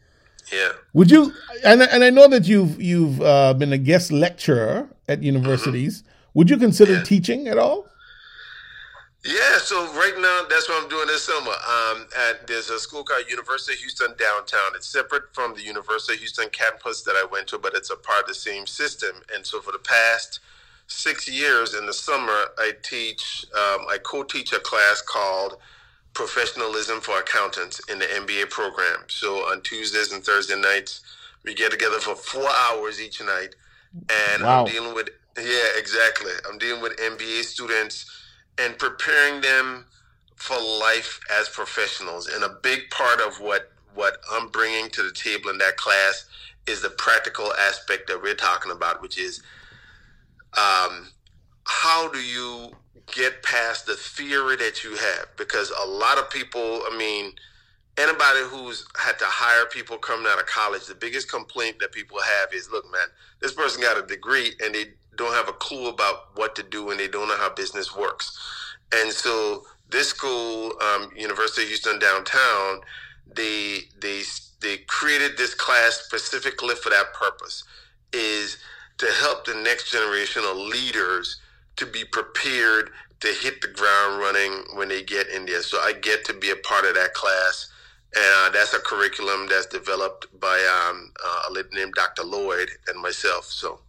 [0.53, 0.73] Yeah.
[0.93, 1.33] Would you?
[1.65, 6.05] And and I know that you've you've uh, been a guest lecturer at universities.
[6.39, 7.03] Would you consider yeah.
[7.03, 7.89] teaching at all?
[9.25, 11.51] Yeah, so right now that's what I'm doing this summer.
[11.51, 14.77] Um, at there's a school called University of Houston downtown.
[14.77, 17.97] It's separate from the University of Houston campus that I went to, but it's a
[17.97, 19.17] part of the same system.
[19.35, 20.39] And so for the past
[20.87, 23.45] six years in the summer, I teach.
[23.53, 25.57] Um, I co-teach a class called
[26.15, 29.01] Professionalism for Accountants in the MBA program.
[29.09, 31.01] So on Tuesdays and Thursday nights,
[31.45, 33.57] we get together for four hours each night,
[34.09, 34.65] and wow.
[34.65, 35.09] I'm dealing with
[35.39, 36.33] yeah, exactly.
[36.49, 38.07] I'm dealing with MBA students
[38.59, 39.87] and preparing them
[40.37, 42.29] for life as professionals.
[42.29, 46.27] And a big part of what what I'm bringing to the table in that class
[46.69, 49.43] is the practical aspect that we're talking about, which is
[50.57, 51.09] um,
[51.65, 52.71] how do you
[53.13, 55.27] get past the theory that you have?
[55.37, 57.33] Because a lot of people, I mean,
[57.97, 62.19] anybody who's had to hire people coming out of college, the biggest complaint that people
[62.21, 63.09] have is, look, man,
[63.41, 64.85] this person got a degree and they
[65.19, 68.39] don't have a clue about what to do and they don't know how business works.
[68.95, 72.81] And so this school, um, University of Houston downtown,
[73.35, 74.23] they they
[74.63, 77.65] they created this class specifically for that purpose,
[78.13, 78.57] is
[78.99, 81.41] to help the next generation of leaders
[81.77, 82.91] to be prepared
[83.21, 85.63] to hit the ground running when they get in there.
[85.63, 87.71] So I get to be a part of that class.
[88.17, 90.57] And uh, that's a curriculum that's developed by
[90.89, 92.25] um, uh, a lady named Dr.
[92.25, 93.45] Lloyd and myself.
[93.45, 93.81] So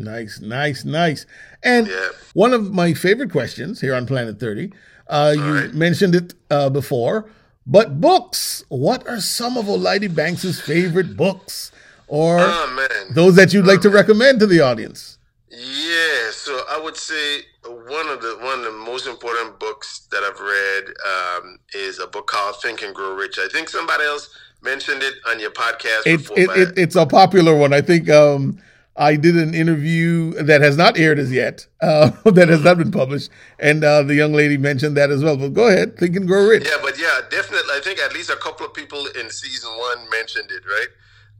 [0.00, 1.26] Nice, nice, nice.
[1.62, 2.08] And Yeah.
[2.34, 4.72] one of my favorite questions here on Planet 30,
[5.08, 5.74] uh, you right.
[5.74, 7.26] mentioned it uh, before,
[7.66, 8.64] but books.
[8.68, 11.70] What are some of Olaide Banks' favorite books?
[12.08, 15.18] Or oh those that you'd like to recommend to the audience?
[15.48, 20.22] Yeah, so I would say one of the one of the most important books that
[20.24, 23.38] I've read um, is a book called Think and Grow Rich.
[23.38, 24.28] I think somebody else
[24.62, 26.38] mentioned it on your podcast It, before.
[26.38, 27.72] it, it, it's a popular one.
[27.72, 28.60] I think um,
[28.96, 32.90] I did an interview that has not aired as yet, uh, that has not been
[32.90, 33.30] published.
[33.58, 35.36] And uh, the young lady mentioned that as well.
[35.36, 36.66] But go ahead, Think and Grow Rich.
[36.66, 37.72] Yeah, but yeah, definitely.
[37.72, 40.88] I think at least a couple of people in season one mentioned it, right?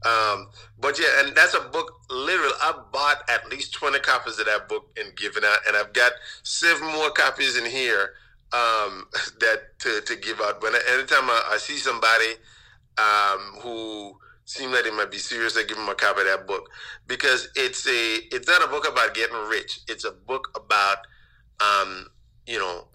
[0.03, 0.47] Um,
[0.79, 1.91] but yeah, and that's a book.
[2.09, 5.93] Literally, I bought at least twenty copies of that book and given out, and I've
[5.93, 8.13] got seven more copies in here
[8.51, 9.07] um,
[9.39, 10.61] that to, to give out.
[10.63, 12.33] When anytime I, I see somebody
[12.97, 14.17] um, who
[14.51, 16.69] seem like they might be serious, I give them a copy of that book
[17.07, 19.81] because it's a it's not a book about getting rich.
[19.87, 20.99] It's a book about
[21.61, 22.07] um,
[22.47, 22.87] you know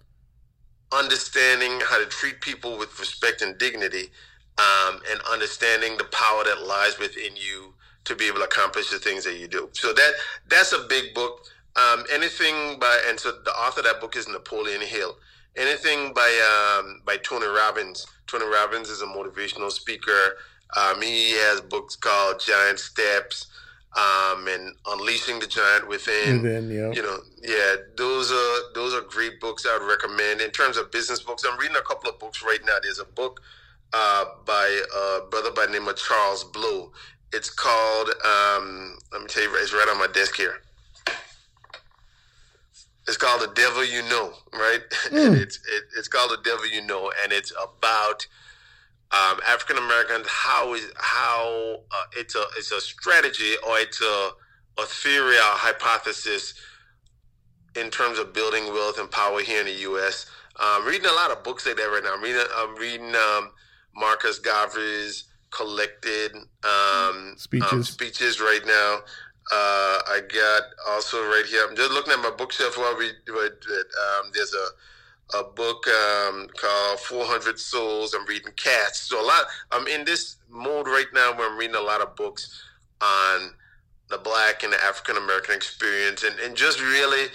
[0.93, 4.09] understanding how to treat people with respect and dignity,
[4.59, 7.75] um, and understanding the power that lies within you
[8.05, 9.69] to be able to accomplish the things that you do.
[9.73, 10.13] So that
[10.49, 11.45] that's a big book.
[11.75, 15.17] Um, anything by and so the author of that book is Napoleon Hill.
[15.57, 18.07] Anything by um, by Tony Robbins.
[18.27, 20.37] Tony Robbins is a motivational speaker.
[20.75, 23.47] Um, he has books called Giant Steps
[23.95, 26.91] um, and Unleashing the Giant Within then, yeah.
[26.91, 30.41] you know, yeah, those are those are great books I would recommend.
[30.41, 32.77] In terms of business books, I'm reading a couple of books right now.
[32.81, 33.41] There's a book
[33.93, 36.91] uh, by a brother by the name of Charles Blow.
[37.33, 38.09] It's called.
[38.23, 40.61] Um, let me tell you, it's right on my desk here.
[43.07, 44.81] It's called "The Devil You Know," right?
[45.11, 48.27] and it's it, it's called "The Devil You Know," and it's about
[49.11, 50.27] um, African Americans.
[50.27, 54.29] How is how uh, it's a it's a strategy or it's a
[54.79, 56.53] a theory or hypothesis
[57.75, 60.25] in terms of building wealth and power here in the U.S.
[60.59, 62.15] Um, reading a lot of books like that right now.
[62.15, 63.51] I'm reading, I'm reading um,
[63.95, 67.71] Marcus Garvey's collected um, Speeches.
[67.71, 68.99] um, speeches right now.
[69.51, 71.65] Uh, I got also right here.
[71.69, 73.53] I'm just looking at my bookshelf while we do it.
[73.63, 74.67] Um, there's a
[75.33, 78.13] a book um, called 400 Souls.
[78.13, 79.01] I'm reading Cats.
[79.01, 79.45] So a lot.
[79.71, 82.63] I'm in this mode right now where I'm reading a lot of books
[83.01, 83.53] on
[84.09, 87.27] the Black and the African American experience, and, and just really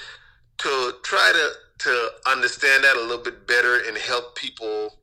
[0.58, 4.94] to try to to understand that a little bit better and help people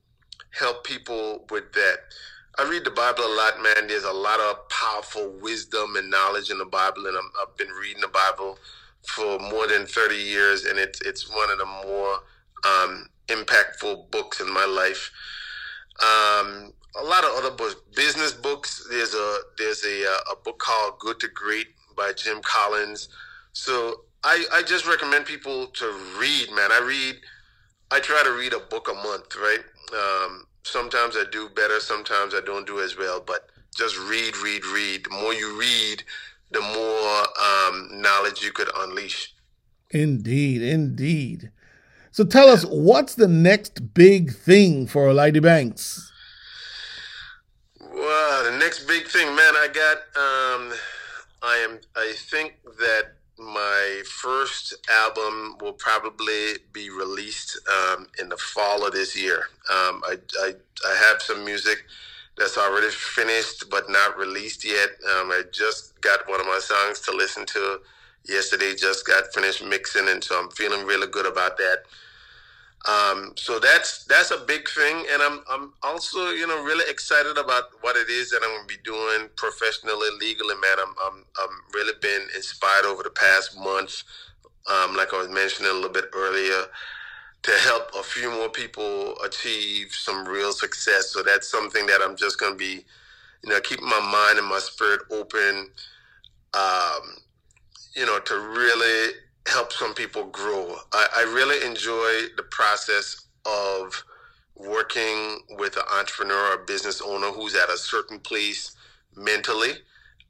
[0.52, 1.98] help people with that.
[2.57, 3.88] I read the Bible a lot, man.
[3.88, 7.70] There's a lot of powerful wisdom and knowledge in the Bible, and I'm, I've been
[7.70, 8.57] reading the Bible
[9.07, 12.20] for more than 30 years, and it's it's one of the more
[12.65, 15.11] um, impactful books in my life.
[16.02, 18.88] Um, a lot of other books, business books.
[18.90, 23.10] There's a there's a uh, a book called Good to Great by Jim Collins.
[23.53, 25.86] So I I just recommend people to
[26.19, 26.72] read, man.
[26.72, 27.15] I read.
[27.91, 29.64] I try to read a book a month, right?
[29.94, 34.64] Um, sometimes I do better, sometimes I don't do as well, but just read, read,
[34.65, 35.06] read.
[35.06, 36.03] The more you read,
[36.52, 39.34] the more um, knowledge you could unleash.
[39.91, 41.52] Indeed, indeed.
[42.20, 46.12] So tell us, what's the next big thing for Olaide Banks?
[47.80, 49.98] Well, the next big thing, man, I got.
[50.20, 50.74] Um,
[51.41, 51.80] I am.
[51.96, 58.91] I think that my first album will probably be released um, in the fall of
[58.91, 59.48] this year.
[59.70, 60.56] Um, I, I
[60.91, 61.86] I have some music
[62.38, 64.90] that's already finished but not released yet.
[65.10, 67.80] Um, I just got one of my songs to listen to
[68.28, 68.76] yesterday.
[68.76, 71.84] Just got finished mixing, and so I'm feeling really good about that.
[72.88, 77.38] Um, so that's that's a big thing, and I'm I'm also you know really excited
[77.38, 80.77] about what it is that I'm going to be doing professionally, legally, man.
[80.80, 84.03] I'm I'm I'm really been inspired over the past month,
[84.72, 86.65] um, like I was mentioning a little bit earlier,
[87.43, 91.11] to help a few more people achieve some real success.
[91.11, 92.85] So that's something that I'm just going to be,
[93.43, 95.69] you know, keeping my mind and my spirit open,
[96.53, 97.01] um,
[97.95, 99.14] you know, to really
[99.48, 100.76] help some people grow.
[100.94, 104.03] I, I really enjoy the process of
[104.56, 108.76] working with an entrepreneur or business owner who's at a certain place
[109.16, 109.72] mentally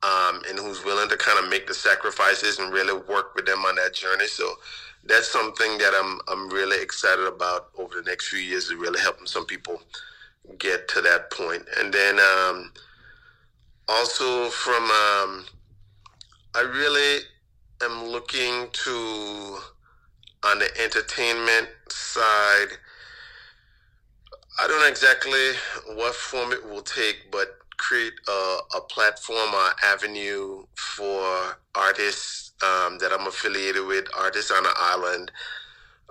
[0.03, 3.59] um, and who's willing to kind of make the sacrifices and really work with them
[3.65, 4.27] on that journey.
[4.27, 4.53] So
[5.03, 8.99] that's something that I'm I'm really excited about over the next few years, is really
[8.99, 9.81] helping some people
[10.57, 11.63] get to that point.
[11.79, 12.71] And then um,
[13.87, 15.45] also from um,
[16.55, 17.19] I really
[17.81, 19.59] am looking to
[20.43, 22.77] on the entertainment side.
[24.59, 25.51] I don't know exactly
[25.95, 32.97] what form it will take, but create a, a platform or avenue for artists um,
[32.99, 35.31] that I'm affiliated with, artists on the island,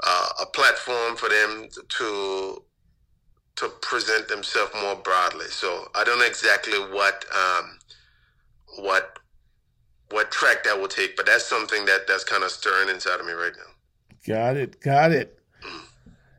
[0.02, 2.62] uh, a platform for them to
[3.56, 5.46] to present themselves more broadly.
[5.46, 7.78] So I don't know exactly what um,
[8.78, 9.18] what
[10.10, 13.26] what track that will take, but that's something that that's kind of stirring inside of
[13.26, 13.72] me right now.
[14.26, 15.38] Got it, got it.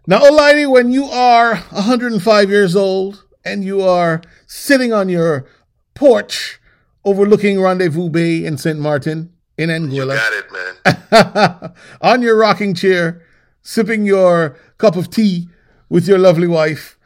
[0.07, 5.47] Now, Olaide, when you are 105 years old and you are sitting on your
[5.93, 6.59] porch
[7.05, 8.79] overlooking Rendezvous Bay in St.
[8.79, 10.15] Martin in Anguilla.
[10.15, 11.73] You got it, man.
[12.01, 13.21] on your rocking chair,
[13.61, 15.47] sipping your cup of tea
[15.89, 16.97] with your lovely wife.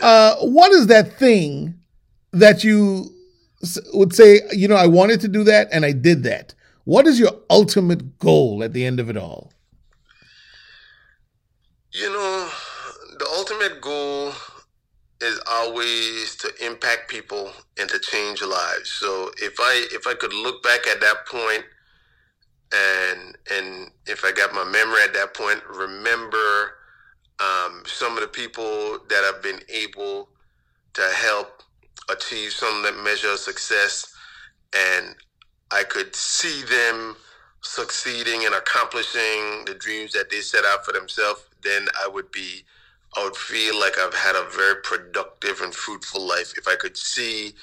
[0.00, 1.74] Uh, what is that thing
[2.32, 3.12] that you
[3.92, 6.54] would say, you know, I wanted to do that and I did that?
[6.84, 9.52] What is your ultimate goal at the end of it all?
[11.92, 12.48] You know,
[13.18, 14.32] the ultimate goal
[15.20, 18.90] is always to impact people and to change lives.
[18.90, 21.64] So if I if I could look back at that point
[22.72, 26.76] and and if I got my memory at that point, remember
[27.40, 30.28] um, some of the people that I've been able
[30.94, 31.62] to help
[32.12, 34.14] achieve some that measure of success,
[34.74, 35.16] and
[35.70, 37.16] I could see them
[37.62, 42.64] succeeding and accomplishing the dreams that they set out for themselves, then I would be
[43.16, 46.96] I would feel like I've had a very productive and fruitful life if I could
[46.96, 47.54] see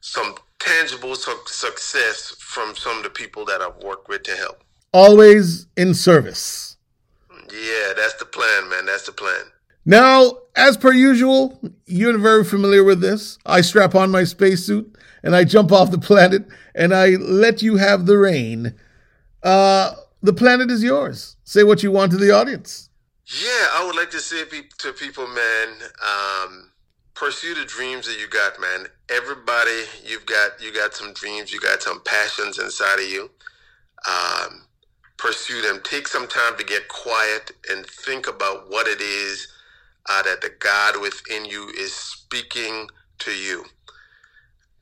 [0.00, 4.62] some tangible su- success from some of the people that I've worked with to help.
[4.92, 6.76] Always in service.
[7.50, 8.84] Yeah, that's the plan, man.
[8.84, 9.44] That's the plan.
[9.84, 13.38] Now, as per usual, you're very familiar with this.
[13.44, 16.44] I strap on my spacesuit and I jump off the planet
[16.74, 18.74] and I let you have the reign.
[19.42, 21.36] Uh, the planet is yours.
[21.44, 22.90] Say what you want to the audience.
[23.26, 24.44] Yeah, I would like to say
[24.78, 25.68] to people, man,
[26.04, 26.70] um,
[27.14, 28.86] pursue the dreams that you got, man.
[29.08, 33.30] Everybody, you've got you got some dreams, you got some passions inside of you.
[34.08, 34.66] Um,
[35.16, 35.80] pursue them.
[35.84, 39.48] Take some time to get quiet and think about what it is
[40.08, 42.88] uh, that the God within you is speaking
[43.20, 43.64] to you,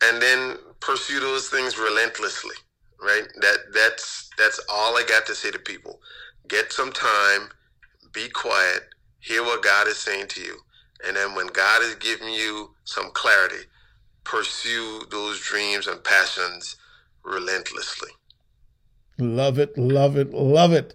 [0.02, 2.56] and then pursue those things relentlessly.
[3.02, 3.26] Right?
[3.40, 6.00] That that's that's all I got to say to people.
[6.48, 7.50] Get some time
[8.12, 8.82] be quiet,
[9.20, 10.58] hear what God is saying to you.
[11.06, 13.64] And then when God is giving you some clarity,
[14.24, 16.76] pursue those dreams and passions
[17.24, 18.10] relentlessly.
[19.18, 20.94] Love it, love it, love it.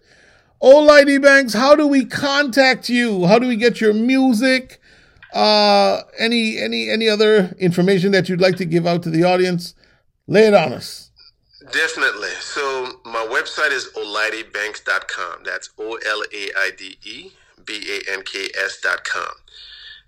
[0.62, 3.26] Oh, Lady Banks, how do we contact you?
[3.26, 4.80] How do we get your music?
[5.34, 9.76] Uh, any any any other information that you'd like to give out to the audience?
[10.28, 11.12] Lay it on us.
[11.72, 12.30] Definitely.
[12.40, 15.44] So my website is olaidebanks.com.
[15.44, 17.32] That's O L A I D E
[17.66, 19.32] B A N K S.com.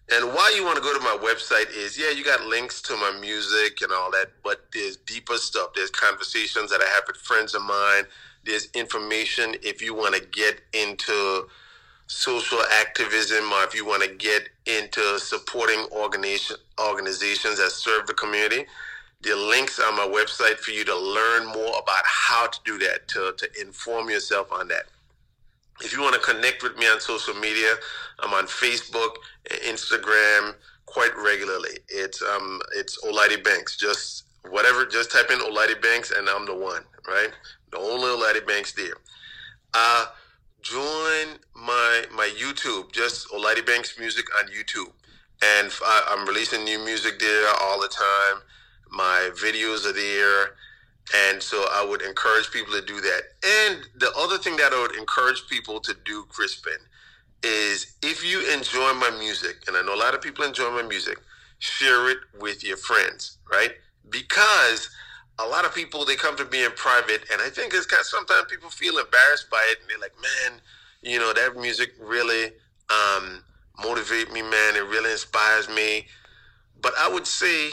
[0.10, 2.96] And why you want to go to my website is, yeah, you got links to
[2.96, 5.72] my music and all that, but there's deeper stuff.
[5.76, 8.06] There's conversations that I have with friends of mine.
[8.48, 11.48] There's information if you want to get into
[12.08, 18.16] social activism or if you want to get into supporting organization, organizations that serve the
[18.16, 18.66] community
[19.22, 23.08] the links on my website for you to learn more about how to do that,
[23.10, 24.86] to, to inform yourself on that.
[25.82, 27.74] If you want to connect with me on social media,
[28.20, 29.16] I'm on Facebook
[29.52, 30.56] and Instagram
[30.86, 31.80] quite regularly.
[31.90, 33.78] It's um it's Olaide Banks.
[33.78, 37.32] Just whatever, just type in Olaide Banks and I'm the one, right?
[37.72, 38.96] The only Olaide Banks there.
[39.74, 40.08] Uh
[40.62, 44.92] join my my YouTube, just Olaide Banks Music on YouTube.
[45.44, 48.42] And uh, I'm releasing new music there all the time.
[48.90, 50.56] My videos are there.
[51.16, 53.22] And so I would encourage people to do that.
[53.46, 56.80] And the other thing that I would encourage people to do, Crispin,
[57.44, 60.82] is if you enjoy my music, and I know a lot of people enjoy my
[60.82, 61.20] music,
[61.60, 63.72] share it with your friends, right?
[64.10, 64.90] Because
[65.40, 68.02] a lot of people they come to me in private, and I think it's kind
[68.02, 70.62] of, sometimes people feel embarrassed by it, and they're like, "Man,
[71.02, 72.52] you know that music really
[72.90, 73.44] um,
[73.84, 74.76] motivate me, man.
[74.76, 76.08] It really inspires me."
[76.82, 77.72] But I would say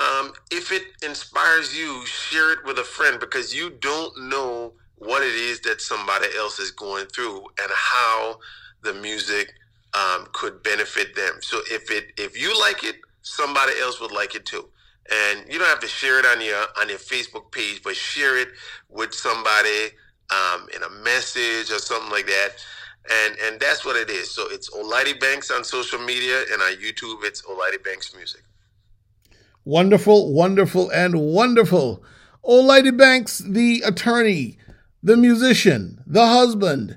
[0.00, 5.22] um, if it inspires you, share it with a friend because you don't know what
[5.22, 8.38] it is that somebody else is going through and how
[8.82, 9.52] the music
[9.94, 11.34] um, could benefit them.
[11.40, 14.68] So if it if you like it, somebody else would like it too.
[15.12, 18.36] And you don't have to share it on your on your Facebook page, but share
[18.38, 18.48] it
[18.88, 19.90] with somebody
[20.30, 22.50] um, in a message or something like that.
[23.10, 24.30] And and that's what it is.
[24.30, 28.42] So it's Olaide Banks on social media, and on YouTube it's Olaide Banks Music.
[29.64, 32.02] Wonderful, wonderful, and wonderful.
[32.44, 34.58] Olaide Banks, the attorney,
[35.02, 36.96] the musician, the husband,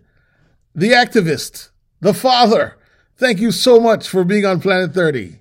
[0.76, 1.70] the activist,
[2.00, 2.78] the father.
[3.18, 5.39] Thank you so much for being on Planet 30.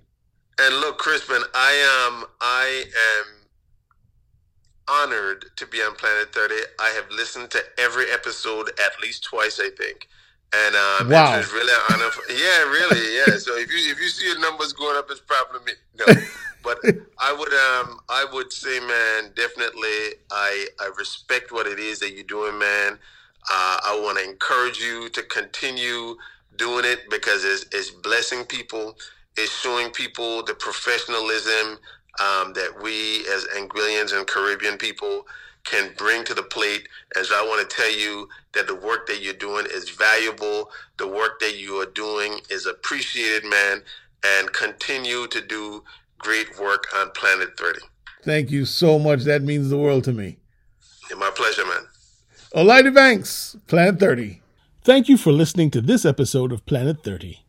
[0.60, 2.84] And look, Crispin, I am I
[3.20, 3.26] am
[4.88, 6.54] honored to be on Planet 30.
[6.80, 10.08] I have listened to every episode at least twice, I think.
[10.54, 11.38] And um, wow.
[11.38, 12.10] it's really an honor.
[12.10, 13.38] For, yeah, really, yeah.
[13.38, 15.72] So if you if you see your numbers going up, it's probably me.
[15.98, 16.06] No,
[16.64, 16.78] but
[17.18, 20.16] I would um I would say, man, definitely.
[20.30, 22.98] I I respect what it is that you're doing, man.
[23.50, 26.16] Uh, I want to encourage you to continue
[26.56, 28.96] doing it because it's, it's blessing people.
[29.40, 31.78] It's showing people the professionalism
[32.18, 35.28] um, that we as Anguillians and Caribbean people
[35.62, 36.88] can bring to the plate.
[37.16, 40.72] As I want to tell you that the work that you're doing is valuable.
[40.96, 43.82] The work that you are doing is appreciated, man,
[44.26, 45.84] and continue to do
[46.18, 47.78] great work on Planet 30.
[48.24, 49.22] Thank you so much.
[49.22, 50.38] That means the world to me.
[51.16, 51.86] My pleasure, man.
[52.56, 54.42] Olaide Banks, Planet 30.
[54.82, 57.44] Thank you for listening to this episode of Planet 30.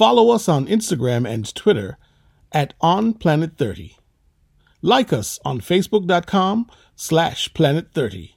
[0.00, 1.98] Follow us on Instagram and Twitter
[2.52, 3.98] at On Planet 30.
[4.80, 8.34] Like us on Facebook.com slash Planet 30.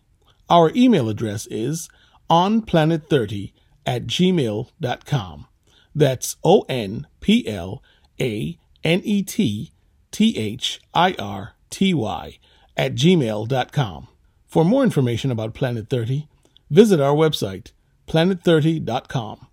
[0.50, 1.88] Our email address is
[2.30, 3.54] onplanet30
[3.86, 5.48] at gmail.com.
[5.96, 7.82] That's O N P L
[8.20, 9.72] A N E T
[10.12, 12.40] T H I R T Y
[12.76, 14.08] at gmail.com.
[14.48, 16.28] For more information about Planet 30,
[16.70, 17.72] visit our website,
[18.10, 19.48] planet30.com.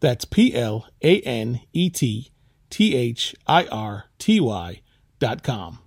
[0.00, 2.30] That's P L A N E T
[2.70, 4.80] T H I R T Y
[5.18, 5.78] dot com.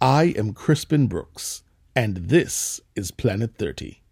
[0.00, 1.62] I am Crispin Brooks,
[1.96, 4.03] and this is Planet 30.